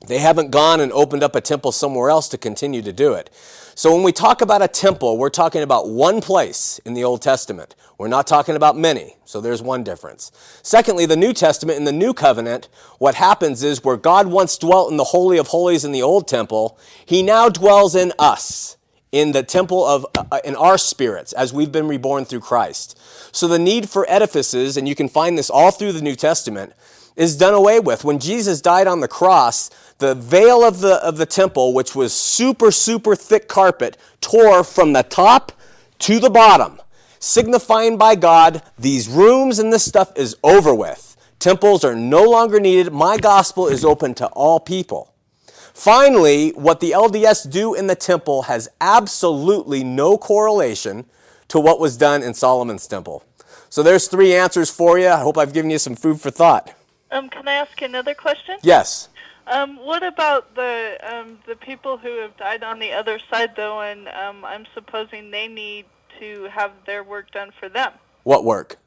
They 0.05 0.19
haven't 0.19 0.51
gone 0.51 0.81
and 0.81 0.91
opened 0.91 1.23
up 1.23 1.35
a 1.35 1.41
temple 1.41 1.71
somewhere 1.71 2.09
else 2.09 2.27
to 2.29 2.37
continue 2.37 2.81
to 2.81 2.91
do 2.91 3.13
it. 3.13 3.29
So 3.75 3.93
when 3.93 4.03
we 4.03 4.11
talk 4.11 4.41
about 4.41 4.61
a 4.61 4.67
temple, 4.67 5.17
we're 5.17 5.29
talking 5.29 5.63
about 5.63 5.89
one 5.89 6.21
place 6.21 6.79
in 6.85 6.93
the 6.93 7.03
Old 7.03 7.21
Testament. 7.21 7.75
We're 7.97 8.07
not 8.07 8.27
talking 8.27 8.55
about 8.55 8.77
many. 8.77 9.15
So 9.25 9.41
there's 9.41 9.61
one 9.61 9.83
difference. 9.83 10.31
Secondly, 10.61 11.05
the 11.05 11.15
New 11.15 11.33
Testament 11.33 11.77
in 11.79 11.85
the 11.85 11.91
New 11.91 12.13
Covenant, 12.13 12.69
what 12.99 13.15
happens 13.15 13.63
is 13.63 13.83
where 13.83 13.97
God 13.97 14.27
once 14.27 14.57
dwelt 14.57 14.91
in 14.91 14.97
the 14.97 15.05
Holy 15.05 15.37
of 15.37 15.47
Holies 15.47 15.85
in 15.85 15.91
the 15.91 16.03
Old 16.03 16.27
Temple, 16.27 16.77
He 17.05 17.23
now 17.23 17.49
dwells 17.49 17.95
in 17.95 18.13
us 18.19 18.77
in 19.11 19.31
the 19.31 19.43
temple 19.43 19.85
of 19.85 20.05
uh, 20.15 20.39
in 20.43 20.55
our 20.55 20.77
spirits 20.77 21.33
as 21.33 21.53
we've 21.53 21.71
been 21.71 21.87
reborn 21.87 22.25
through 22.25 22.39
Christ. 22.41 22.99
So 23.31 23.47
the 23.47 23.59
need 23.59 23.87
for 23.87 24.05
edifices 24.09 24.75
and 24.75 24.87
you 24.87 24.95
can 24.95 25.07
find 25.07 25.37
this 25.37 25.51
all 25.51 25.71
through 25.71 25.93
the 25.93 26.01
New 26.01 26.15
Testament 26.15 26.73
is 27.15 27.37
done 27.37 27.53
away 27.53 27.79
with. 27.79 28.03
When 28.03 28.19
Jesus 28.19 28.59
died 28.59 28.87
on 28.87 28.99
the 28.99 29.07
cross, 29.07 29.69
the 29.99 30.15
veil 30.15 30.63
of 30.63 30.79
the, 30.79 30.95
of 30.95 31.17
the 31.17 31.25
temple, 31.25 31.73
which 31.73 31.95
was 31.95 32.13
super, 32.13 32.71
super 32.71 33.15
thick 33.15 33.47
carpet, 33.47 33.97
tore 34.21 34.63
from 34.63 34.93
the 34.93 35.03
top 35.03 35.51
to 35.99 36.19
the 36.19 36.29
bottom, 36.29 36.81
signifying 37.19 37.97
by 37.97 38.15
God, 38.15 38.61
these 38.77 39.07
rooms 39.07 39.59
and 39.59 39.71
this 39.71 39.85
stuff 39.85 40.11
is 40.17 40.35
over 40.43 40.73
with. 40.73 41.15
Temples 41.39 41.83
are 41.83 41.95
no 41.95 42.23
longer 42.23 42.59
needed. 42.59 42.93
My 42.93 43.17
gospel 43.17 43.67
is 43.67 43.83
open 43.83 44.13
to 44.15 44.27
all 44.27 44.59
people. 44.59 45.13
Finally, 45.73 46.51
what 46.51 46.79
the 46.79 46.91
LDS 46.91 47.49
do 47.49 47.73
in 47.73 47.87
the 47.87 47.95
temple 47.95 48.43
has 48.43 48.69
absolutely 48.79 49.83
no 49.83 50.17
correlation 50.17 51.05
to 51.47 51.59
what 51.59 51.79
was 51.79 51.97
done 51.97 52.21
in 52.21 52.33
Solomon's 52.33 52.87
temple. 52.87 53.23
So 53.69 53.81
there's 53.81 54.07
three 54.07 54.35
answers 54.35 54.69
for 54.69 54.99
you. 54.99 55.07
I 55.07 55.19
hope 55.19 55.37
I've 55.37 55.53
given 55.53 55.71
you 55.71 55.79
some 55.79 55.95
food 55.95 56.21
for 56.21 56.29
thought. 56.29 56.73
Um, 57.11 57.29
can 57.29 57.47
I 57.47 57.53
ask 57.53 57.81
another 57.81 58.13
question? 58.13 58.57
Yes. 58.61 59.09
Um, 59.45 59.77
what 59.77 60.03
about 60.03 60.55
the 60.55 60.97
um, 61.03 61.39
the 61.47 61.55
people 61.55 61.97
who 61.97 62.21
have 62.21 62.37
died 62.37 62.63
on 62.63 62.79
the 62.79 62.93
other 62.93 63.19
side, 63.29 63.55
though, 63.55 63.81
and 63.81 64.07
um, 64.09 64.45
I'm 64.45 64.65
supposing 64.73 65.31
they 65.31 65.47
need 65.47 65.85
to 66.19 66.47
have 66.51 66.71
their 66.85 67.03
work 67.03 67.31
done 67.31 67.51
for 67.59 67.67
them? 67.67 67.91
What 68.23 68.45
work? 68.45 68.77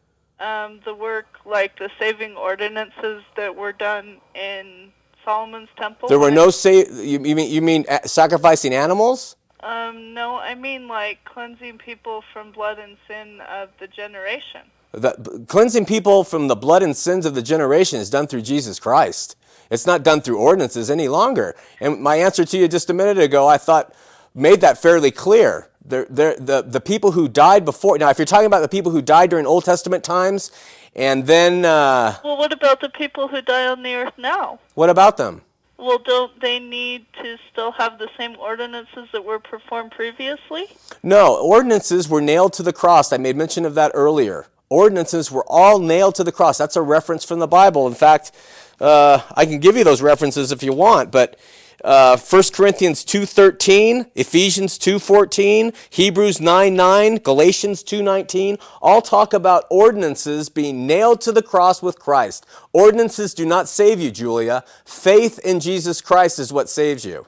Um, 0.40 0.80
the 0.84 0.94
work 0.94 1.26
like 1.44 1.78
the 1.78 1.90
saving 1.98 2.36
ordinances 2.36 3.22
that 3.36 3.54
were 3.54 3.72
done 3.72 4.18
in 4.34 4.92
Solomon's 5.24 5.68
temple. 5.76 6.08
There 6.08 6.18
were 6.18 6.30
no 6.30 6.50
say. 6.50 6.86
You, 6.86 7.22
you 7.22 7.36
mean 7.36 7.50
you 7.50 7.60
mean 7.60 7.84
sacrificing 8.04 8.72
animals? 8.72 9.36
Um, 9.60 10.14
no, 10.14 10.36
I 10.36 10.54
mean 10.54 10.88
like 10.88 11.24
cleansing 11.24 11.78
people 11.78 12.22
from 12.32 12.52
blood 12.52 12.78
and 12.78 12.96
sin 13.08 13.40
of 13.42 13.70
the 13.78 13.88
generation. 13.88 14.62
The, 14.92 15.44
cleansing 15.48 15.84
people 15.84 16.24
from 16.24 16.48
the 16.48 16.56
blood 16.56 16.82
and 16.82 16.96
sins 16.96 17.26
of 17.26 17.34
the 17.34 17.42
generation 17.42 18.00
is 18.00 18.08
done 18.08 18.26
through 18.26 18.42
Jesus 18.42 18.78
Christ. 18.78 19.36
It's 19.70 19.86
not 19.86 20.02
done 20.02 20.20
through 20.20 20.38
ordinances 20.38 20.90
any 20.90 21.08
longer. 21.08 21.54
And 21.80 22.00
my 22.00 22.16
answer 22.16 22.44
to 22.44 22.58
you 22.58 22.68
just 22.68 22.90
a 22.90 22.94
minute 22.94 23.18
ago, 23.18 23.46
I 23.48 23.58
thought, 23.58 23.94
made 24.34 24.60
that 24.60 24.78
fairly 24.78 25.10
clear. 25.10 25.68
The, 25.84 26.06
the, 26.10 26.36
the, 26.38 26.62
the 26.62 26.80
people 26.80 27.12
who 27.12 27.28
died 27.28 27.64
before, 27.64 27.96
now, 27.96 28.10
if 28.10 28.18
you're 28.18 28.26
talking 28.26 28.46
about 28.46 28.60
the 28.60 28.68
people 28.68 28.90
who 28.90 29.00
died 29.00 29.30
during 29.30 29.46
Old 29.46 29.64
Testament 29.64 30.02
times, 30.02 30.50
and 30.96 31.26
then. 31.26 31.64
Uh, 31.64 32.16
well, 32.24 32.36
what 32.36 32.52
about 32.52 32.80
the 32.80 32.88
people 32.88 33.28
who 33.28 33.40
die 33.40 33.66
on 33.66 33.82
the 33.82 33.94
earth 33.94 34.14
now? 34.18 34.58
What 34.74 34.90
about 34.90 35.16
them? 35.16 35.42
Well, 35.78 35.98
don't 35.98 36.40
they 36.40 36.58
need 36.58 37.04
to 37.22 37.36
still 37.52 37.70
have 37.72 37.98
the 37.98 38.08
same 38.16 38.36
ordinances 38.36 39.08
that 39.12 39.24
were 39.24 39.38
performed 39.38 39.92
previously? 39.92 40.64
No, 41.02 41.36
ordinances 41.36 42.08
were 42.08 42.22
nailed 42.22 42.54
to 42.54 42.62
the 42.62 42.72
cross. 42.72 43.12
I 43.12 43.18
made 43.18 43.36
mention 43.36 43.66
of 43.66 43.74
that 43.74 43.92
earlier. 43.94 44.46
Ordinances 44.70 45.30
were 45.30 45.44
all 45.46 45.78
nailed 45.78 46.14
to 46.16 46.24
the 46.24 46.32
cross. 46.32 46.58
That's 46.58 46.76
a 46.76 46.82
reference 46.82 47.24
from 47.24 47.38
the 47.38 47.46
Bible. 47.46 47.86
In 47.86 47.94
fact, 47.94 48.32
uh, 48.80 49.20
I 49.34 49.46
can 49.46 49.58
give 49.58 49.76
you 49.76 49.84
those 49.84 50.02
references 50.02 50.52
if 50.52 50.62
you 50.62 50.72
want, 50.72 51.10
but 51.10 51.38
uh, 51.84 52.16
1 52.16 52.42
Corinthians 52.52 53.04
2.13, 53.04 54.10
Ephesians 54.14 54.78
2.14, 54.78 55.74
Hebrews 55.90 56.38
9.9, 56.38 57.22
Galatians 57.22 57.84
2.19, 57.84 58.60
all 58.82 59.02
talk 59.02 59.32
about 59.32 59.64
ordinances 59.70 60.48
being 60.48 60.86
nailed 60.86 61.20
to 61.20 61.32
the 61.32 61.42
cross 61.42 61.82
with 61.82 61.98
Christ. 61.98 62.46
Ordinances 62.72 63.34
do 63.34 63.46
not 63.46 63.68
save 63.68 64.00
you, 64.00 64.10
Julia. 64.10 64.64
Faith 64.84 65.38
in 65.44 65.60
Jesus 65.60 66.00
Christ 66.00 66.38
is 66.38 66.52
what 66.52 66.68
saves 66.68 67.04
you. 67.04 67.26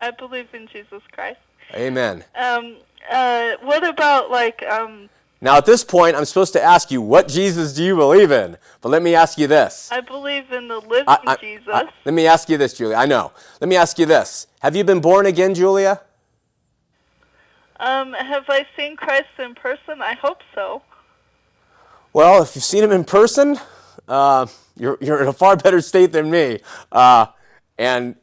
I 0.00 0.10
believe 0.10 0.48
in 0.52 0.66
Jesus 0.66 1.02
Christ. 1.12 1.40
Amen. 1.72 2.24
Um, 2.34 2.76
uh, 3.10 3.52
what 3.62 3.86
about 3.86 4.30
like 4.30 4.62
um, 4.64 5.08
now, 5.40 5.58
at 5.58 5.66
this 5.66 5.84
point, 5.84 6.16
I'm 6.16 6.24
supposed 6.24 6.52
to 6.54 6.62
ask 6.62 6.90
you, 6.90 7.02
what 7.02 7.28
Jesus 7.28 7.74
do 7.74 7.84
you 7.84 7.96
believe 7.96 8.30
in? 8.30 8.56
But 8.80 8.88
let 8.88 9.02
me 9.02 9.14
ask 9.14 9.36
you 9.36 9.46
this. 9.46 9.90
I 9.92 10.00
believe 10.00 10.50
in 10.50 10.68
the 10.68 10.78
living 10.78 11.04
I, 11.06 11.18
I, 11.26 11.36
Jesus. 11.36 11.68
I, 11.70 11.84
let 12.04 12.14
me 12.14 12.26
ask 12.26 12.48
you 12.48 12.56
this, 12.56 12.74
Julia. 12.74 12.96
I 12.96 13.04
know. 13.04 13.32
Let 13.60 13.68
me 13.68 13.76
ask 13.76 13.98
you 13.98 14.06
this. 14.06 14.46
Have 14.60 14.74
you 14.74 14.84
been 14.84 15.00
born 15.00 15.26
again, 15.26 15.54
Julia? 15.54 16.00
Um, 17.78 18.14
have 18.14 18.44
I 18.48 18.64
seen 18.76 18.96
Christ 18.96 19.28
in 19.38 19.54
person? 19.54 20.00
I 20.00 20.14
hope 20.14 20.40
so. 20.54 20.82
Well, 22.14 22.42
if 22.42 22.54
you've 22.54 22.64
seen 22.64 22.84
him 22.84 22.92
in 22.92 23.04
person, 23.04 23.58
uh, 24.08 24.46
you're, 24.78 24.96
you're 25.00 25.20
in 25.20 25.28
a 25.28 25.32
far 25.32 25.56
better 25.56 25.80
state 25.80 26.12
than 26.12 26.30
me. 26.30 26.60
Uh, 26.90 27.26
and 27.76 28.16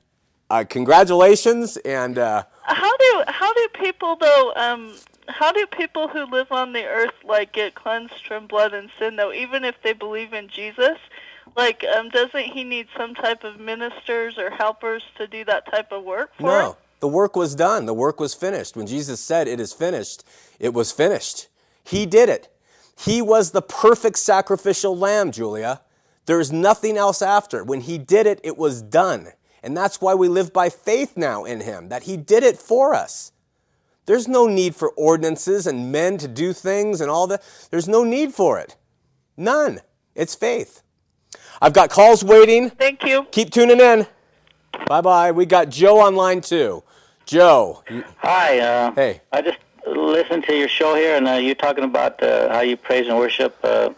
uh, 0.50 0.64
congratulations. 0.68 1.78
And 1.78 2.18
uh, 2.18 2.44
how 2.64 2.98
do 2.98 3.24
how 3.28 3.54
do 3.54 3.68
people 3.74 4.16
though 4.16 4.54
um, 4.56 4.96
how 5.28 5.52
do 5.52 5.66
people 5.68 6.08
who 6.08 6.26
live 6.26 6.52
on 6.52 6.74
the 6.74 6.86
earth 6.86 7.14
like 7.24 7.54
get 7.54 7.76
cleansed 7.76 8.26
from 8.28 8.48
blood 8.48 8.74
and 8.74 8.90
sin 9.00 9.16
though 9.16 9.34
even 9.34 9.64
if 9.64 9.76
they 9.84 9.94
believe 9.94 10.34
in 10.34 10.48
jesus? 10.48 10.98
Like 11.56 11.84
um 11.96 12.10
doesn't 12.10 12.46
he 12.46 12.64
need 12.64 12.88
some 12.98 13.16
type 13.16 13.44
of 13.44 13.60
ministers 13.60 14.38
or 14.38 14.50
helpers 14.50 15.04
to 15.18 15.28
do 15.28 15.46
that 15.46 15.70
type 15.72 15.92
of 15.92 16.04
work 16.04 16.32
for 16.40 16.44
no 16.44 16.70
him? 16.72 16.76
the 17.00 17.08
work 17.08 17.36
was 17.36 17.56
done. 17.56 17.88
The 17.88 17.94
work 17.94 18.20
was 18.20 18.34
finished. 18.34 18.76
When 18.76 18.88
jesus 18.88 19.20
said 19.20 19.48
it 19.48 19.60
is 19.60 19.74
finished 19.74 20.24
it 20.60 20.74
was 20.74 20.92
finished. 20.92 21.48
He 21.84 22.06
did 22.06 22.30
it. 22.30 22.48
He 22.98 23.22
was 23.22 23.52
the 23.52 23.62
perfect 23.62 24.18
sacrificial 24.20 24.98
lamb 24.98 25.32
julia. 25.32 25.82
There 26.26 26.40
is 26.40 26.52
nothing 26.52 26.98
else 26.98 27.22
after. 27.22 27.64
When 27.64 27.82
he 27.82 27.98
did 27.98 28.28
it 28.28 28.40
it 28.44 28.58
was 28.58 28.82
done. 28.82 29.30
And 29.64 29.78
that's 29.78 30.02
why 30.02 30.16
we 30.16 30.28
live 30.28 30.52
by 30.52 30.70
faith 30.70 31.16
now 31.16 31.44
in 31.44 31.62
him 31.62 31.90
that 31.90 32.04
he 32.04 32.18
did 32.18 32.44
it 32.44 32.58
for 32.58 32.96
us 32.96 33.31
there's 34.06 34.28
no 34.28 34.48
need 34.48 34.76
for 34.76 34.90
ordinances 34.92 35.68
and 35.68 35.92
men 35.92 36.18
to 36.18 36.28
do 36.28 36.54
things 36.54 37.02
and 37.02 37.10
all 37.10 37.28
that. 37.28 37.44
There's 37.70 37.88
no 37.88 38.04
need 38.04 38.34
for 38.34 38.60
it. 38.60 38.76
None. 39.38 39.80
It's 40.16 40.36
faith. 40.36 40.82
I've 41.62 41.74
got 41.74 41.90
calls 41.90 42.24
waiting. 42.24 42.70
Thank 42.72 43.04
you. 43.04 43.26
Keep 43.32 43.52
tuning 43.52 43.80
in. 43.80 44.08
Bye 44.88 45.02
bye. 45.02 45.32
We 45.32 45.46
got 45.46 45.70
Joe 45.70 46.00
on 46.00 46.16
line 46.16 46.42
too. 46.42 46.84
Joe. 47.26 47.84
Hi. 48.18 48.60
Uh, 48.60 48.92
hey. 48.94 49.22
I 49.32 49.42
just 49.42 49.60
listened 49.86 50.44
to 50.46 50.56
your 50.56 50.68
show 50.68 50.96
here, 50.96 51.16
and 51.16 51.28
uh, 51.28 51.34
you 51.34 51.56
talking 51.56 51.84
about 51.84 52.22
uh, 52.24 52.50
how 52.52 52.62
you 52.62 52.76
praise 52.78 53.08
and 53.08 53.18
worship 53.18 53.56
uh, 53.64 53.92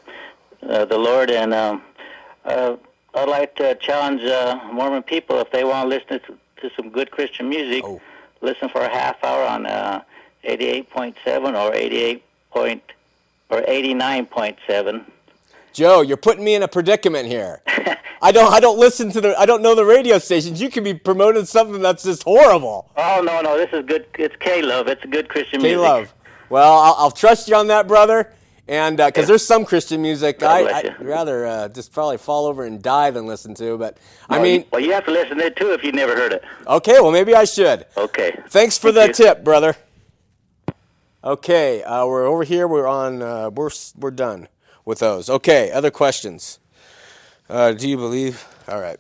uh, 0.68 0.86
the 0.86 0.97
Lord. 0.97 1.32
And 1.32 1.54
um, 1.54 1.82
uh, 2.45 2.76
I'd 3.16 3.30
like 3.30 3.56
to 3.56 3.76
challenge 3.76 4.24
uh, 4.24 4.60
Mormon 4.72 5.04
people 5.04 5.39
if 5.39 5.51
they 5.51 5.64
want 5.64 5.89
to 5.89 5.95
listen 5.95 6.20
to, 6.28 6.38
to 6.62 6.76
some 6.76 6.89
good 6.89 7.12
Christian 7.12 7.49
music, 7.49 7.84
Oh. 7.86 8.01
Listen 8.44 8.70
for 8.70 8.82
a 8.82 8.89
half 8.89 9.24
hour 9.24 9.44
on 9.46 9.66
uh, 9.66 10.04
88.7 10.44 11.60
or 11.60 11.74
88 11.74 12.24
point 12.52 12.84
or 13.50 13.62
89.7. 13.62 15.06
Joe, 15.72 16.02
you're 16.02 16.18
putting 16.18 16.44
me 16.44 16.54
in 16.54 16.62
a 16.62 16.68
predicament 16.68 17.28
here. 17.28 17.62
I 18.22 18.32
don't 18.32 18.54
I 18.54 18.60
don't 18.60 18.78
listen 18.78 19.12
to 19.12 19.22
the 19.22 19.39
I 19.39 19.46
don't 19.46 19.62
know 19.62 19.74
the 19.76 19.84
radio 19.84 20.20
stations. 20.20 20.62
You 20.62 20.70
could 20.70 20.84
be 20.84 20.94
promoting 20.94 21.46
something 21.46 21.82
that's 21.82 22.04
just 22.04 22.24
horrible. 22.24 22.89
Oh 22.96 23.22
no, 23.24 23.41
no, 23.41 23.58
this 23.58 23.70
is 23.74 23.86
good. 23.86 24.06
It's 24.20 24.36
K 24.39 24.62
Love. 24.62 24.88
It's 24.88 25.04
a 25.04 25.08
good 25.08 25.30
Christian 25.30 25.60
K 25.60 25.70
music. 25.70 25.82
love. 25.82 26.14
Well, 26.50 26.72
I'll, 26.72 26.96
I'll 27.00 27.12
trust 27.12 27.48
you 27.50 27.56
on 27.56 27.68
that, 27.68 27.88
brother. 27.88 28.32
And 28.68 28.95
because 28.95 29.28
there's 29.28 29.45
some 29.45 29.66
Christian 29.66 30.01
music 30.01 30.41
I, 30.41 30.64
I'd 30.64 31.01
rather 31.05 31.45
uh, 31.45 31.68
just 31.68 31.91
probably 31.91 32.18
fall 32.18 32.45
over 32.45 32.64
and 32.64 32.82
die 32.82 33.11
than 33.11 33.28
listen 33.28 33.53
to. 33.55 33.78
But 33.78 33.97
I 34.30 34.41
mean, 34.41 34.64
well, 34.72 34.82
you 34.82 34.93
have 34.93 35.03
to 35.05 35.11
listen 35.11 35.38
to 35.38 35.47
it 35.47 35.57
too 35.57 35.74
if 35.74 35.84
you've 35.84 35.95
never 35.95 36.16
heard 36.16 36.32
it. 36.32 36.43
okay, 36.66 37.01
well 37.01 37.11
maybe 37.11 37.36
I 37.36 37.43
should. 37.43 37.86
Okay. 37.97 38.38
Thanks 38.47 38.78
for 38.78 38.93
the 38.93 39.07
you. 39.07 39.14
tip, 39.14 39.43
brother. 39.43 39.76
Okay, 41.26 41.84
uh, 41.84 42.05
we're 42.05 42.26
over 42.26 42.43
here. 42.43 42.68
We're 42.68 42.88
on. 42.88 43.22
Uh, 43.22 43.49
we're 43.49 43.70
we're 43.97 44.11
done 44.11 44.47
with 44.86 44.99
those. 44.99 45.30
Okay, 45.30 45.72
other 45.72 45.91
questions. 45.91 46.59
Uh, 47.49 47.74
do 47.74 47.89
you 47.89 47.97
believe? 47.97 48.45
All 48.68 48.80
right. 48.80 48.99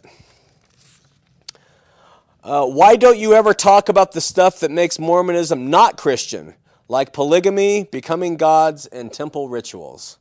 Uh, 2.43 2.65
why 2.65 2.97
don't 2.97 3.17
you 3.17 3.33
ever 3.33 3.53
talk 3.53 3.87
about 3.87 4.11
the 4.11 4.19
stuff 4.19 4.59
that 4.59 4.69
makes 4.69 4.99
Mormonism 4.99 5.69
not 5.69 5.95
Christian, 5.95 6.55
like 6.93 7.11
polygamy, 7.11 7.85
becoming 7.85 8.37
gods, 8.37 8.85
and 8.85 9.11
temple 9.11 9.49
rituals? 9.49 10.19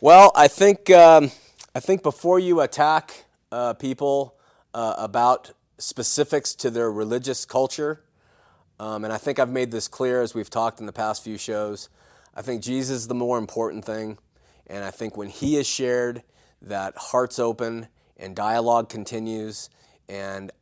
Well, 0.00 0.30
I 0.36 0.46
think 0.46 0.88
um, 0.90 1.32
I 1.74 1.80
think 1.80 2.04
before 2.04 2.38
you 2.38 2.60
attack 2.60 3.24
uh, 3.50 3.74
people 3.74 4.36
uh, 4.72 4.94
about 4.96 5.50
specifics 5.78 6.54
to 6.54 6.70
their 6.70 6.90
religious 6.90 7.44
culture, 7.44 8.04
um, 8.78 9.02
and 9.02 9.12
I 9.12 9.18
think 9.18 9.40
I've 9.40 9.50
made 9.50 9.72
this 9.72 9.88
clear 9.88 10.22
as 10.22 10.36
we've 10.36 10.48
talked 10.48 10.78
in 10.78 10.86
the 10.86 10.92
past 10.92 11.24
few 11.24 11.36
shows. 11.36 11.88
I 12.32 12.42
think 12.42 12.62
Jesus 12.62 12.98
is 12.98 13.08
the 13.08 13.14
more 13.16 13.36
important 13.36 13.84
thing, 13.84 14.18
and 14.68 14.84
I 14.84 14.92
think 14.92 15.16
when 15.16 15.28
He 15.28 15.56
is 15.56 15.66
shared, 15.66 16.22
that 16.62 16.96
hearts 16.96 17.40
open 17.40 17.88
and 18.16 18.36
dialogue 18.36 18.88
continues, 18.88 19.68
and 20.08 20.52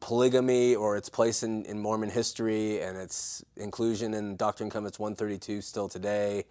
polygamy 0.00 0.74
or 0.74 0.96
its 0.96 1.08
place 1.08 1.42
in, 1.42 1.64
in 1.64 1.78
Mormon 1.78 2.10
history 2.10 2.80
and 2.80 2.96
its 2.96 3.44
inclusion 3.56 4.14
in 4.14 4.36
Doctrine 4.36 4.66
and 4.66 4.72
Covenants 4.72 4.98
132 4.98 5.60
still 5.62 5.88
today, 5.88 6.44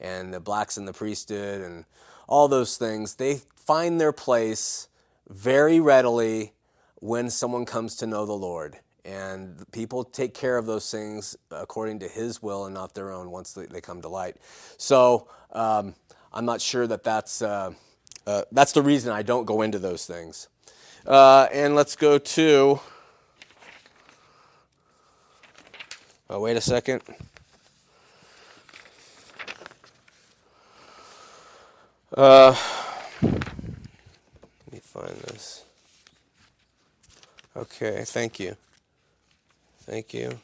and 0.00 0.32
the 0.32 0.40
blacks 0.40 0.76
in 0.76 0.84
the 0.84 0.92
priesthood 0.92 1.60
and 1.60 1.84
all 2.28 2.48
those 2.48 2.76
things, 2.76 3.14
they 3.14 3.40
find 3.54 4.00
their 4.00 4.12
place 4.12 4.88
very 5.28 5.80
readily 5.80 6.52
when 6.96 7.30
someone 7.30 7.64
comes 7.64 7.96
to 7.96 8.06
know 8.06 8.26
the 8.26 8.32
Lord. 8.32 8.78
And 9.04 9.70
people 9.70 10.02
take 10.02 10.34
care 10.34 10.56
of 10.56 10.66
those 10.66 10.90
things 10.90 11.36
according 11.50 12.00
to 12.00 12.08
His 12.08 12.42
will 12.42 12.64
and 12.64 12.74
not 12.74 12.94
their 12.94 13.12
own 13.12 13.30
once 13.30 13.52
they, 13.52 13.80
come 13.80 14.02
to 14.02 14.08
light. 14.08 14.36
So 14.78 15.28
um, 15.52 15.94
I'm 16.32 16.44
not 16.44 16.60
sure 16.60 16.86
that 16.88 17.04
that's, 17.04 17.40
uh, 17.40 17.72
uh, 18.26 18.42
that's 18.50 18.72
the 18.72 18.82
reason 18.82 19.12
I 19.12 19.22
don't 19.22 19.44
go 19.44 19.62
into 19.62 19.78
those 19.78 20.06
things. 20.06 20.48
Uh, 21.06 21.46
and 21.52 21.76
let's 21.76 21.94
go 21.94 22.18
to. 22.18 22.80
Oh, 26.28 26.40
wait 26.40 26.56
a 26.56 26.60
second. 26.60 27.00
Uh, 32.12 32.56
let 33.22 34.72
me 34.72 34.80
find 34.80 35.14
this. 35.18 35.64
Okay, 37.56 38.02
thank 38.04 38.40
you. 38.40 38.56
Thank 39.82 40.12
you. 40.12 40.40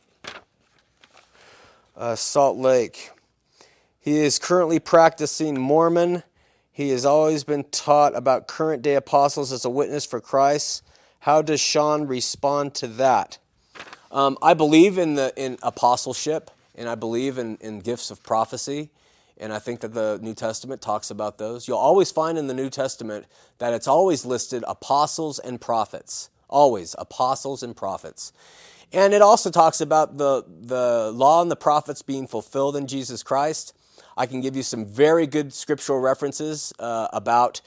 Uh, 1.97 2.15
Salt 2.15 2.57
Lake. 2.57 3.11
He 3.99 4.19
is 4.19 4.39
currently 4.39 4.79
practicing 4.79 5.59
Mormon. 5.59 6.23
He 6.73 6.89
has 6.91 7.05
always 7.05 7.45
been 7.45 7.65
taught 7.65 8.17
about 8.17 8.49
current 8.49 8.83
day 8.83 8.95
apostles 8.95 9.53
as 9.53 9.67
a 9.67 9.71
witness 9.71 10.07
for 10.07 10.21
Christ. 10.21 10.83
How 11.21 11.43
does 11.43 11.61
Sean 11.61 12.07
respond 12.07 12.75
to 12.77 12.87
that? 12.87 13.37
Um, 14.11 14.39
I 14.43 14.55
believe 14.55 14.97
in 14.97 15.15
the 15.15 15.33
in 15.37 15.59
apostleship, 15.63 16.51
and 16.75 16.89
I 16.89 16.95
believe 16.95 17.37
in, 17.37 17.59
in 17.61 17.81
gifts 17.81 18.11
of 18.11 18.23
prophecy, 18.23 18.91
and 19.37 19.53
I 19.53 19.59
think 19.59 19.81
that 19.81 19.93
the 19.93 20.19
New 20.23 20.35
Testament 20.35 20.81
talks 20.81 21.11
about 21.11 21.37
those. 21.37 21.69
You'll 21.69 21.77
always 21.79 22.11
find 22.11 22.39
in 22.39 22.47
the 22.47 22.55
New 22.55 22.71
Testament 22.71 23.27
that 23.59 23.75
it's 23.75 23.89
always 23.89 24.25
listed 24.25 24.65
apostles 24.67 25.39
and 25.39 25.61
prophets. 25.61 26.31
Always 26.49 26.95
apostles 26.99 27.63
and 27.63 27.77
prophets. 27.77 28.33
And 28.93 29.15
it 29.15 29.23
also 29.23 29.51
talks 29.51 29.81
about 29.81 30.19
the, 30.19 30.45
the 30.61 31.11
law 31.15 31.41
and 31.41 31.51
the 31.51 31.57
prophets 31.57 32.03
being 32.03 32.27
fulfilled 32.27 32.77
in 32.77 32.87
Jesus 32.87 33.23
Christ. 33.23 33.75
I 34.17 34.27
can 34.27 34.41
give 34.41 34.57
you 34.57 34.63
some 34.63 34.85
very 34.85 35.27
good 35.27 35.53
scriptural 35.53 36.01
references 36.01 36.73
uh, 36.79 37.09
about 37.13 37.61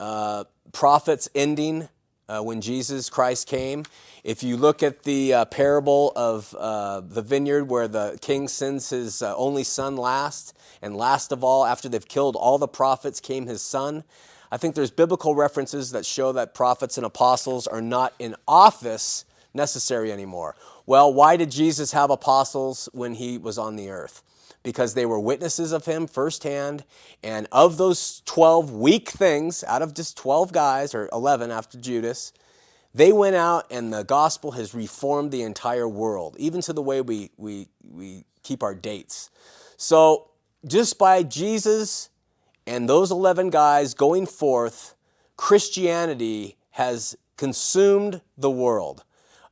uh, 0.00 0.44
prophets 0.72 1.28
ending 1.34 1.88
uh, 2.28 2.40
when 2.40 2.60
Jesus 2.60 3.10
Christ 3.10 3.46
came. 3.48 3.84
If 4.22 4.42
you 4.42 4.56
look 4.56 4.82
at 4.82 5.02
the 5.02 5.34
uh, 5.34 5.44
parable 5.46 6.12
of 6.16 6.54
uh, 6.58 7.00
the 7.00 7.22
vineyard 7.22 7.64
where 7.64 7.88
the 7.88 8.18
king 8.20 8.48
sends 8.48 8.90
his 8.90 9.22
uh, 9.22 9.36
only 9.36 9.64
son 9.64 9.96
last, 9.96 10.56
and 10.80 10.96
last 10.96 11.32
of 11.32 11.44
all, 11.44 11.64
after 11.64 11.88
they've 11.88 12.08
killed 12.08 12.36
all 12.36 12.58
the 12.58 12.68
prophets, 12.68 13.20
came 13.20 13.46
his 13.46 13.62
son. 13.62 14.04
I 14.50 14.56
think 14.56 14.74
there's 14.74 14.90
biblical 14.90 15.34
references 15.34 15.90
that 15.92 16.06
show 16.06 16.32
that 16.32 16.54
prophets 16.54 16.96
and 16.96 17.04
apostles 17.04 17.66
are 17.66 17.82
not 17.82 18.14
in 18.18 18.34
office 18.48 19.24
necessary 19.52 20.10
anymore. 20.10 20.56
Well, 20.86 21.12
why 21.12 21.36
did 21.36 21.50
Jesus 21.50 21.92
have 21.92 22.10
apostles 22.10 22.88
when 22.92 23.14
he 23.14 23.38
was 23.38 23.58
on 23.58 23.76
the 23.76 23.90
earth? 23.90 24.22
Because 24.64 24.94
they 24.94 25.06
were 25.06 25.20
witnesses 25.20 25.70
of 25.70 25.84
him 25.84 26.08
firsthand, 26.08 26.84
and 27.22 27.46
of 27.52 27.76
those 27.76 28.22
12 28.24 28.72
weak 28.72 29.10
things, 29.10 29.62
out 29.68 29.82
of 29.82 29.94
just 29.94 30.16
12 30.16 30.52
guys, 30.52 30.94
or 30.94 31.08
11 31.12 31.52
after 31.52 31.78
Judas, 31.78 32.32
they 32.94 33.12
went 33.12 33.36
out 33.36 33.66
and 33.70 33.92
the 33.92 34.04
gospel 34.04 34.52
has 34.52 34.74
reformed 34.74 35.30
the 35.32 35.42
entire 35.42 35.88
world, 35.88 36.36
even 36.38 36.60
to 36.62 36.72
the 36.72 36.82
way 36.82 37.00
we, 37.00 37.30
we, 37.36 37.68
we 37.88 38.24
keep 38.42 38.62
our 38.62 38.74
dates. 38.74 39.30
So, 39.76 40.30
just 40.66 40.98
by 40.98 41.22
Jesus 41.22 42.08
and 42.66 42.88
those 42.88 43.10
11 43.10 43.50
guys 43.50 43.92
going 43.92 44.26
forth, 44.26 44.94
Christianity 45.36 46.56
has 46.70 47.16
consumed 47.36 48.20
the 48.38 48.50
world. 48.50 49.04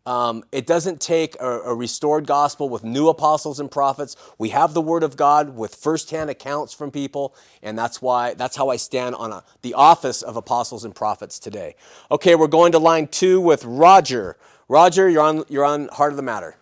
Um, 0.05 0.43
it 0.51 0.67
doesn't 0.67 1.01
take 1.01 1.37
a, 1.41 1.61
a 1.61 1.75
restored 1.75 2.27
gospel 2.27 2.69
with 2.69 2.83
new 2.83 3.09
apostles 3.09 3.61
and 3.61 3.71
prophets. 3.71 4.17
We 4.37 4.49
have 4.49 4.75
the 4.75 4.81
Word 4.81 5.05
of 5.05 5.17
God 5.17 5.57
with 5.57 5.77
firsthand 5.77 6.29
accounts 6.29 6.75
from 6.75 6.91
people, 6.91 7.35
and 7.63 7.79
that's 7.79 8.03
why 8.03 8.35
that's 8.35 8.57
how 8.57 8.69
I 8.69 8.77
stand 8.77 9.15
on 9.15 9.31
a, 9.31 9.45
the 9.63 9.75
office 9.75 10.23
of 10.23 10.37
apostles 10.37 10.85
and 10.85 10.95
prophets 10.95 11.39
today. 11.39 11.77
Okay, 12.11 12.35
we're 12.35 12.49
going 12.49 12.73
to 12.73 12.79
line 12.79 13.07
two 13.07 13.41
with 13.41 13.65
Roger. 13.65 14.37
Roger, 14.69 15.09
you're 15.09 15.23
on 15.23 15.45
you're 15.49 15.65
on 15.65 15.89
Heart 15.89 16.13
of 16.13 16.17
the 16.17 16.23
Matter. 16.23 16.57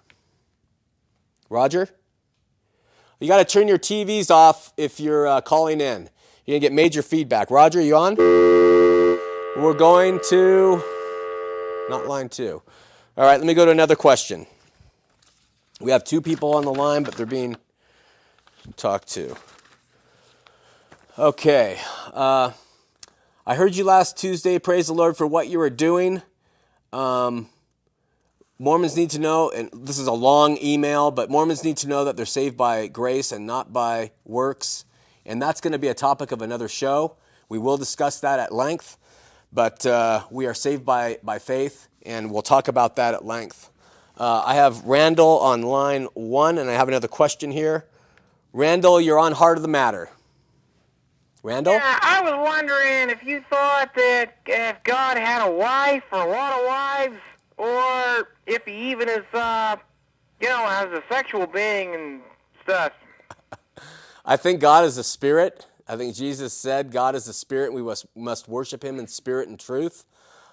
Roger, 1.48 1.88
you 3.20 3.28
got 3.28 3.38
to 3.38 3.44
turn 3.44 3.68
your 3.68 3.78
TVs 3.78 4.30
off 4.30 4.72
if 4.76 5.00
you're 5.00 5.26
uh, 5.26 5.40
calling 5.40 5.80
in. 5.80 6.10
You're 6.44 6.56
gonna 6.56 6.60
get 6.60 6.72
major 6.72 7.02
feedback. 7.02 7.50
Roger, 7.50 7.80
you 7.80 7.96
on? 7.96 8.16
We're 8.16 9.74
going 9.74 10.20
to 10.28 10.82
not 11.88 12.06
line 12.06 12.28
two. 12.28 12.62
All 13.16 13.24
right, 13.24 13.38
let 13.38 13.46
me 13.46 13.54
go 13.54 13.64
to 13.64 13.72
another 13.72 13.96
question. 13.96 14.46
We 15.80 15.90
have 15.90 16.04
two 16.04 16.20
people 16.20 16.54
on 16.54 16.64
the 16.64 16.72
line, 16.72 17.02
but 17.02 17.14
they're 17.16 17.26
being 17.26 17.56
talked 18.76 19.08
to. 19.08 19.34
Okay. 21.18 21.78
Uh, 22.14 22.52
I 23.44 23.56
heard 23.56 23.74
you 23.74 23.82
last 23.82 24.16
Tuesday. 24.16 24.60
Praise 24.60 24.86
the 24.86 24.94
Lord 24.94 25.16
for 25.16 25.26
what 25.26 25.48
you 25.48 25.58
were 25.58 25.70
doing. 25.70 26.22
Um, 26.92 27.48
Mormons 28.60 28.96
need 28.96 29.10
to 29.10 29.18
know, 29.18 29.50
and 29.50 29.70
this 29.72 29.98
is 29.98 30.06
a 30.06 30.12
long 30.12 30.56
email, 30.62 31.10
but 31.10 31.28
Mormons 31.30 31.64
need 31.64 31.78
to 31.78 31.88
know 31.88 32.04
that 32.04 32.16
they're 32.16 32.26
saved 32.26 32.56
by 32.56 32.86
grace 32.86 33.32
and 33.32 33.44
not 33.44 33.72
by 33.72 34.12
works. 34.24 34.84
And 35.26 35.42
that's 35.42 35.60
going 35.60 35.72
to 35.72 35.78
be 35.80 35.88
a 35.88 35.94
topic 35.94 36.30
of 36.30 36.42
another 36.42 36.68
show. 36.68 37.16
We 37.48 37.58
will 37.58 37.76
discuss 37.76 38.20
that 38.20 38.38
at 38.38 38.52
length, 38.52 38.98
but 39.52 39.84
uh, 39.86 40.24
we 40.30 40.46
are 40.46 40.54
saved 40.54 40.84
by, 40.84 41.18
by 41.22 41.38
faith, 41.38 41.88
and 42.02 42.30
we'll 42.30 42.42
talk 42.42 42.68
about 42.68 42.96
that 42.96 43.14
at 43.14 43.24
length. 43.24 43.70
Uh, 44.16 44.42
I 44.44 44.54
have 44.54 44.84
Randall 44.84 45.38
on 45.40 45.62
line 45.62 46.04
one, 46.14 46.58
and 46.58 46.68
I 46.68 46.74
have 46.74 46.88
another 46.88 47.08
question 47.08 47.50
here. 47.50 47.86
Randall, 48.52 49.00
you're 49.00 49.18
on 49.18 49.32
Heart 49.32 49.58
of 49.58 49.62
the 49.62 49.68
Matter. 49.68 50.10
Randall? 51.42 51.74
Yeah, 51.74 51.98
I 52.02 52.20
was 52.20 52.34
wondering 52.34 53.08
if 53.08 53.24
you 53.24 53.42
thought 53.48 53.94
that 53.94 54.36
if 54.46 54.82
God 54.84 55.16
had 55.16 55.46
a 55.46 55.50
wife 55.50 56.02
or 56.12 56.20
a 56.20 56.30
lot 56.30 56.60
of 56.60 56.66
wives, 56.66 57.20
or 57.56 58.28
if 58.46 58.64
he 58.66 58.90
even 58.90 59.08
is, 59.08 59.24
uh, 59.32 59.76
you 60.40 60.48
know, 60.48 60.66
as 60.68 60.88
a 60.92 61.02
sexual 61.08 61.46
being 61.46 61.94
and 61.94 62.20
stuff. 62.62 62.92
I 64.24 64.36
think 64.36 64.60
God 64.60 64.84
is 64.84 64.98
a 64.98 65.04
spirit. 65.04 65.66
I 65.90 65.96
think 65.96 66.14
Jesus 66.14 66.52
said 66.52 66.92
God 66.92 67.16
is 67.16 67.26
a 67.26 67.32
spirit, 67.32 67.72
we 67.72 67.82
must, 67.82 68.06
must 68.14 68.48
worship 68.48 68.84
him 68.84 69.00
in 69.00 69.08
spirit 69.08 69.48
and 69.48 69.58
truth. 69.58 70.04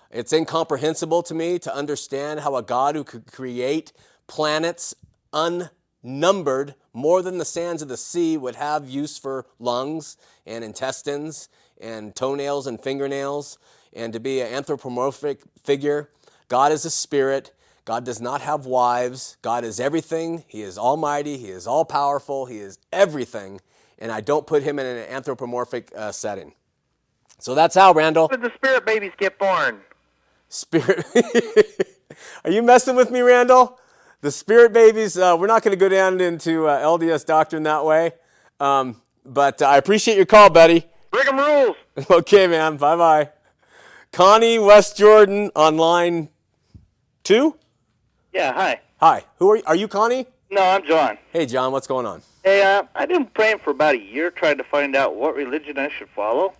It's 0.10 0.34
incomprehensible 0.34 1.22
to 1.22 1.36
me 1.36 1.60
to 1.60 1.76
understand 1.76 2.40
how 2.40 2.56
a 2.56 2.64
God 2.64 2.96
who 2.96 3.04
could 3.04 3.32
create 3.32 3.94
planets 4.26 4.96
unnumbered, 5.32 6.74
more 6.92 7.22
than 7.22 7.38
the 7.38 7.46
sands 7.46 7.84
of 7.84 7.88
the 7.88 7.98
sea, 7.98 8.36
would 8.36 8.56
have 8.56 8.90
use 8.90 9.20
for 9.20 9.46
lungs 9.60 10.18
and 10.48 10.64
intestines 10.64 11.50
and 11.80 12.16
toenails 12.16 12.66
and 12.66 12.82
fingernails 12.82 13.60
and 13.94 14.14
to 14.14 14.20
be 14.20 14.42
an 14.42 14.52
anthropomorphic 14.52 15.42
figure. 15.64 16.10
God 16.48 16.72
is 16.72 16.84
a 16.84 16.90
spirit. 16.90 17.54
God 17.86 18.04
does 18.04 18.20
not 18.20 18.42
have 18.42 18.66
wives. 18.66 19.38
God 19.44 19.64
is 19.64 19.80
everything. 19.80 20.46
He 20.48 20.64
is 20.64 20.80
almighty. 20.80 21.38
He 21.38 21.50
is 21.50 21.68
all 21.68 21.86
powerful. 21.86 22.48
He 22.48 22.58
is 22.58 22.80
everything. 22.92 23.62
And 24.00 24.12
I 24.12 24.22
don't 24.22 24.45
put 24.45 24.64
him 24.64 24.80
in 24.80 24.86
an 24.86 24.98
anthropomorphic 25.10 25.91
uh, 25.95 26.12
setting. 26.12 26.54
So 27.39 27.56
that's 27.56 27.76
how, 27.76 27.93
Randall. 27.93 28.28
When 28.28 28.41
did 28.41 28.52
the 28.52 28.56
spirit 28.56 28.86
babies 28.86 29.12
get 29.18 29.38
born? 29.38 29.80
Spirit. 30.50 31.06
Are 32.45 32.52
you 32.52 32.62
messing 32.62 32.95
with 32.95 33.12
me, 33.12 33.22
Randall? 33.22 33.80
The 34.22 34.32
spirit 34.32 34.74
babies, 34.74 35.18
uh, 35.18 35.36
we're 35.39 35.48
not 35.48 35.62
going 35.62 35.78
to 35.78 35.80
go 35.80 35.89
down 35.89 36.20
into 36.20 36.68
uh, 36.68 36.82
LDS 36.82 37.26
doctrine 37.26 37.64
that 37.64 37.86
way. 37.86 38.12
Um, 38.60 39.02
but 39.24 39.62
I 39.62 39.78
appreciate 39.78 40.18
your 40.18 40.26
call, 40.26 40.50
buddy. 40.50 40.86
Brigham 41.12 41.38
rules. 41.38 41.76
okay, 42.10 42.48
man. 42.48 42.78
Bye 42.78 42.95
bye. 42.95 43.30
Connie 44.12 44.58
West 44.58 44.98
Jordan 44.98 45.52
on 45.56 45.78
line 45.78 46.30
two. 47.24 47.58
Yeah, 48.34 48.54
hi. 48.54 48.82
Hi. 49.00 49.24
Who 49.38 49.52
are 49.52 49.56
you? 49.58 49.64
Are 49.68 49.76
you 49.76 49.88
Connie? 49.88 50.26
No, 50.50 50.62
I'm 50.62 50.86
John. 50.86 51.18
Hey, 51.32 51.45
John. 51.45 51.72
What's 51.72 51.88
going 51.88 52.06
on? 52.06 52.22
Hey, 52.48 52.62
uh, 52.64 52.84
I've 52.95 53.10
been 53.10 53.26
praying 53.26 53.58
for 53.60 53.72
about 53.72 53.95
a 53.95 54.00
year 54.00 54.32
trying 54.32 54.58
to 54.58 54.64
find 54.64 54.95
out 54.95 55.18
what 55.18 55.36
religion 55.36 55.78
I 55.78 55.89
should 55.89 56.08
follow. 56.08 56.54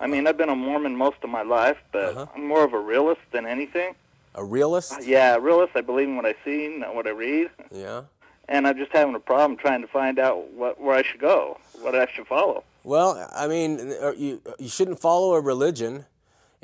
I 0.00 0.08
mean, 0.08 0.26
I've 0.26 0.36
been 0.36 0.48
a 0.48 0.56
Mormon 0.56 0.96
most 0.96 1.18
of 1.22 1.30
my 1.30 1.42
life, 1.42 1.76
but 1.92 2.06
Uh-huh. 2.16 2.26
I'm 2.34 2.44
more 2.44 2.64
of 2.64 2.72
a 2.72 2.78
realist 2.80 3.20
than 3.30 3.46
anything. 3.46 3.94
A 4.34 4.42
realist? 4.42 4.94
Uh, 4.94 4.96
Yeah, 5.00 5.36
a 5.36 5.38
realist. 5.40 5.74
I 5.76 5.82
believe 5.82 6.08
in 6.08 6.16
what 6.16 6.26
I 6.26 6.34
see, 6.44 6.66
not 6.66 6.92
what 6.96 7.06
I 7.06 7.10
read. 7.10 7.50
Yeah. 7.70 8.02
And 8.48 8.66
I'm 8.66 8.76
just 8.76 8.90
having 8.90 9.14
a 9.14 9.20
problem 9.20 9.56
trying 9.56 9.80
to 9.80 9.86
find 9.86 10.18
out 10.18 10.50
what 10.54 10.80
where 10.80 10.96
I 10.96 11.02
should 11.02 11.20
go, 11.20 11.58
what 11.82 11.94
I 11.94 12.08
should 12.12 12.26
follow. 12.26 12.64
Well, 12.82 13.30
I 13.32 13.46
mean, 13.46 13.94
uh, 14.02 14.14
you 14.16 14.42
you 14.58 14.68
shouldn't 14.68 14.98
follow 14.98 15.34
a 15.34 15.40
religion, 15.40 16.06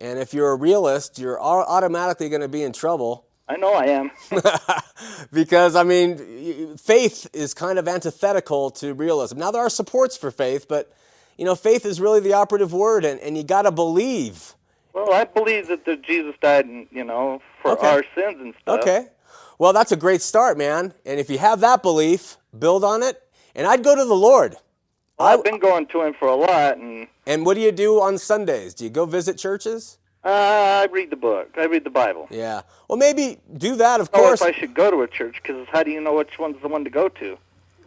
and 0.00 0.18
if 0.18 0.34
you're 0.34 0.50
a 0.50 0.56
realist, 0.56 1.16
you're 1.20 1.40
au- 1.40 1.68
automatically 1.76 2.28
going 2.28 2.42
to 2.42 2.48
be 2.58 2.64
in 2.64 2.72
trouble. 2.72 3.24
I 3.48 3.56
know 3.56 3.74
I 3.74 3.86
am. 3.86 4.10
because 5.32 5.76
I 5.76 5.82
mean, 5.82 6.76
faith 6.76 7.28
is 7.32 7.54
kind 7.54 7.78
of 7.78 7.86
antithetical 7.88 8.70
to 8.72 8.94
realism. 8.94 9.38
Now 9.38 9.50
there 9.50 9.62
are 9.62 9.70
supports 9.70 10.16
for 10.16 10.30
faith, 10.30 10.66
but 10.68 10.92
you 11.36 11.44
know, 11.44 11.54
faith 11.54 11.84
is 11.84 12.00
really 12.00 12.20
the 12.20 12.32
operative 12.32 12.72
word, 12.72 13.04
and, 13.04 13.20
and 13.20 13.36
you 13.36 13.42
got 13.42 13.62
to 13.62 13.72
believe. 13.72 14.54
Well, 14.94 15.12
I 15.12 15.24
believe 15.24 15.68
that 15.68 15.84
the 15.84 15.96
Jesus 15.96 16.34
died, 16.40 16.66
and 16.66 16.86
you 16.90 17.04
know, 17.04 17.40
for 17.60 17.72
Okay. 17.72 17.88
our 17.88 18.04
sins 18.14 18.38
and 18.40 18.54
stuff. 18.62 18.80
Okay. 18.80 19.08
Well, 19.58 19.72
that's 19.72 19.92
a 19.92 19.96
great 19.96 20.22
start, 20.22 20.56
man. 20.56 20.94
And 21.04 21.20
if 21.20 21.28
you 21.30 21.38
have 21.38 21.60
that 21.60 21.82
belief, 21.82 22.36
build 22.58 22.84
on 22.84 23.02
it. 23.02 23.20
And 23.54 23.66
I'd 23.66 23.84
go 23.84 23.94
to 23.94 24.04
the 24.04 24.14
Lord. 24.14 24.56
Well, 25.18 25.28
I've 25.28 25.44
been 25.44 25.60
going 25.60 25.86
to 25.86 26.02
him 26.02 26.14
for 26.18 26.28
a 26.28 26.34
lot, 26.34 26.76
and 26.78 27.06
And 27.26 27.46
what 27.46 27.54
do 27.54 27.60
you 27.60 27.70
do 27.72 28.00
on 28.00 28.18
Sundays? 28.18 28.74
Do 28.74 28.84
you 28.84 28.90
go 28.90 29.06
visit 29.06 29.38
churches? 29.38 29.98
Uh, 30.24 30.28
I 30.28 30.88
read 30.90 31.10
the 31.10 31.16
book. 31.16 31.50
I 31.56 31.64
read 31.64 31.84
the 31.84 31.90
Bible. 31.90 32.26
Yeah. 32.30 32.62
Well, 32.88 32.98
maybe 32.98 33.38
do 33.56 33.76
that, 33.76 34.00
of 34.00 34.10
don't 34.10 34.22
course. 34.22 34.40
if 34.40 34.48
I 34.48 34.52
should 34.52 34.74
go 34.74 34.90
to 34.90 35.02
a 35.02 35.08
church 35.08 35.36
because 35.42 35.66
how 35.70 35.82
do 35.82 35.90
you 35.90 36.00
know 36.00 36.14
which 36.14 36.38
one's 36.38 36.60
the 36.62 36.68
one 36.68 36.84
to 36.84 36.90
go 36.90 37.08
to? 37.08 37.36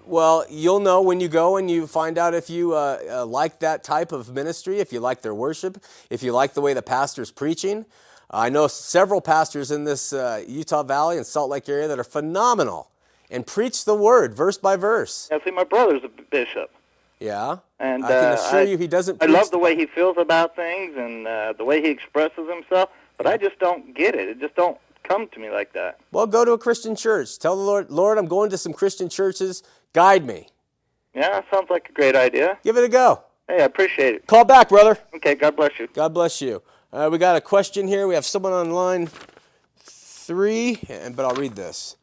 Well, 0.06 0.46
you'll 0.50 0.80
know 0.80 1.02
when 1.02 1.20
you 1.20 1.28
go 1.28 1.58
and 1.58 1.70
you 1.70 1.86
find 1.86 2.18
out 2.18 2.34
if 2.34 2.50
you 2.50 2.74
uh, 2.74 3.00
uh, 3.10 3.26
like 3.26 3.60
that 3.60 3.84
type 3.84 4.12
of 4.14 4.34
ministry, 4.34 4.80
if 4.80 4.94
you 4.94 5.02
like 5.02 5.22
their 5.22 5.36
worship, 5.36 5.84
if 6.10 6.24
you 6.24 6.32
like 6.32 6.54
the 6.54 6.62
way 6.62 6.74
the 6.74 6.82
pastor's 6.82 7.32
preaching. 7.32 7.86
I 8.30 8.50
know 8.50 8.68
several 8.68 9.22
pastors 9.22 9.72
in 9.72 9.84
this 9.86 10.14
uh, 10.14 10.44
Utah 10.48 10.84
Valley 10.84 11.18
and 11.18 11.26
Salt 11.26 11.50
Lake 11.50 11.68
area 11.68 11.88
that 11.88 11.98
are 12.00 12.04
phenomenal 12.06 12.92
and 13.30 13.46
preach 13.46 13.86
the 13.86 13.96
word 13.96 14.34
verse 14.34 14.58
by 14.58 14.76
verse. 14.76 15.28
Yeah, 15.32 15.40
see, 15.44 15.52
my 15.52 15.64
brother's 15.64 16.04
a 16.04 16.10
bishop, 16.30 16.72
Yeah. 17.20 17.58
and 17.80 18.06
I 18.06 18.08
can 18.10 18.32
uh, 18.32 18.34
assure 18.36 18.60
I, 18.60 18.64
you 18.64 18.78
he 18.78 18.88
doesn't 18.88 19.22
I 19.22 19.26
love 19.26 19.50
the 19.52 19.58
way 19.58 19.76
he 19.76 19.86
feels 19.88 20.18
about 20.18 20.56
things 20.56 20.96
and 20.98 21.28
uh, 21.28 21.54
the 21.58 21.66
way 21.66 21.82
he 21.82 21.90
expresses 21.90 22.48
himself, 22.50 22.90
but 23.18 23.26
I 23.28 23.38
just 23.38 23.58
don't 23.60 23.96
get 23.96 24.16
it. 24.16 24.30
It 24.30 24.40
just 24.40 24.56
don't 24.56 24.78
come 25.04 25.28
to 25.30 25.40
me 25.40 25.50
like 25.50 25.74
that. 25.74 26.00
Well, 26.12 26.28
go 26.28 26.46
to 26.46 26.52
a 26.52 26.58
Christian 26.58 26.96
church. 26.96 27.40
Tell 27.40 27.56
the 27.56 27.62
Lord, 27.64 27.90
Lord, 27.90 28.18
I'm 28.18 28.28
going 28.28 28.50
to 28.52 28.58
some 28.58 28.74
Christian 28.74 29.10
churches. 29.10 29.64
Guide 29.94 30.26
me. 30.26 30.50
Yeah, 31.16 31.42
sounds 31.52 31.70
like 31.70 31.90
a 31.90 31.94
great 31.94 32.16
idea. 32.16 32.58
Give 32.64 32.78
it 32.78 32.84
a 32.84 32.90
go. 32.90 33.24
Hey, 33.48 33.62
I 33.62 33.66
appreciate 33.66 34.14
it. 34.16 34.28
Call 34.28 34.46
back, 34.46 34.70
brother. 34.70 34.98
Okay, 35.16 35.34
God 35.36 35.56
bless 35.56 35.80
you. 35.80 35.88
God 35.94 36.14
bless 36.14 36.42
you. 36.42 36.62
Uh, 36.94 37.10
we 37.12 37.18
got 37.18 37.36
a 37.36 37.42
question 37.42 37.88
here. 37.88 38.08
We 38.08 38.16
have 38.16 38.26
someone 38.26 38.54
on 38.54 38.72
line 38.72 39.10
three, 39.78 40.80
and- 40.90 41.16
but 41.16 41.26
I'll 41.26 41.36
read 41.36 41.56
this. 41.56 41.96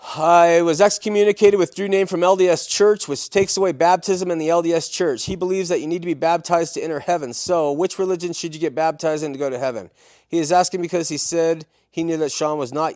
I 0.00 0.62
was 0.62 0.80
excommunicated, 0.80 1.58
withdrew 1.58 1.88
name 1.88 2.06
from 2.06 2.20
LDS 2.20 2.68
Church, 2.68 3.08
which 3.08 3.28
takes 3.30 3.56
away 3.56 3.72
baptism 3.72 4.30
in 4.30 4.38
the 4.38 4.48
LDS 4.48 4.92
Church. 4.92 5.24
He 5.24 5.34
believes 5.34 5.68
that 5.70 5.80
you 5.80 5.88
need 5.88 6.02
to 6.02 6.06
be 6.06 6.14
baptized 6.14 6.74
to 6.74 6.80
enter 6.80 7.00
heaven. 7.00 7.32
So, 7.34 7.72
which 7.72 7.98
religion 7.98 8.32
should 8.32 8.54
you 8.54 8.60
get 8.60 8.74
baptized 8.74 9.24
in 9.24 9.32
to 9.32 9.38
go 9.38 9.50
to 9.50 9.58
heaven? 9.58 9.90
He 10.28 10.38
is 10.38 10.52
asking 10.52 10.82
because 10.82 11.08
he 11.08 11.18
said 11.18 11.66
he 11.90 12.04
knew 12.04 12.16
that 12.18 12.30
Sean 12.30 12.58
was 12.58 12.72
not 12.72 12.94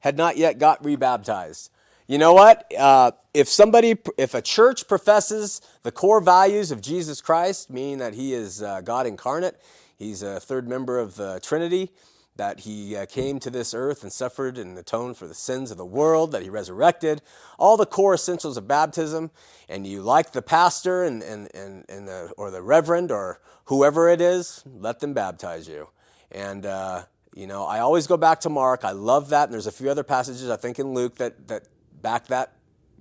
had 0.00 0.16
not 0.16 0.36
yet 0.36 0.58
got 0.58 0.84
rebaptized. 0.84 1.70
You 2.06 2.18
know 2.18 2.32
what? 2.32 2.72
Uh, 2.78 3.10
if 3.34 3.48
somebody, 3.48 3.96
if 4.16 4.34
a 4.34 4.40
church 4.40 4.86
professes 4.86 5.60
the 5.82 5.90
core 5.90 6.20
values 6.20 6.70
of 6.70 6.80
Jesus 6.80 7.20
Christ, 7.20 7.70
meaning 7.70 7.98
that 7.98 8.14
He 8.14 8.32
is 8.32 8.62
uh, 8.62 8.82
God 8.82 9.08
incarnate, 9.08 9.60
He's 9.98 10.22
a 10.22 10.38
third 10.38 10.68
member 10.68 11.00
of 11.00 11.16
the 11.16 11.40
Trinity, 11.42 11.90
that 12.36 12.60
He 12.60 12.96
uh, 12.96 13.06
came 13.06 13.38
to 13.40 13.50
this 13.50 13.74
earth 13.74 14.02
and 14.02 14.12
suffered 14.12 14.58
and 14.58 14.76
atoned 14.76 15.16
for 15.16 15.26
the 15.26 15.34
sins 15.34 15.70
of 15.70 15.76
the 15.76 15.86
world, 15.86 16.32
that 16.32 16.42
He 16.42 16.50
resurrected, 16.50 17.22
all 17.58 17.76
the 17.76 17.86
core 17.86 18.14
essentials 18.14 18.56
of 18.56 18.68
baptism, 18.68 19.30
and 19.68 19.86
you 19.86 20.02
like 20.02 20.32
the 20.32 20.42
pastor 20.42 21.04
and, 21.04 21.22
and, 21.22 21.48
and, 21.54 21.84
and 21.88 22.08
the, 22.08 22.32
or 22.36 22.50
the 22.50 22.62
reverend 22.62 23.10
or 23.10 23.40
whoever 23.66 24.08
it 24.08 24.20
is, 24.20 24.62
let 24.66 25.00
them 25.00 25.14
baptize 25.14 25.68
you. 25.68 25.88
And 26.30 26.66
uh, 26.66 27.04
you 27.34 27.46
know, 27.46 27.64
I 27.64 27.80
always 27.80 28.06
go 28.06 28.16
back 28.16 28.40
to 28.40 28.48
Mark. 28.48 28.82
I 28.84 28.92
love 28.92 29.28
that, 29.28 29.44
and 29.44 29.52
there's 29.52 29.66
a 29.66 29.72
few 29.72 29.90
other 29.90 30.02
passages 30.02 30.48
I 30.48 30.56
think 30.56 30.78
in 30.78 30.94
Luke 30.94 31.16
that 31.16 31.48
that 31.48 31.68
back 32.00 32.28
that 32.28 32.52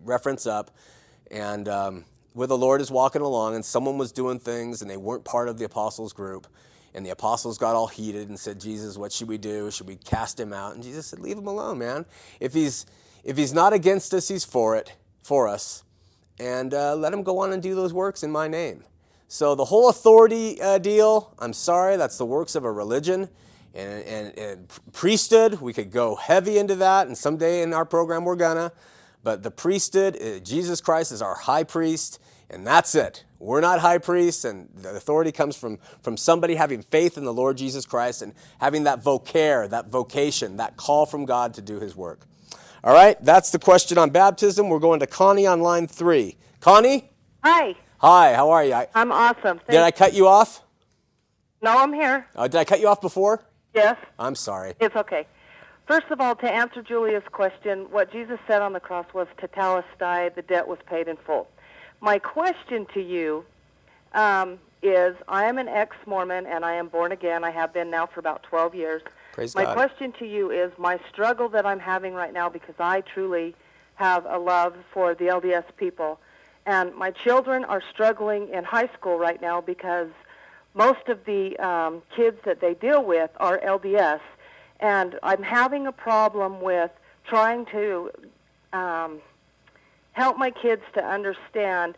reference 0.04 0.46
up. 0.46 0.72
And 1.32 1.68
um, 1.68 2.06
where 2.34 2.48
the 2.48 2.58
Lord 2.58 2.82
is 2.82 2.92
walking 2.92 3.22
along, 3.22 3.56
and 3.56 3.64
someone 3.64 3.98
was 3.98 4.12
doing 4.12 4.40
things, 4.40 4.82
and 4.82 4.92
they 4.92 4.98
weren't 4.98 5.24
part 5.24 5.48
of 5.48 5.58
the 5.58 5.64
apostles' 5.66 6.12
group, 6.12 6.48
and 6.96 7.06
the 7.06 7.12
apostles 7.12 7.58
got 7.58 7.76
all 7.76 7.88
heated 7.88 8.30
and 8.30 8.40
said, 8.40 8.60
"Jesus, 8.60 8.98
what 8.98 9.12
should 9.12 9.28
we 9.28 9.38
do? 9.38 9.70
Should 9.70 9.88
we 9.88 9.98
cast 9.98 10.40
him 10.40 10.54
out?" 10.54 10.74
And 10.74 10.84
Jesus 10.84 11.06
said, 11.06 11.20
"Leave 11.20 11.38
him 11.38 11.48
alone, 11.48 11.78
man. 11.78 12.06
If 12.40 12.54
he's 12.54 12.86
if 13.24 13.38
he's 13.38 13.54
not 13.54 13.74
against 13.74 14.14
us, 14.14 14.28
he's 14.28 14.46
for 14.46 14.76
it, 14.76 14.96
for 15.22 15.48
us, 15.48 15.84
and 16.40 16.74
uh, 16.74 16.96
let 16.96 17.14
him 17.14 17.24
go 17.24 17.40
on 17.40 17.52
and 17.52 17.62
do 17.62 17.76
those 17.76 17.94
works 17.94 18.24
in 18.24 18.32
my 18.32 18.48
name." 18.48 18.84
So 19.28 19.56
the 19.56 19.66
whole 19.66 19.90
authority 19.90 20.62
uh, 20.62 20.78
deal, 20.78 21.34
I'm 21.40 21.54
sorry, 21.54 21.98
that's 21.98 22.18
the 22.18 22.26
works 22.26 22.56
of 22.56 22.64
a 22.64 22.72
religion. 22.72 23.30
And, 23.74 24.04
and, 24.06 24.40
and 24.40 24.68
priesthood, 24.94 25.60
we 25.60 25.74
could 25.74 25.92
go 25.92 26.16
heavy 26.16 26.58
into 26.58 26.76
that, 26.76 27.08
and 27.08 27.18
someday 27.18 27.62
in 27.62 27.74
our 27.74 27.84
program 27.84 28.24
we're 28.24 28.38
gonna. 28.38 28.72
But 29.22 29.44
the 29.44 29.52
priesthood, 29.52 30.16
uh, 30.22 30.40
Jesus 30.40 30.80
Christ 30.80 31.12
is 31.12 31.22
our 31.22 31.36
high 31.36 31.66
priest, 31.66 32.20
and 32.50 32.66
that's 32.66 32.96
it. 32.96 33.24
We're 33.40 33.62
not 33.62 33.80
high 33.80 33.98
priests, 33.98 34.46
and 34.46 34.70
the 34.76 34.90
authority 34.96 35.32
comes 35.32 35.56
from, 35.56 35.78
from 36.02 36.18
somebody 36.18 36.56
having 36.56 36.82
faith 36.82 37.18
in 37.18 37.26
the 37.26 37.34
Lord 37.34 37.58
Jesus 37.58 37.86
Christ 37.86 38.22
and 38.22 38.34
having 38.60 38.84
that 38.86 39.04
vocare, 39.04 39.70
that 39.70 39.90
vocation, 39.90 40.58
that 40.58 40.78
call 40.78 41.06
from 41.06 41.26
God 41.26 41.54
to 41.56 41.62
do 41.62 41.80
his 41.80 41.96
work. 41.96 42.22
All 42.84 42.94
right, 42.94 43.18
that's 43.24 43.52
the 43.52 43.60
question 43.60 43.98
on 43.98 44.10
baptism. 44.12 44.70
We're 44.70 44.80
going 44.80 45.00
to 45.00 45.08
Connie 45.08 45.48
on 45.48 45.62
line 45.62 45.88
three. 45.88 46.38
Connie? 46.60 47.10
Hi, 47.44 47.76
Hi, 48.00 48.34
how 48.34 48.50
are 48.52 48.64
you? 48.64 48.74
I, 48.74 48.88
I'm 48.94 49.12
awesome. 49.12 49.60
did 49.70 49.80
I 49.80 49.90
cut 49.92 50.14
you 50.14 50.28
off? 50.28 50.62
No, 51.62 51.78
I'm 51.78 51.94
here. 51.94 52.28
Uh, 52.36 52.48
did 52.48 52.60
I 52.60 52.64
cut 52.66 52.80
you 52.80 52.88
off 52.88 53.02
before? 53.02 53.44
Yes, 53.74 53.98
I'm 54.20 54.36
sorry. 54.36 54.74
it's 54.80 54.96
okay. 54.96 55.26
First 55.88 56.08
of 56.10 56.20
all, 56.20 56.36
to 56.36 56.52
answer 56.52 56.82
Julia's 56.82 57.24
question, 57.32 57.88
what 57.92 58.12
Jesus 58.12 58.40
said 58.48 58.62
on 58.62 58.74
the 58.74 58.80
cross 58.80 59.06
was 59.14 59.28
tetelestai, 59.40 60.34
the 60.36 60.42
debt 60.42 60.68
was 60.68 60.78
paid 60.88 61.08
in 61.08 61.18
full. 61.18 61.48
My 62.02 62.20
question 62.20 62.86
to 62.94 63.02
you 63.02 63.46
um, 64.14 64.60
is, 64.82 65.16
I 65.28 65.46
am 65.46 65.58
an 65.58 65.68
ex-Mormon 65.68 66.46
and 66.46 66.64
I 66.64 66.74
am 66.74 66.88
born 66.88 67.12
again. 67.12 67.44
I 67.44 67.52
have 67.52 67.74
been 67.74 67.90
now 67.90 68.06
for 68.06 68.20
about 68.20 68.44
12 68.44 68.76
years. 68.76 69.02
Praise 69.34 69.56
my 69.56 69.64
God. 69.64 69.76
question 69.76 70.14
to 70.20 70.26
you 70.26 70.52
is 70.52 70.72
my 70.78 71.00
struggle 71.12 71.50
that 71.50 71.66
I'm 71.66 71.80
having 71.80 72.14
right 72.14 72.34
now 72.34 72.48
because 72.48 72.76
I 72.80 73.02
truly 73.02 73.56
have 73.96 74.26
a 74.26 74.38
love 74.38 74.76
for 74.94 75.16
the 75.16 75.26
LDS 75.26 75.66
people. 75.78 76.20
And 76.66 76.96
my 76.96 77.12
children 77.12 77.64
are 77.66 77.82
struggling 77.94 78.50
in 78.50 78.64
high 78.64 78.90
school 78.98 79.18
right 79.18 79.42
now 79.42 79.62
because 79.62 80.10
most 80.74 81.08
of 81.08 81.26
the 81.26 81.58
um, 81.58 82.02
kids 82.16 82.38
that 82.46 82.60
they 82.62 82.74
deal 82.74 83.04
with 83.04 83.30
are 83.38 83.60
LDS. 83.60 84.22
And 84.80 85.18
I'm 85.24 85.44
having 85.44 85.88
a 85.88 85.92
problem 85.92 86.62
with 86.62 86.92
trying 87.28 87.66
to 87.68 88.12
um, 88.74 89.20
help 90.16 90.38
my 90.38 90.50
kids 90.50 90.82
to 90.94 91.04
understand 91.06 91.96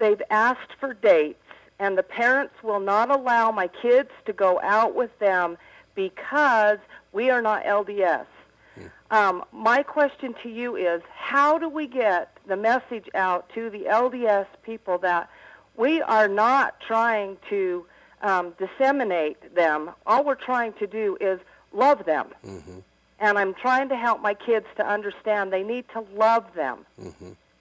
they've 0.00 0.20
asked 0.30 0.72
for 0.80 0.92
dates, 0.92 1.38
and 1.78 1.96
the 1.96 2.02
parents 2.02 2.54
will 2.62 2.80
not 2.80 3.10
allow 3.10 3.50
my 3.52 3.68
kids 3.68 4.10
to 4.26 4.32
go 4.32 4.60
out 4.60 4.94
with 4.94 5.16
them 5.20 5.56
because 5.94 6.78
we 7.12 7.30
are 7.30 7.40
not 7.40 7.64
LDS. 7.64 8.26
Um, 9.12 9.44
my 9.52 9.82
question 9.82 10.34
to 10.42 10.48
you 10.48 10.76
is 10.76 11.00
how 11.14 11.58
do 11.58 11.68
we 11.68 11.86
get 11.86 12.36
the 12.46 12.56
message 12.56 13.08
out 13.14 13.48
to 13.54 13.70
the 13.70 13.84
LDS 13.90 14.46
people 14.62 14.98
that 14.98 15.28
we 15.76 16.00
are 16.02 16.28
not 16.28 16.80
trying 16.80 17.36
to 17.50 17.86
um, 18.22 18.54
disseminate 18.58 19.54
them? 19.54 19.90
All 20.06 20.24
we're 20.24 20.34
trying 20.34 20.72
to 20.74 20.86
do 20.86 21.16
is 21.20 21.38
love 21.72 22.04
them. 22.04 22.28
And 23.20 23.38
I'm 23.38 23.52
trying 23.54 23.88
to 23.90 23.96
help 23.96 24.20
my 24.22 24.34
kids 24.34 24.66
to 24.76 24.86
understand 24.86 25.52
they 25.52 25.62
need 25.62 25.84
to 25.92 26.04
love 26.16 26.44
them. 26.54 26.86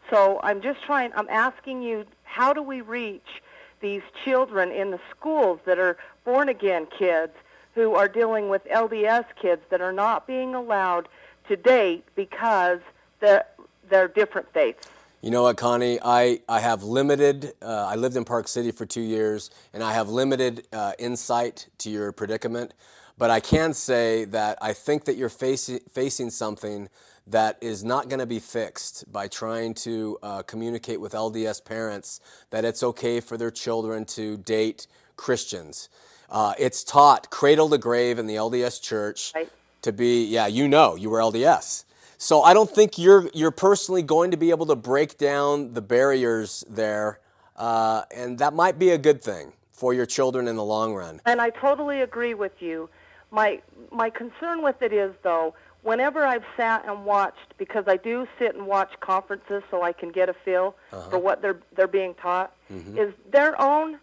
So 0.10 0.40
I'm 0.44 0.62
just 0.62 0.84
trying, 0.84 1.12
I'm 1.16 1.30
asking 1.30 1.82
you, 1.82 2.06
how 2.24 2.54
do 2.54 2.62
we 2.62 2.82
reach 2.82 3.42
these 3.82 4.02
children 4.26 4.72
in 4.72 4.92
the 4.92 5.00
schools 5.12 5.60
that 5.66 5.80
are 5.80 5.98
born 6.26 6.50
again 6.50 6.88
kids 6.98 7.34
who 7.76 7.96
are 7.96 8.08
dealing 8.08 8.50
with 8.50 8.66
LDS 8.66 9.26
kids 9.42 9.62
that 9.70 9.82
are 9.82 9.94
not 9.94 10.28
being 10.28 10.56
allowed 10.56 11.08
to 11.48 11.56
date 11.56 12.04
because 12.16 12.80
they're, 13.20 13.46
they're 13.90 14.08
different 14.08 14.52
faiths? 14.54 14.88
You 15.22 15.32
know 15.32 15.44
what, 15.44 15.58
Connie? 15.58 16.00
I, 16.02 16.40
I 16.48 16.62
have 16.62 16.84
limited, 16.84 17.54
uh, 17.62 17.88
I 17.90 17.96
lived 17.96 18.16
in 18.16 18.24
Park 18.24 18.48
City 18.48 18.72
for 18.72 18.86
two 18.86 19.02
years, 19.02 19.52
and 19.74 19.84
I 19.84 19.92
have 19.92 20.08
limited 20.08 20.66
uh, 20.72 20.94
insight 20.98 21.68
to 21.80 21.90
your 21.90 22.14
predicament. 22.14 22.74
But 23.18 23.30
I 23.30 23.42
can 23.42 23.74
say 23.74 24.24
that 24.26 24.58
I 24.62 24.72
think 24.72 25.04
that 25.06 25.18
you're 25.18 25.28
facing, 25.28 25.80
facing 25.92 26.30
something 26.30 26.88
that 27.28 27.58
is 27.62 27.84
not 27.84 28.10
going 28.10 28.20
to 28.20 28.26
be 28.26 28.40
fixed 28.40 29.12
by 29.12 29.28
trying 29.28 29.74
to 29.74 30.18
uh, 30.24 30.42
communicate 30.44 31.00
with 31.00 31.14
LDS 31.14 31.64
parents 31.64 32.20
that 32.50 32.66
it's 32.66 32.84
okay 32.84 33.20
for 33.20 33.38
their 33.38 33.52
children 33.52 34.06
to 34.06 34.38
date 34.38 34.88
Christians. 35.16 35.90
Uh, 36.30 36.54
it's 36.58 36.84
taught 36.84 37.30
cradle 37.30 37.70
to 37.70 37.78
grave 37.78 38.20
in 38.20 38.28
the 38.28 38.36
LDS 38.36 38.82
church 38.82 39.34
to 39.82 39.92
be, 39.92 40.26
yeah, 40.26 40.48
you 40.48 40.68
know, 40.68 40.96
you 40.96 41.10
were 41.10 41.20
LDS. 41.20 41.86
So 42.22 42.42
I 42.42 42.54
don't 42.54 42.70
think 42.70 42.98
you're 42.98 43.30
you're 43.34 43.50
personally 43.50 44.04
going 44.04 44.32
to 44.32 44.38
be 44.38 44.50
able 44.50 44.66
to 44.66 44.76
break 44.76 45.18
down 45.18 45.74
the 45.74 45.82
barriers 45.82 46.66
there, 46.70 47.20
uh, 47.56 48.04
and 48.14 48.38
that 48.40 48.54
might 48.54 48.78
be 48.78 48.90
a 48.90 48.98
good 48.98 49.24
thing 49.24 49.54
for 49.72 49.94
your 49.94 50.06
children 50.06 50.50
in 50.50 50.58
the 50.58 50.64
long 50.64 50.94
run. 50.94 51.22
And 51.26 51.40
I 51.40 51.50
totally 51.50 52.02
agree 52.02 52.34
with 52.34 52.62
you. 52.62 52.90
My 53.32 53.62
my 53.90 54.10
concern 54.10 54.62
with 54.62 54.82
it 54.82 54.92
is 54.92 55.14
though, 55.24 55.56
whenever 55.84 56.26
I've 56.26 56.44
sat 56.58 56.86
and 56.86 57.06
watched, 57.06 57.54
because 57.58 57.86
I 57.88 57.98
do 57.98 58.28
sit 58.38 58.56
and 58.56 58.68
watch 58.68 58.92
conferences 59.00 59.64
so 59.72 59.82
I 59.82 59.94
can 59.94 60.10
get 60.12 60.30
a 60.30 60.34
feel 60.34 60.76
Uh-huh. 60.92 61.10
for 61.10 61.18
what 61.20 61.42
they're 61.42 61.58
they're 61.76 61.88
being 61.88 62.14
taught, 62.16 62.52
Mhm. 62.72 62.98
is 62.98 63.14
their 63.32 63.60
own 63.62 64.00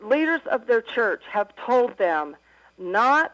leaders 0.00 0.40
of 0.46 0.66
their 0.66 0.82
church 0.82 1.22
have 1.30 1.48
told 1.56 1.96
them 1.98 2.36
not 2.78 3.32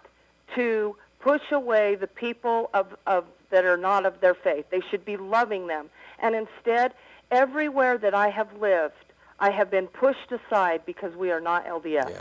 to 0.54 0.96
push 1.20 1.50
away 1.52 1.94
the 1.96 2.06
people 2.06 2.70
of, 2.72 2.96
of 3.06 3.24
that 3.50 3.64
are 3.64 3.76
not 3.76 4.06
of 4.06 4.20
their 4.20 4.34
faith. 4.34 4.66
They 4.70 4.80
should 4.90 5.04
be 5.04 5.16
loving 5.16 5.66
them. 5.66 5.90
And 6.18 6.34
instead, 6.34 6.94
everywhere 7.30 7.98
that 7.98 8.14
I 8.14 8.28
have 8.28 8.52
lived, 8.60 8.94
I 9.38 9.50
have 9.50 9.70
been 9.70 9.86
pushed 9.88 10.30
aside 10.32 10.82
because 10.86 11.14
we 11.16 11.30
are 11.30 11.40
not 11.40 11.66
LDS. 11.66 12.10
Yeah. 12.10 12.20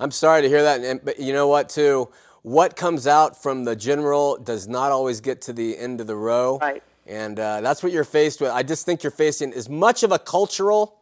I'm 0.00 0.10
sorry 0.10 0.42
to 0.42 0.48
hear 0.48 0.62
that, 0.62 0.80
and, 0.80 1.04
but 1.04 1.18
you 1.20 1.32
know 1.32 1.46
what, 1.46 1.68
too? 1.68 2.08
What 2.44 2.76
comes 2.76 3.06
out 3.06 3.42
from 3.42 3.64
the 3.64 3.74
general 3.74 4.36
does 4.36 4.68
not 4.68 4.92
always 4.92 5.22
get 5.22 5.40
to 5.42 5.54
the 5.54 5.78
end 5.78 6.02
of 6.02 6.06
the 6.06 6.14
row. 6.14 6.58
Right. 6.58 6.82
And 7.06 7.40
uh, 7.40 7.62
that's 7.62 7.82
what 7.82 7.90
you're 7.90 8.04
faced 8.04 8.38
with. 8.38 8.50
I 8.50 8.62
just 8.62 8.84
think 8.84 9.02
you're 9.02 9.10
facing 9.10 9.54
as 9.54 9.70
much 9.70 10.02
of 10.02 10.12
a 10.12 10.18
cultural 10.18 10.98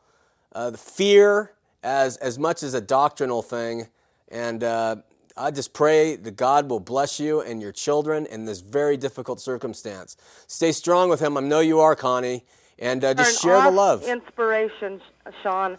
uh, 0.53 0.71
fear 0.71 1.51
as, 1.83 2.17
as 2.19 2.39
much 2.39 2.63
as 2.63 2.75
a 2.75 2.81
doctrinal 2.81 3.43
thing. 3.43 3.89
And 4.29 4.63
uh, 4.63 4.97
I 5.37 5.51
just 5.51 5.73
pray 5.73 6.15
that 6.15 6.37
God 6.37 6.71
will 6.71 6.79
bless 6.79 7.19
you 7.19 7.41
and 7.41 7.61
your 7.61 7.73
children 7.73 8.27
in 8.27 8.45
this 8.45 8.61
very 8.61 8.97
difficult 8.97 9.41
circumstance. 9.41 10.17
Stay 10.47 10.71
strong 10.71 11.09
with 11.09 11.19
Him. 11.19 11.37
I 11.37 11.41
know 11.41 11.59
you 11.59 11.81
are, 11.81 11.97
Connie. 11.97 12.45
And 12.79 13.05
uh, 13.05 13.15
just 13.15 13.43
share 13.43 13.61
the 13.63 13.71
love. 13.73 14.05
Inspiration, 14.05 15.01
Sean, 15.43 15.77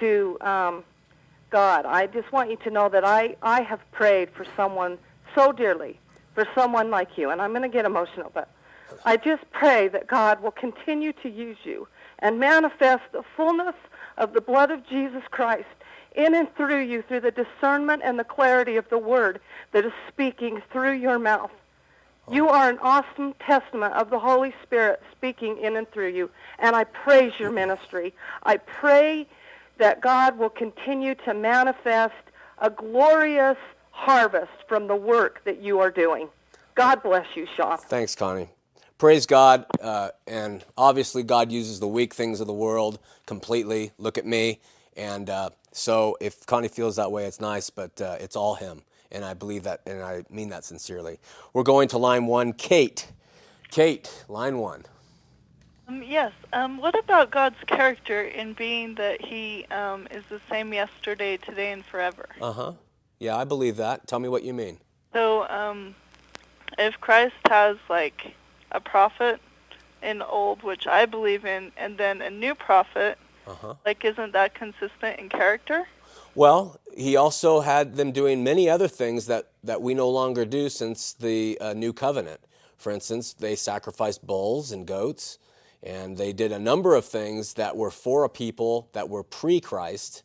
to 0.00 0.36
um, 0.40 0.82
God. 1.54 1.86
I 1.86 2.08
just 2.08 2.32
want 2.32 2.50
you 2.50 2.56
to 2.64 2.70
know 2.70 2.88
that 2.88 3.04
I, 3.04 3.36
I 3.40 3.62
have 3.62 3.78
prayed 3.92 4.28
for 4.36 4.44
someone 4.56 4.98
so 5.36 5.52
dearly, 5.52 6.00
for 6.34 6.48
someone 6.52 6.90
like 6.90 7.16
you, 7.16 7.30
and 7.30 7.40
I'm 7.40 7.52
going 7.52 7.62
to 7.62 7.68
get 7.68 7.84
emotional, 7.84 8.32
but 8.34 8.50
I 9.04 9.16
just 9.16 9.44
pray 9.52 9.86
that 9.86 10.08
God 10.08 10.42
will 10.42 10.50
continue 10.50 11.12
to 11.22 11.30
use 11.30 11.58
you 11.62 11.86
and 12.18 12.40
manifest 12.40 13.04
the 13.12 13.22
fullness 13.36 13.76
of 14.18 14.32
the 14.32 14.40
blood 14.40 14.72
of 14.72 14.84
Jesus 14.88 15.22
Christ 15.30 15.68
in 16.16 16.34
and 16.34 16.52
through 16.56 16.80
you 16.80 17.02
through 17.02 17.20
the 17.20 17.30
discernment 17.30 18.02
and 18.04 18.18
the 18.18 18.24
clarity 18.24 18.74
of 18.74 18.88
the 18.88 18.98
word 18.98 19.40
that 19.70 19.84
is 19.84 19.92
speaking 20.08 20.60
through 20.72 20.94
your 20.94 21.20
mouth. 21.20 21.52
You 22.32 22.48
oh. 22.48 22.52
are 22.52 22.68
an 22.68 22.78
awesome 22.80 23.32
testament 23.38 23.94
of 23.94 24.10
the 24.10 24.18
Holy 24.18 24.52
Spirit 24.64 25.00
speaking 25.12 25.58
in 25.58 25.76
and 25.76 25.88
through 25.92 26.08
you. 26.08 26.30
And 26.58 26.74
I 26.74 26.82
praise 26.82 27.32
your 27.38 27.52
ministry. 27.52 28.12
I 28.42 28.56
pray 28.56 29.28
that 29.78 30.00
God 30.00 30.38
will 30.38 30.50
continue 30.50 31.14
to 31.26 31.34
manifest 31.34 32.14
a 32.58 32.70
glorious 32.70 33.56
harvest 33.90 34.52
from 34.68 34.86
the 34.86 34.96
work 34.96 35.42
that 35.44 35.60
you 35.60 35.80
are 35.80 35.90
doing. 35.90 36.28
God 36.74 37.02
bless 37.02 37.26
you, 37.34 37.46
Sean. 37.56 37.78
Thanks, 37.78 38.14
Connie. 38.14 38.48
Praise 38.98 39.26
God. 39.26 39.66
Uh, 39.80 40.10
and 40.26 40.64
obviously, 40.76 41.22
God 41.22 41.50
uses 41.52 41.80
the 41.80 41.88
weak 41.88 42.14
things 42.14 42.40
of 42.40 42.46
the 42.46 42.52
world 42.52 42.98
completely. 43.26 43.92
Look 43.98 44.18
at 44.18 44.26
me. 44.26 44.60
And 44.96 45.28
uh, 45.28 45.50
so, 45.72 46.16
if 46.20 46.46
Connie 46.46 46.68
feels 46.68 46.96
that 46.96 47.10
way, 47.10 47.26
it's 47.26 47.40
nice, 47.40 47.70
but 47.70 48.00
uh, 48.00 48.16
it's 48.20 48.36
all 48.36 48.54
Him. 48.54 48.82
And 49.10 49.24
I 49.24 49.34
believe 49.34 49.64
that, 49.64 49.80
and 49.86 50.02
I 50.02 50.24
mean 50.30 50.48
that 50.48 50.64
sincerely. 50.64 51.18
We're 51.52 51.64
going 51.64 51.88
to 51.88 51.98
line 51.98 52.26
one. 52.26 52.52
Kate. 52.52 53.08
Kate, 53.70 54.24
line 54.28 54.58
one. 54.58 54.84
Um, 55.86 56.02
yes. 56.02 56.32
Um, 56.52 56.78
what 56.78 56.98
about 56.98 57.30
God's 57.30 57.62
character 57.66 58.22
in 58.22 58.54
being 58.54 58.94
that 58.94 59.20
He 59.20 59.66
um, 59.70 60.08
is 60.10 60.24
the 60.30 60.40
same 60.50 60.72
yesterday, 60.72 61.36
today, 61.36 61.72
and 61.72 61.84
forever? 61.84 62.28
Uh 62.40 62.52
huh. 62.52 62.72
Yeah, 63.18 63.36
I 63.36 63.44
believe 63.44 63.76
that. 63.76 64.06
Tell 64.06 64.18
me 64.18 64.28
what 64.28 64.42
you 64.42 64.54
mean. 64.54 64.78
So, 65.12 65.46
um, 65.48 65.94
if 66.78 67.00
Christ 67.00 67.34
has 67.48 67.76
like 67.88 68.34
a 68.72 68.80
prophet 68.80 69.40
in 70.02 70.22
old, 70.22 70.62
which 70.62 70.86
I 70.86 71.06
believe 71.06 71.44
in, 71.44 71.72
and 71.76 71.96
then 71.98 72.22
a 72.22 72.30
new 72.30 72.54
prophet, 72.54 73.18
Uh 73.46 73.54
huh. 73.54 73.74
like 73.84 74.04
isn't 74.04 74.32
that 74.32 74.54
consistent 74.54 75.18
in 75.18 75.28
character? 75.28 75.86
Well, 76.34 76.80
he 76.96 77.14
also 77.16 77.60
had 77.60 77.94
them 77.94 78.10
doing 78.10 78.42
many 78.42 78.68
other 78.68 78.88
things 78.88 79.26
that, 79.26 79.50
that 79.62 79.82
we 79.82 79.94
no 79.94 80.08
longer 80.10 80.44
do 80.44 80.68
since 80.68 81.12
the 81.12 81.56
uh, 81.60 81.74
new 81.74 81.92
covenant. 81.92 82.40
For 82.76 82.90
instance, 82.90 83.34
they 83.34 83.54
sacrificed 83.54 84.26
bulls 84.26 84.72
and 84.72 84.84
goats, 84.84 85.38
and 85.84 86.16
they 86.16 86.32
did 86.32 86.50
a 86.50 86.58
number 86.58 86.94
of 86.94 87.04
things 87.04 87.54
that 87.54 87.76
were 87.76 87.90
for 87.90 88.24
a 88.24 88.28
people 88.28 88.88
that 88.94 89.08
were 89.08 89.22
pre 89.22 89.60
Christ. 89.60 90.22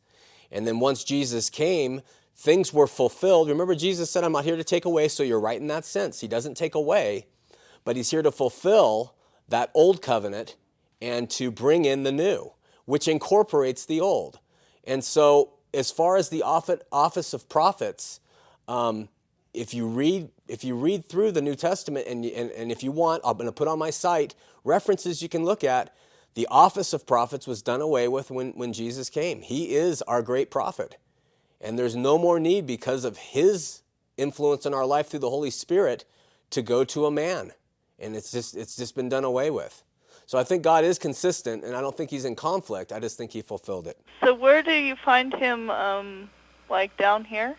And 0.51 0.65
then 0.65 0.79
once 0.79 1.03
Jesus 1.03 1.49
came, 1.49 2.01
things 2.35 2.73
were 2.73 2.87
fulfilled. 2.87 3.49
Remember, 3.49 3.75
Jesus 3.75 4.09
said, 4.09 4.23
I'm 4.23 4.31
not 4.31 4.45
here 4.45 4.55
to 4.55 4.63
take 4.63 4.85
away, 4.85 5.09
so 5.09 5.21
you're 5.21 5.39
right 5.39 5.59
in 5.59 5.67
that 5.67 5.85
sense. 5.85 6.21
He 6.21 6.27
doesn't 6.27 6.55
take 6.55 6.73
away, 6.73 7.27
but 7.83 7.97
he's 7.97 8.09
here 8.09 8.21
to 8.21 8.31
fulfill 8.31 9.13
that 9.49 9.69
old 9.73 10.01
covenant 10.01 10.55
and 11.01 11.29
to 11.31 11.51
bring 11.51 11.83
in 11.83 12.03
the 12.03 12.11
new, 12.11 12.53
which 12.85 13.07
incorporates 13.07 13.85
the 13.85 13.99
old. 13.99 14.39
And 14.85 15.03
so, 15.03 15.53
as 15.73 15.91
far 15.91 16.15
as 16.15 16.29
the 16.29 16.41
office 16.41 17.33
of 17.33 17.47
prophets, 17.49 18.21
um, 18.67 19.09
if 19.53 19.73
you 19.73 19.87
read 19.87 20.29
if 20.47 20.63
you 20.63 20.75
read 20.75 21.07
through 21.07 21.31
the 21.31 21.41
New 21.41 21.55
Testament 21.55 22.07
and, 22.07 22.25
and, 22.25 22.49
and 22.51 22.71
if 22.71 22.81
you 22.81 22.91
want, 22.91 23.21
I'm 23.23 23.37
going 23.37 23.45
to 23.45 23.51
put 23.51 23.67
on 23.67 23.77
my 23.77 23.91
site 23.91 24.33
references 24.69 25.21
you 25.21 25.27
can 25.27 25.43
look 25.43 25.63
at. 25.63 25.93
The 26.35 26.47
office 26.49 26.93
of 26.93 27.05
prophets 27.05 27.47
was 27.47 27.61
done 27.61 27.81
away 27.81 28.07
with 28.07 28.31
when, 28.31 28.51
when 28.51 28.71
Jesus 28.71 29.09
came. 29.09 29.41
He 29.41 29.75
is 29.75 30.01
our 30.03 30.21
great 30.21 30.51
prophet. 30.51 30.95
And 31.59 31.77
there's 31.77 31.95
no 31.95 32.17
more 32.17 32.39
need 32.39 32.65
because 32.65 33.03
of 33.03 33.17
his 33.17 33.81
influence 34.15 34.65
in 34.65 34.73
our 34.73 34.85
life 34.85 35.07
through 35.07 35.19
the 35.19 35.29
Holy 35.29 35.49
Spirit 35.49 36.05
to 36.51 36.61
go 36.61 36.83
to 36.85 37.05
a 37.05 37.11
man. 37.11 37.51
And 37.97 38.15
it's 38.15 38.31
just 38.31 38.55
it's 38.55 38.77
just 38.77 38.95
been 38.95 39.09
done 39.09 39.25
away 39.25 39.49
with. 39.51 39.83
So 40.25 40.37
I 40.37 40.43
think 40.43 40.63
God 40.63 40.85
is 40.85 40.99
consistent 40.99 41.65
and 41.65 41.75
I 41.75 41.81
don't 41.81 41.97
think 41.97 42.11
he's 42.11 42.23
in 42.23 42.35
conflict. 42.35 42.93
I 42.93 42.99
just 42.99 43.17
think 43.17 43.31
he 43.31 43.41
fulfilled 43.41 43.87
it. 43.87 43.97
So 44.23 44.33
where 44.33 44.61
do 44.61 44.71
you 44.71 44.95
find 44.95 45.33
him? 45.33 45.69
Um, 45.69 46.29
like 46.69 46.95
down 46.97 47.25
here? 47.25 47.55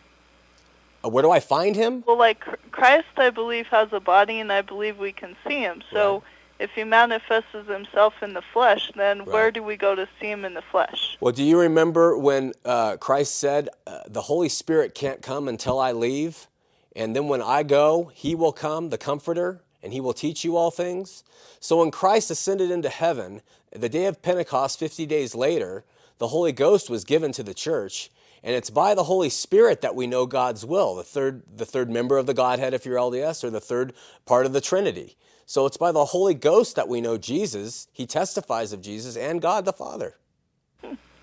Uh, 1.05 1.09
where 1.09 1.23
do 1.23 1.31
I 1.31 1.41
find 1.41 1.75
him? 1.75 2.05
Well, 2.07 2.19
like 2.19 2.45
Christ, 2.71 3.09
I 3.17 3.31
believe 3.31 3.67
has 3.69 3.89
a 3.93 4.01
body, 4.01 4.39
and 4.39 4.53
I 4.53 4.63
believe 4.63 4.99
we 4.99 5.13
can 5.13 5.37
see 5.47 5.59
him. 5.59 5.83
So 5.93 6.23
if 6.61 6.71
he 6.73 6.85
manifests 6.85 7.53
himself 7.53 8.15
in 8.23 8.35
the 8.35 8.43
flesh, 8.53 8.93
then 8.95 9.25
where 9.25 9.51
do 9.51 9.63
we 9.63 9.77
go 9.77 9.95
to 9.95 10.07
see 10.21 10.31
him 10.31 10.45
in 10.45 10.53
the 10.53 10.63
flesh? 10.63 11.17
Well, 11.19 11.33
do 11.33 11.43
you 11.43 11.59
remember 11.59 12.17
when 12.19 12.53
uh, 12.67 12.99
Christ 12.99 13.37
said, 13.37 13.71
uh, 13.87 14.01
The 14.07 14.21
Holy 14.21 14.51
Spirit 14.51 14.95
can't 14.95 15.23
come 15.23 15.49
until 15.49 15.79
I 15.79 15.93
leave? 15.93 16.47
And 16.95 17.17
then 17.17 17.29
when 17.29 17.41
I 17.41 17.63
go, 17.63 18.11
he 18.15 18.35
will 18.35 18.53
come, 18.53 18.91
the 18.91 18.99
Comforter, 18.99 19.63
and 19.83 19.95
he 19.95 20.01
will 20.01 20.13
teach 20.13 20.45
you 20.45 20.57
all 20.57 20.71
things? 20.71 21.25
So 21.61 21.79
when 21.79 21.91
Christ 21.91 22.31
ascended 22.31 22.71
into 22.71 22.91
heaven, 22.91 23.41
the 23.73 23.89
day 23.89 24.05
of 24.05 24.21
Pentecost, 24.21 24.79
50 24.79 25.07
days 25.07 25.35
later, 25.35 25.85
the 26.19 26.29
Holy 26.29 26.53
Ghost 26.53 26.91
was 26.91 27.05
given 27.05 27.33
to 27.33 27.43
the 27.43 27.55
church, 27.55 28.11
and 28.43 28.55
it's 28.55 28.69
by 28.69 28.95
the 28.95 29.05
Holy 29.05 29.31
Spirit 29.31 29.81
that 29.81 29.95
we 29.95 30.07
know 30.07 30.27
God's 30.27 30.67
will, 30.67 30.95
the 30.95 31.05
third, 31.05 31.43
the 31.57 31.65
third 31.65 31.89
member 31.89 32.19
of 32.19 32.27
the 32.27 32.35
Godhead 32.35 32.75
if 32.75 32.85
you're 32.85 32.99
LDS, 32.99 33.43
or 33.43 33.49
the 33.49 33.61
third 33.61 33.95
part 34.27 34.45
of 34.45 34.53
the 34.53 34.61
Trinity. 34.61 35.17
So 35.51 35.66
it's 35.66 35.76
by 35.76 35.90
the 35.90 36.05
Holy 36.05 36.34
Ghost 36.34 36.76
that 36.76 36.86
we 36.86 37.01
know 37.01 37.18
Jesus. 37.18 37.88
He 37.90 38.07
testifies 38.07 38.72
of 38.72 38.80
Jesus 38.80 39.16
and 39.16 39.42
God 39.42 39.64
the 39.64 39.72
Father. 39.72 40.14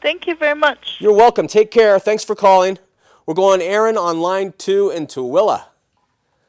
Thank 0.01 0.27
you 0.27 0.35
very 0.35 0.53
much. 0.53 0.97
You're 0.99 1.13
welcome. 1.13 1.47
Take 1.47 1.71
care. 1.71 1.97
Thanks 1.97 2.25
for 2.25 2.35
calling. 2.35 2.77
We're 3.25 3.35
going 3.35 3.61
Aaron 3.61 3.97
on 3.97 4.19
line 4.19 4.53
two 4.57 4.89
in 4.89 5.07
Tooele. 5.07 5.63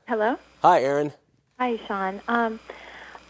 Hello. 0.09 0.37
Hi, 0.63 0.83
Aaron. 0.83 1.13
Hi, 1.61 1.79
Sean. 1.87 2.21
Um, 2.27 2.59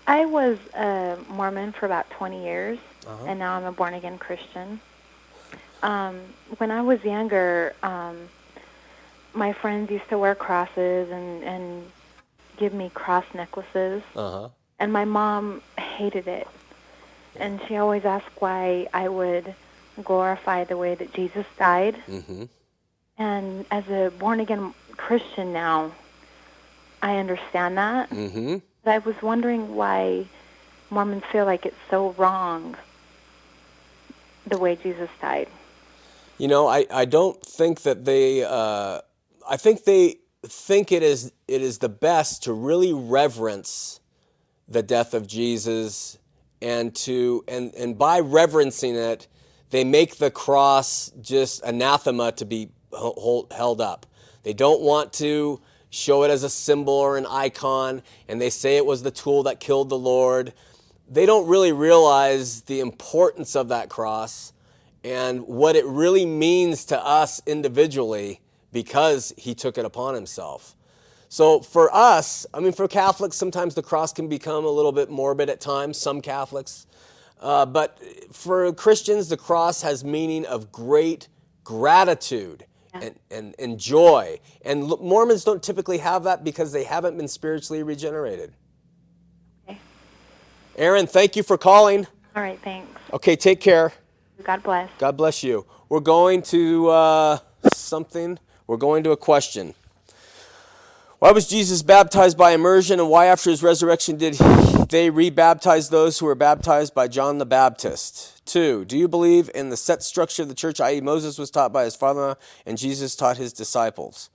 I 0.07 0.24
was 0.24 0.57
a 0.74 1.18
Mormon 1.28 1.72
for 1.72 1.84
about 1.84 2.09
20 2.09 2.42
years, 2.42 2.78
Uh-huh. 3.07 3.26
and 3.26 3.38
now 3.38 3.53
I'm 3.53 3.64
a 3.64 3.72
born 3.72 3.92
again 3.92 4.16
Christian. 4.16 4.80
Um, 5.82 6.20
when 6.57 6.70
I 6.70 6.80
was 6.80 7.05
younger, 7.05 7.74
um, 7.82 8.16
my 9.34 9.53
friends 9.53 9.90
used 9.90 10.09
to 10.09 10.16
wear 10.16 10.34
crosses 10.34 11.11
and, 11.11 11.44
and 11.44 11.92
give 12.59 12.73
me 12.75 12.91
cross 12.95 13.25
necklaces, 13.35 14.03
Uh 14.17 14.31
huh. 14.31 14.49
and 14.79 14.93
my 14.93 15.05
mom 15.05 15.63
hated 15.79 16.27
it. 16.29 16.47
And 17.37 17.61
she 17.69 17.77
always 17.77 18.05
asked 18.05 18.31
why 18.41 18.89
I 18.93 19.09
would 19.09 19.55
glorify 20.03 20.65
the 20.65 20.77
way 20.77 20.95
that 20.97 21.13
Jesus 21.13 21.47
died. 21.59 21.97
Mm-hmm. 22.09 22.45
And 23.19 23.65
as 23.71 23.89
a 23.89 24.11
born 24.19 24.41
again 24.41 24.75
Christian 24.97 25.53
now, 25.53 25.93
I 27.03 27.17
understand 27.19 27.79
that. 27.79 28.11
Mm-hmm. 28.11 28.57
But 28.85 28.91
I 28.91 28.99
was 28.99 29.15
wondering 29.23 29.75
why 29.77 30.27
Mormons 30.91 31.25
feel 31.31 31.45
like 31.45 31.65
it's 31.67 31.77
so 31.91 32.11
wrong 32.19 32.77
the 34.47 34.59
way 34.59 34.77
Jesus 34.77 35.11
died. 35.21 35.49
You 36.39 36.49
know, 36.49 36.67
I, 36.67 36.87
I 36.91 37.05
don't 37.05 37.41
think 37.45 37.83
that 37.83 38.05
they. 38.05 38.45
Uh, 38.45 39.01
I 39.49 39.57
think 39.57 39.85
they 39.85 40.17
think 40.51 40.92
it 40.92 41.03
is 41.03 41.32
it 41.46 41.62
is 41.62 41.78
the 41.78 41.88
best 41.88 42.42
to 42.44 42.53
really 42.53 42.92
reverence 42.92 44.01
the 44.68 44.82
death 44.82 45.14
of 45.14 45.26
Jesus, 45.26 46.18
and 46.61 46.94
to 46.96 47.44
and 47.49 47.74
and 47.74 47.99
by 47.99 48.20
reverencing 48.20 48.96
it, 48.96 49.26
they 49.70 49.84
make 49.84 50.16
the 50.16 50.30
cross 50.30 51.11
just 51.20 51.62
anathema 51.64 52.32
to 52.32 52.44
be 52.44 52.70
hold, 52.92 53.53
held 53.53 53.80
up. 53.80 54.07
They 54.42 54.53
don't 54.53 54.80
want 54.80 55.12
to 55.14 55.61
show 55.90 56.22
it 56.24 56.30
as 56.30 56.42
a 56.42 56.51
symbol 56.51 56.94
or 56.94 57.16
an 57.16 57.26
icon, 57.26 58.03
and 58.28 58.40
they 58.40 58.51
say 58.51 58.76
it 58.76 58.86
was 58.86 59.03
the 59.03 59.11
tool 59.11 59.42
that 59.44 59.61
killed 59.61 59.88
the 59.88 59.99
Lord. 59.99 60.53
They 61.11 61.24
don't 61.24 61.49
really 61.49 61.72
realize 61.72 62.62
the 62.62 62.80
importance 62.80 63.57
of 63.57 63.68
that 63.68 63.88
cross 63.88 64.53
and 65.03 65.46
what 65.46 65.76
it 65.76 65.86
really 65.86 66.26
means 66.26 66.84
to 66.86 67.03
us 67.03 67.40
individually 67.46 68.40
because 68.73 69.33
he 69.37 69.55
took 69.55 69.79
it 69.79 69.85
upon 69.85 70.14
himself. 70.14 70.77
So 71.29 71.61
for 71.61 71.95
us, 71.95 72.47
I 72.55 72.61
mean, 72.61 72.73
for 72.73 72.89
Catholics, 72.89 73.37
sometimes 73.37 73.75
the 73.75 73.83
cross 73.83 74.12
can 74.12 74.29
become 74.29 74.64
a 74.64 74.71
little 74.71 74.93
bit 74.93 75.11
morbid 75.11 75.51
at 75.51 75.61
times, 75.61 75.99
some 75.99 76.21
Catholics. 76.21 76.87
Uh, 77.41 77.66
but 77.66 77.99
for 78.33 78.73
Christians, 78.73 79.29
the 79.29 79.37
cross 79.37 79.83
has 79.83 80.05
meaning 80.05 80.47
of 80.47 80.73
great 80.73 81.29
gratitude 81.64 82.64
and, 82.95 83.14
and, 83.31 83.55
and 83.59 83.79
joy. 83.79 84.41
And 84.62 84.91
l- 84.91 84.99
Mormons 85.03 85.45
don't 85.45 85.62
typically 85.62 85.99
have 85.99 86.25
that 86.25 86.43
because 86.45 86.73
they 86.73 86.85
haven't 86.85 87.16
been 87.16 87.29
spiritually 87.29 87.83
regenerated. 87.83 88.55
Okay. 89.69 89.79
Aaron, 90.77 91.07
thank 91.07 91.37
you 91.37 91.43
for 91.43 91.59
calling. 91.59 92.07
All 92.35 92.43
right, 92.43 92.59
thanks. 92.64 93.01
Okay, 93.12 93.37
take 93.37 93.61
care. 93.61 93.93
God 94.45 94.62
bless. 94.62 94.91
God 94.99 95.16
bless 95.16 95.43
you. 95.43 95.66
We're 95.89 96.01
going 96.01 96.43
to 96.43 96.89
uh, 96.89 97.39
something. 97.75 98.39
We're 98.69 98.77
going 98.77 99.03
to 99.05 99.12
a 99.12 99.16
question. 99.16 99.75
Why 101.21 101.33
was 101.33 101.49
Jesus 101.49 101.83
baptized 101.83 102.37
by 102.37 102.53
immersion, 102.53 103.01
and 103.01 103.09
why, 103.09 103.25
after 103.25 103.49
his 103.49 103.62
resurrection, 103.62 104.19
did 104.19 104.35
they 104.35 105.11
rebaptize 105.11 105.89
those 105.89 106.19
who 106.19 106.27
were 106.27 106.35
baptized 106.35 106.95
by 106.95 107.09
John 107.09 107.39
the 107.39 107.47
Baptist? 107.47 108.45
Two, 108.45 108.85
do 108.85 108.99
you 108.99 109.09
believe 109.09 109.51
in 109.55 109.71
the 109.71 109.77
set 109.77 110.03
structure 110.03 110.43
of 110.43 110.49
the 110.49 110.55
church, 110.55 110.81
i.e., 110.81 111.01
Moses 111.01 111.39
was 111.39 111.51
taught 111.51 111.73
by 111.73 111.85
his 111.85 111.97
father 111.97 112.37
and 112.66 112.77
Jesus 112.77 113.16
taught 113.16 113.39
his 113.39 113.55
disciples? 113.55 114.29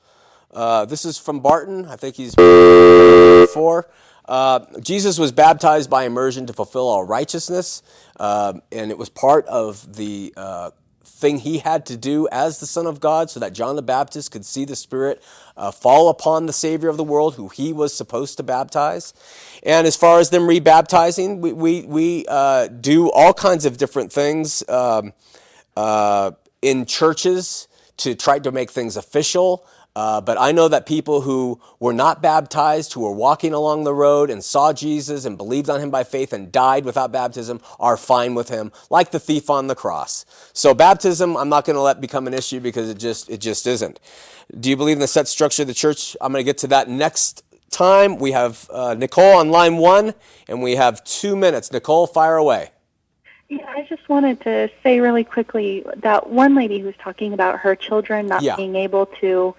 Uh, 0.51 0.85
this 0.85 1.05
is 1.05 1.19
from 1.19 1.39
Barton. 1.39 1.85
I 1.85 1.95
think 1.95 2.15
he's 2.15 2.33
four. 2.33 3.87
Uh, 4.25 4.61
Jesus 4.81 5.19
was 5.19 5.31
baptized 5.31 5.91
by 5.91 6.05
immersion 6.05 6.47
to 6.47 6.53
fulfill 6.53 6.87
all 6.87 7.03
righteousness, 7.03 7.83
uh, 8.19 8.53
and 8.71 8.89
it 8.89 8.97
was 8.97 9.09
part 9.09 9.45
of 9.45 9.95
the 9.95 10.33
uh, 10.35 10.71
thing 11.23 11.37
he 11.37 11.59
had 11.59 11.85
to 11.85 11.95
do 11.95 12.27
as 12.33 12.59
the 12.59 12.65
Son 12.65 12.85
of 12.85 12.99
God 12.99 13.29
so 13.29 13.39
that 13.39 13.53
John 13.53 13.77
the 13.77 13.81
Baptist 13.81 14.29
could 14.33 14.43
see 14.43 14.65
the 14.65 14.75
Spirit 14.75 15.23
uh, 15.55 15.71
fall 15.71 16.09
upon 16.09 16.47
the 16.47 16.53
Savior 16.53 16.89
of 16.89 16.97
the 16.97 17.03
world, 17.03 17.35
who 17.35 17.47
he 17.47 17.71
was 17.71 17.93
supposed 17.95 18.35
to 18.37 18.43
baptize. 18.43 19.13
And 19.63 19.87
as 19.87 19.95
far 19.95 20.19
as 20.19 20.31
them 20.31 20.41
rebaptizing, 20.41 21.39
we, 21.39 21.53
we, 21.53 21.83
we 21.83 22.25
uh, 22.27 22.67
do 22.67 23.09
all 23.09 23.33
kinds 23.33 23.63
of 23.63 23.77
different 23.77 24.11
things 24.11 24.67
um, 24.67 25.13
uh, 25.77 26.31
in 26.61 26.85
churches 26.85 27.69
to 27.97 28.15
try 28.15 28.37
to 28.39 28.51
make 28.51 28.69
things 28.69 28.97
official. 28.97 29.65
Uh, 29.95 30.19
but 30.19 30.39
I 30.39 30.51
know 30.51 30.67
that 30.67 30.87
people 30.87 31.21
who 31.21 31.59
were 31.79 31.93
not 31.93 32.19
baptized, 32.21 32.93
who 32.93 33.01
were 33.01 33.11
walking 33.11 33.53
along 33.53 33.83
the 33.83 33.93
road 33.93 34.31
and 34.31 34.43
saw 34.43 34.73
Jesus 34.73 35.23
and 35.23 35.37
believed 35.37 35.69
on 35.69 35.79
him 35.79 35.91
by 35.91 36.03
faith 36.03 36.33
and 36.33 36.51
died 36.51 36.83
without 36.83 37.11
baptism, 37.11 37.61
are 37.79 37.95
fine 37.95 38.33
with 38.33 38.49
him, 38.49 38.71
like 38.89 39.11
the 39.11 39.19
thief 39.19 39.51
on 39.51 39.67
the 39.67 39.75
cross. 39.75 40.25
So 40.51 40.73
baptism, 40.73 41.37
I'm 41.37 41.49
not 41.49 41.65
going 41.65 41.75
to 41.75 41.81
let 41.81 42.01
become 42.01 42.25
an 42.25 42.33
issue 42.33 42.59
because 42.59 42.89
it 42.89 42.97
just 42.97 43.29
it 43.29 43.37
just 43.37 43.67
isn't. 43.67 43.99
Do 44.59 44.69
you 44.69 44.75
believe 44.77 44.97
in 44.97 45.01
the 45.01 45.07
set 45.07 45.27
structure 45.27 45.61
of 45.61 45.67
the 45.67 45.73
church? 45.75 46.17
I'm 46.19 46.31
going 46.31 46.43
to 46.43 46.45
get 46.45 46.57
to 46.59 46.67
that 46.67 46.89
next 46.89 47.43
time. 47.69 48.17
We 48.17 48.31
have 48.31 48.67
uh, 48.71 48.95
Nicole 48.95 49.37
on 49.37 49.49
line 49.51 49.77
one, 49.77 50.15
and 50.47 50.63
we 50.63 50.75
have 50.75 51.03
two 51.03 51.35
minutes. 51.35 51.71
Nicole, 51.71 52.07
fire 52.07 52.35
away. 52.37 52.71
Yeah, 53.49 53.65
I 53.67 53.85
just 53.87 54.09
wanted 54.09 54.41
to 54.41 54.71
say 54.81 54.99
really 54.99 55.23
quickly 55.23 55.85
that 55.97 56.29
one 56.31 56.55
lady 56.55 56.79
who 56.79 56.87
was 56.87 56.95
talking 56.97 57.33
about 57.33 57.59
her 57.59 57.75
children 57.75 58.27
not 58.27 58.41
Yeah. 58.41 58.55
being 58.55 58.75
able 58.75 59.05
to 59.21 59.53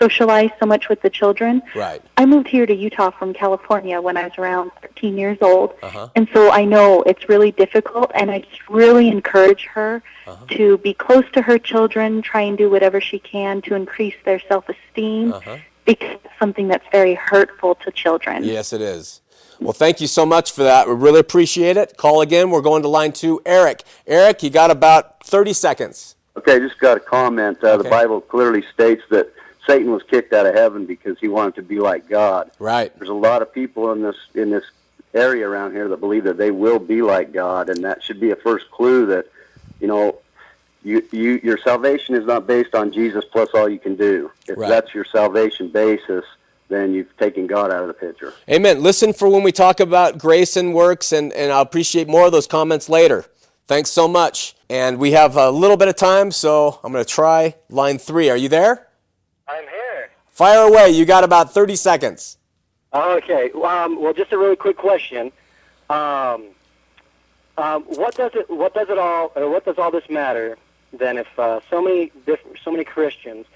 socialize 0.00 0.50
so 0.60 0.66
much 0.66 0.88
with 0.88 1.00
the 1.02 1.10
children. 1.10 1.62
Right. 1.74 2.02
I 2.16 2.26
moved 2.26 2.48
here 2.48 2.66
to 2.66 2.74
Utah 2.74 3.10
from 3.10 3.32
California 3.32 4.00
when 4.00 4.16
I 4.16 4.24
was 4.24 4.32
around 4.38 4.70
13 4.82 5.16
years 5.16 5.38
old. 5.40 5.74
Uh-huh. 5.82 6.08
And 6.14 6.28
so 6.32 6.50
I 6.50 6.64
know 6.64 7.02
it's 7.02 7.28
really 7.28 7.52
difficult, 7.52 8.10
and 8.14 8.30
I 8.30 8.40
just 8.40 8.68
really 8.68 9.08
encourage 9.08 9.64
her 9.74 10.02
Uh-huh. 10.26 10.44
to 10.56 10.78
be 10.78 10.92
close 10.92 11.24
to 11.32 11.42
her 11.42 11.58
children, 11.58 12.20
try 12.22 12.42
and 12.42 12.58
do 12.58 12.68
whatever 12.68 13.00
she 13.00 13.18
can 13.18 13.62
to 13.62 13.74
increase 13.74 14.16
their 14.24 14.40
self 14.48 14.64
esteem, 14.68 15.32
Uh-huh. 15.32 15.56
because 15.84 16.10
it's 16.24 16.34
something 16.38 16.68
that's 16.68 16.86
very 16.90 17.14
hurtful 17.14 17.76
to 17.76 17.90
children. 17.92 18.42
Yes, 18.44 18.72
it 18.72 18.80
is. 18.80 19.20
Well, 19.60 19.72
thank 19.72 20.00
you 20.02 20.06
so 20.06 20.26
much 20.26 20.52
for 20.52 20.64
that. 20.64 20.86
We 20.86 20.94
really 20.94 21.20
appreciate 21.20 21.76
it. 21.78 21.96
Call 21.96 22.20
again. 22.20 22.50
We're 22.50 22.60
going 22.60 22.82
to 22.82 22.88
line 22.88 23.12
two. 23.12 23.40
Eric. 23.46 23.84
Eric, 24.06 24.42
you 24.42 24.50
got 24.50 24.70
about 24.70 25.24
30 25.24 25.54
seconds. 25.54 26.14
Okay, 26.36 26.58
just 26.58 26.78
got 26.78 26.98
a 26.98 27.00
comment. 27.00 27.64
Uh, 27.64 27.78
The 27.78 27.84
Bible 27.88 28.20
clearly 28.20 28.62
states 28.74 29.02
that 29.10 29.32
Satan 29.66 29.90
was 29.90 30.02
kicked 30.04 30.32
out 30.32 30.46
of 30.46 30.54
heaven 30.54 30.86
because 30.86 31.18
he 31.20 31.28
wanted 31.28 31.56
to 31.56 31.62
be 31.62 31.78
like 31.78 32.08
God. 32.08 32.50
Right. 32.58 32.96
There's 32.98 33.10
a 33.10 33.14
lot 33.14 33.42
of 33.42 33.52
people 33.52 33.92
in 33.92 34.02
this 34.02 34.16
in 34.34 34.50
this 34.50 34.64
area 35.14 35.48
around 35.48 35.72
here 35.72 35.88
that 35.88 35.98
believe 35.98 36.24
that 36.24 36.36
they 36.36 36.50
will 36.50 36.78
be 36.78 37.02
like 37.02 37.32
God, 37.32 37.68
and 37.68 37.82
that 37.84 38.02
should 38.02 38.20
be 38.20 38.30
a 38.30 38.36
first 38.36 38.70
clue 38.70 39.06
that 39.06 39.26
you 39.80 39.88
know 39.88 40.18
you, 40.84 41.02
you 41.10 41.40
your 41.42 41.58
salvation 41.58 42.14
is 42.14 42.24
not 42.24 42.46
based 42.46 42.74
on 42.74 42.92
Jesus 42.92 43.24
plus 43.30 43.48
all 43.54 43.68
you 43.68 43.78
can 43.78 43.96
do. 43.96 44.30
If 44.46 44.56
Right. 44.58 44.68
that's 44.68 44.94
your 44.94 45.04
salvation 45.04 45.68
basis, 45.68 46.24
then 46.68 46.94
you've 46.94 47.16
taken 47.16 47.46
God 47.46 47.72
out 47.72 47.82
of 47.82 47.88
the 47.88 47.94
picture. 47.94 48.32
Amen. 48.48 48.82
Listen 48.82 49.12
for 49.12 49.28
when 49.28 49.42
we 49.42 49.52
talk 49.52 49.80
about 49.80 50.18
grace 50.18 50.56
and 50.56 50.74
works, 50.74 51.12
and, 51.12 51.32
and 51.32 51.52
I'll 51.52 51.62
appreciate 51.62 52.08
more 52.08 52.26
of 52.26 52.32
those 52.32 52.46
comments 52.46 52.88
later. 52.88 53.24
Thanks 53.66 53.90
so 53.90 54.06
much. 54.06 54.54
And 54.70 54.98
we 54.98 55.12
have 55.12 55.36
a 55.36 55.50
little 55.50 55.76
bit 55.76 55.88
of 55.88 55.96
time, 55.96 56.30
so 56.30 56.78
I'm 56.84 56.92
going 56.92 57.04
to 57.04 57.10
try 57.10 57.56
line 57.68 57.98
three. 57.98 58.30
Are 58.30 58.36
you 58.36 58.48
there? 58.48 58.85
Fire 60.36 60.68
away. 60.68 60.90
You 60.90 61.06
got 61.06 61.24
about 61.24 61.50
30 61.54 61.76
seconds. 61.76 62.36
Okay. 62.92 63.50
Um, 63.52 63.98
well, 64.02 64.12
just 64.12 64.32
a 64.32 64.36
really 64.38 64.54
quick 64.54 64.76
question. 64.76 65.32
Um, 65.88 66.48
um, 67.56 67.84
what 67.84 68.14
does 68.16 68.32
it? 68.34 68.50
What 68.50 68.74
does 68.74 68.90
it 68.90 68.98
all? 68.98 69.32
Or 69.34 69.48
what 69.48 69.64
does 69.64 69.78
all 69.78 69.90
this 69.90 70.10
matter? 70.10 70.58
Then, 70.92 71.16
if 71.16 71.26
uh, 71.38 71.60
so 71.70 71.80
many 71.80 72.12
diff- 72.26 72.44
so 72.62 72.70
many 72.70 72.84
Christians 72.84 73.46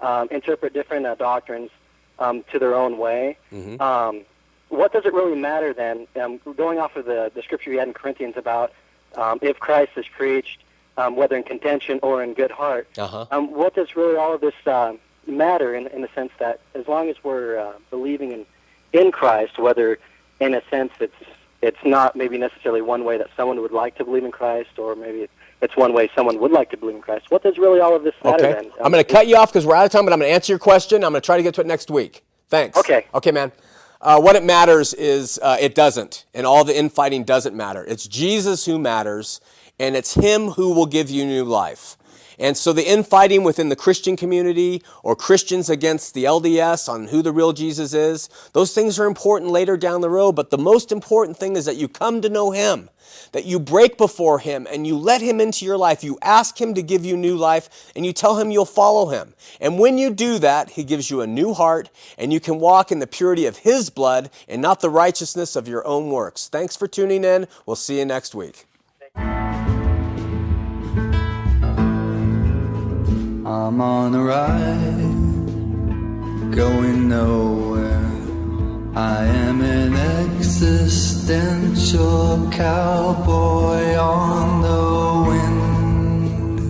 um, 0.00 0.28
interpret 0.30 0.72
different 0.72 1.04
uh, 1.04 1.16
doctrines 1.16 1.70
um, 2.18 2.44
to 2.50 2.58
their 2.58 2.74
own 2.74 2.96
way, 2.96 3.36
um, 3.78 4.22
what 4.70 4.90
does 4.94 5.04
it 5.04 5.12
really 5.12 5.36
matter 5.36 5.74
then? 5.74 6.06
Um, 6.18 6.40
going 6.56 6.78
off 6.78 6.96
of 6.96 7.04
the, 7.04 7.30
the 7.34 7.42
scripture 7.42 7.68
we 7.72 7.76
had 7.76 7.88
in 7.88 7.92
Corinthians 7.94 8.38
about 8.38 8.72
um, 9.16 9.38
if 9.42 9.58
Christ 9.60 9.92
is 9.96 10.06
preached, 10.08 10.62
um, 10.96 11.14
whether 11.14 11.36
in 11.36 11.42
contention 11.42 12.00
or 12.02 12.22
in 12.22 12.32
good 12.32 12.50
heart, 12.50 12.88
Uh-huh. 12.96 13.26
um, 13.30 13.52
what 13.52 13.74
does 13.74 13.94
really 13.96 14.16
all 14.16 14.32
of 14.34 14.40
this 14.40 14.54
uh, 14.64 14.94
matter 15.26 15.74
in, 15.74 15.86
in 15.88 16.02
the 16.02 16.08
sense 16.14 16.32
that 16.38 16.60
as 16.74 16.88
long 16.88 17.08
as 17.08 17.16
we're 17.22 17.58
uh, 17.58 17.72
believing 17.90 18.32
in, 18.32 18.46
in 18.92 19.12
Christ, 19.12 19.58
whether 19.58 19.98
in 20.40 20.54
a 20.54 20.62
sense 20.70 20.92
it's 21.00 21.14
it's 21.62 21.78
not 21.84 22.16
maybe 22.16 22.36
necessarily 22.38 22.82
one 22.82 23.04
way 23.04 23.16
that 23.18 23.28
someone 23.36 23.60
would 23.60 23.70
like 23.70 23.96
to 23.96 24.04
believe 24.04 24.24
in 24.24 24.32
Christ, 24.32 24.78
or 24.78 24.96
maybe 24.96 25.28
it's 25.60 25.76
one 25.76 25.92
way 25.92 26.10
someone 26.12 26.40
would 26.40 26.50
like 26.50 26.70
to 26.70 26.76
believe 26.76 26.96
in 26.96 27.02
Christ. 27.02 27.30
What 27.30 27.44
does 27.44 27.56
really 27.56 27.78
all 27.78 27.94
of 27.94 28.02
this 28.02 28.14
matter 28.24 28.46
Okay. 28.46 28.52
then? 28.62 28.72
I'm 28.82 28.90
going 28.90 29.04
to 29.04 29.08
cut 29.10 29.28
you 29.28 29.36
off 29.36 29.52
because 29.52 29.64
we're 29.64 29.76
out 29.76 29.84
of 29.84 29.92
time, 29.92 30.04
but 30.04 30.12
I'm 30.12 30.18
going 30.18 30.28
to 30.28 30.34
answer 30.34 30.52
your 30.52 30.58
question. 30.58 31.04
I'm 31.04 31.12
going 31.12 31.22
to 31.22 31.24
try 31.24 31.36
to 31.36 31.42
get 31.44 31.54
to 31.54 31.60
it 31.60 31.68
next 31.68 31.88
week. 31.88 32.24
Thanks. 32.48 32.76
Okay. 32.78 33.06
Okay, 33.14 33.30
man. 33.30 33.52
Uh, 34.00 34.20
what 34.20 34.34
it 34.34 34.42
matters 34.42 34.92
is 34.94 35.38
uh, 35.40 35.56
it 35.60 35.76
doesn't, 35.76 36.26
and 36.34 36.44
all 36.44 36.64
the 36.64 36.76
infighting 36.76 37.22
doesn't 37.22 37.54
matter. 37.54 37.84
It's 37.84 38.08
Jesus 38.08 38.64
who 38.66 38.76
matters, 38.80 39.40
and 39.78 39.94
it's 39.94 40.14
Him 40.14 40.48
who 40.48 40.72
will 40.74 40.86
give 40.86 41.08
you 41.10 41.24
new 41.24 41.44
life. 41.44 41.96
And 42.42 42.56
so 42.56 42.72
the 42.72 42.84
infighting 42.84 43.44
within 43.44 43.68
the 43.68 43.76
Christian 43.76 44.16
community 44.16 44.82
or 45.04 45.14
Christians 45.14 45.70
against 45.70 46.12
the 46.12 46.24
LDS 46.24 46.88
on 46.88 47.06
who 47.06 47.22
the 47.22 47.30
real 47.30 47.52
Jesus 47.52 47.94
is, 47.94 48.28
those 48.52 48.74
things 48.74 48.98
are 48.98 49.06
important 49.06 49.52
later 49.52 49.76
down 49.76 50.00
the 50.00 50.10
road. 50.10 50.32
But 50.32 50.50
the 50.50 50.58
most 50.58 50.90
important 50.90 51.36
thing 51.36 51.54
is 51.54 51.66
that 51.66 51.76
you 51.76 51.86
come 51.86 52.20
to 52.20 52.28
know 52.28 52.50
Him, 52.50 52.90
that 53.30 53.44
you 53.44 53.60
break 53.60 53.96
before 53.96 54.40
Him 54.40 54.66
and 54.68 54.84
you 54.84 54.98
let 54.98 55.20
Him 55.20 55.40
into 55.40 55.64
your 55.64 55.76
life. 55.76 56.02
You 56.02 56.18
ask 56.20 56.60
Him 56.60 56.74
to 56.74 56.82
give 56.82 57.04
you 57.04 57.16
new 57.16 57.36
life 57.36 57.92
and 57.94 58.04
you 58.04 58.12
tell 58.12 58.36
Him 58.36 58.50
you'll 58.50 58.64
follow 58.64 59.10
Him. 59.10 59.34
And 59.60 59.78
when 59.78 59.96
you 59.96 60.10
do 60.12 60.40
that, 60.40 60.70
He 60.70 60.82
gives 60.82 61.12
you 61.12 61.20
a 61.20 61.28
new 61.28 61.54
heart 61.54 61.90
and 62.18 62.32
you 62.32 62.40
can 62.40 62.58
walk 62.58 62.90
in 62.90 62.98
the 62.98 63.06
purity 63.06 63.46
of 63.46 63.58
His 63.58 63.88
blood 63.88 64.30
and 64.48 64.60
not 64.60 64.80
the 64.80 64.90
righteousness 64.90 65.54
of 65.54 65.68
your 65.68 65.86
own 65.86 66.10
works. 66.10 66.48
Thanks 66.48 66.74
for 66.74 66.88
tuning 66.88 67.22
in. 67.22 67.46
We'll 67.66 67.76
see 67.76 68.00
you 68.00 68.04
next 68.04 68.34
week. 68.34 68.66
I'm 73.64 73.80
on 73.80 74.12
a 74.16 74.22
ride, 74.24 75.14
going 76.50 77.08
nowhere. 77.08 78.10
I 78.96 79.24
am 79.24 79.60
an 79.60 79.94
existential 79.94 80.90
cowboy 82.50 83.94
on 83.94 84.62
the 84.62 85.22
wind, 85.28 86.60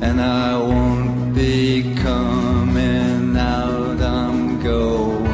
and 0.00 0.20
I 0.20 0.56
won't 0.56 1.34
be 1.34 1.92
coming 1.96 3.36
out. 3.36 4.00
I'm 4.00 4.62
going 4.62 5.26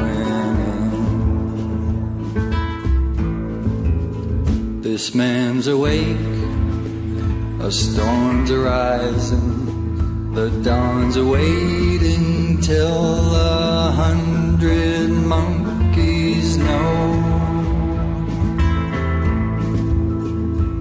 in. 4.71 4.81
This 4.81 5.13
man's 5.13 5.67
awake. 5.67 6.38
A 7.61 7.71
storm's 7.71 8.49
arising, 8.51 10.33
the 10.33 10.49
dawn's 10.63 11.17
awaiting 11.17 12.61
till 12.61 13.35
a 13.35 13.91
hundred 13.91 15.09
monkeys 15.09 16.57
know. 16.57 16.95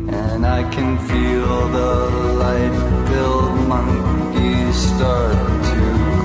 And 0.09 0.47
I 0.47 0.63
can 0.71 0.99
feel 1.09 1.69
the 1.69 1.95
light 2.45 3.09
filled 3.09 3.69
monkeys 3.69 4.77
start. 4.77 6.18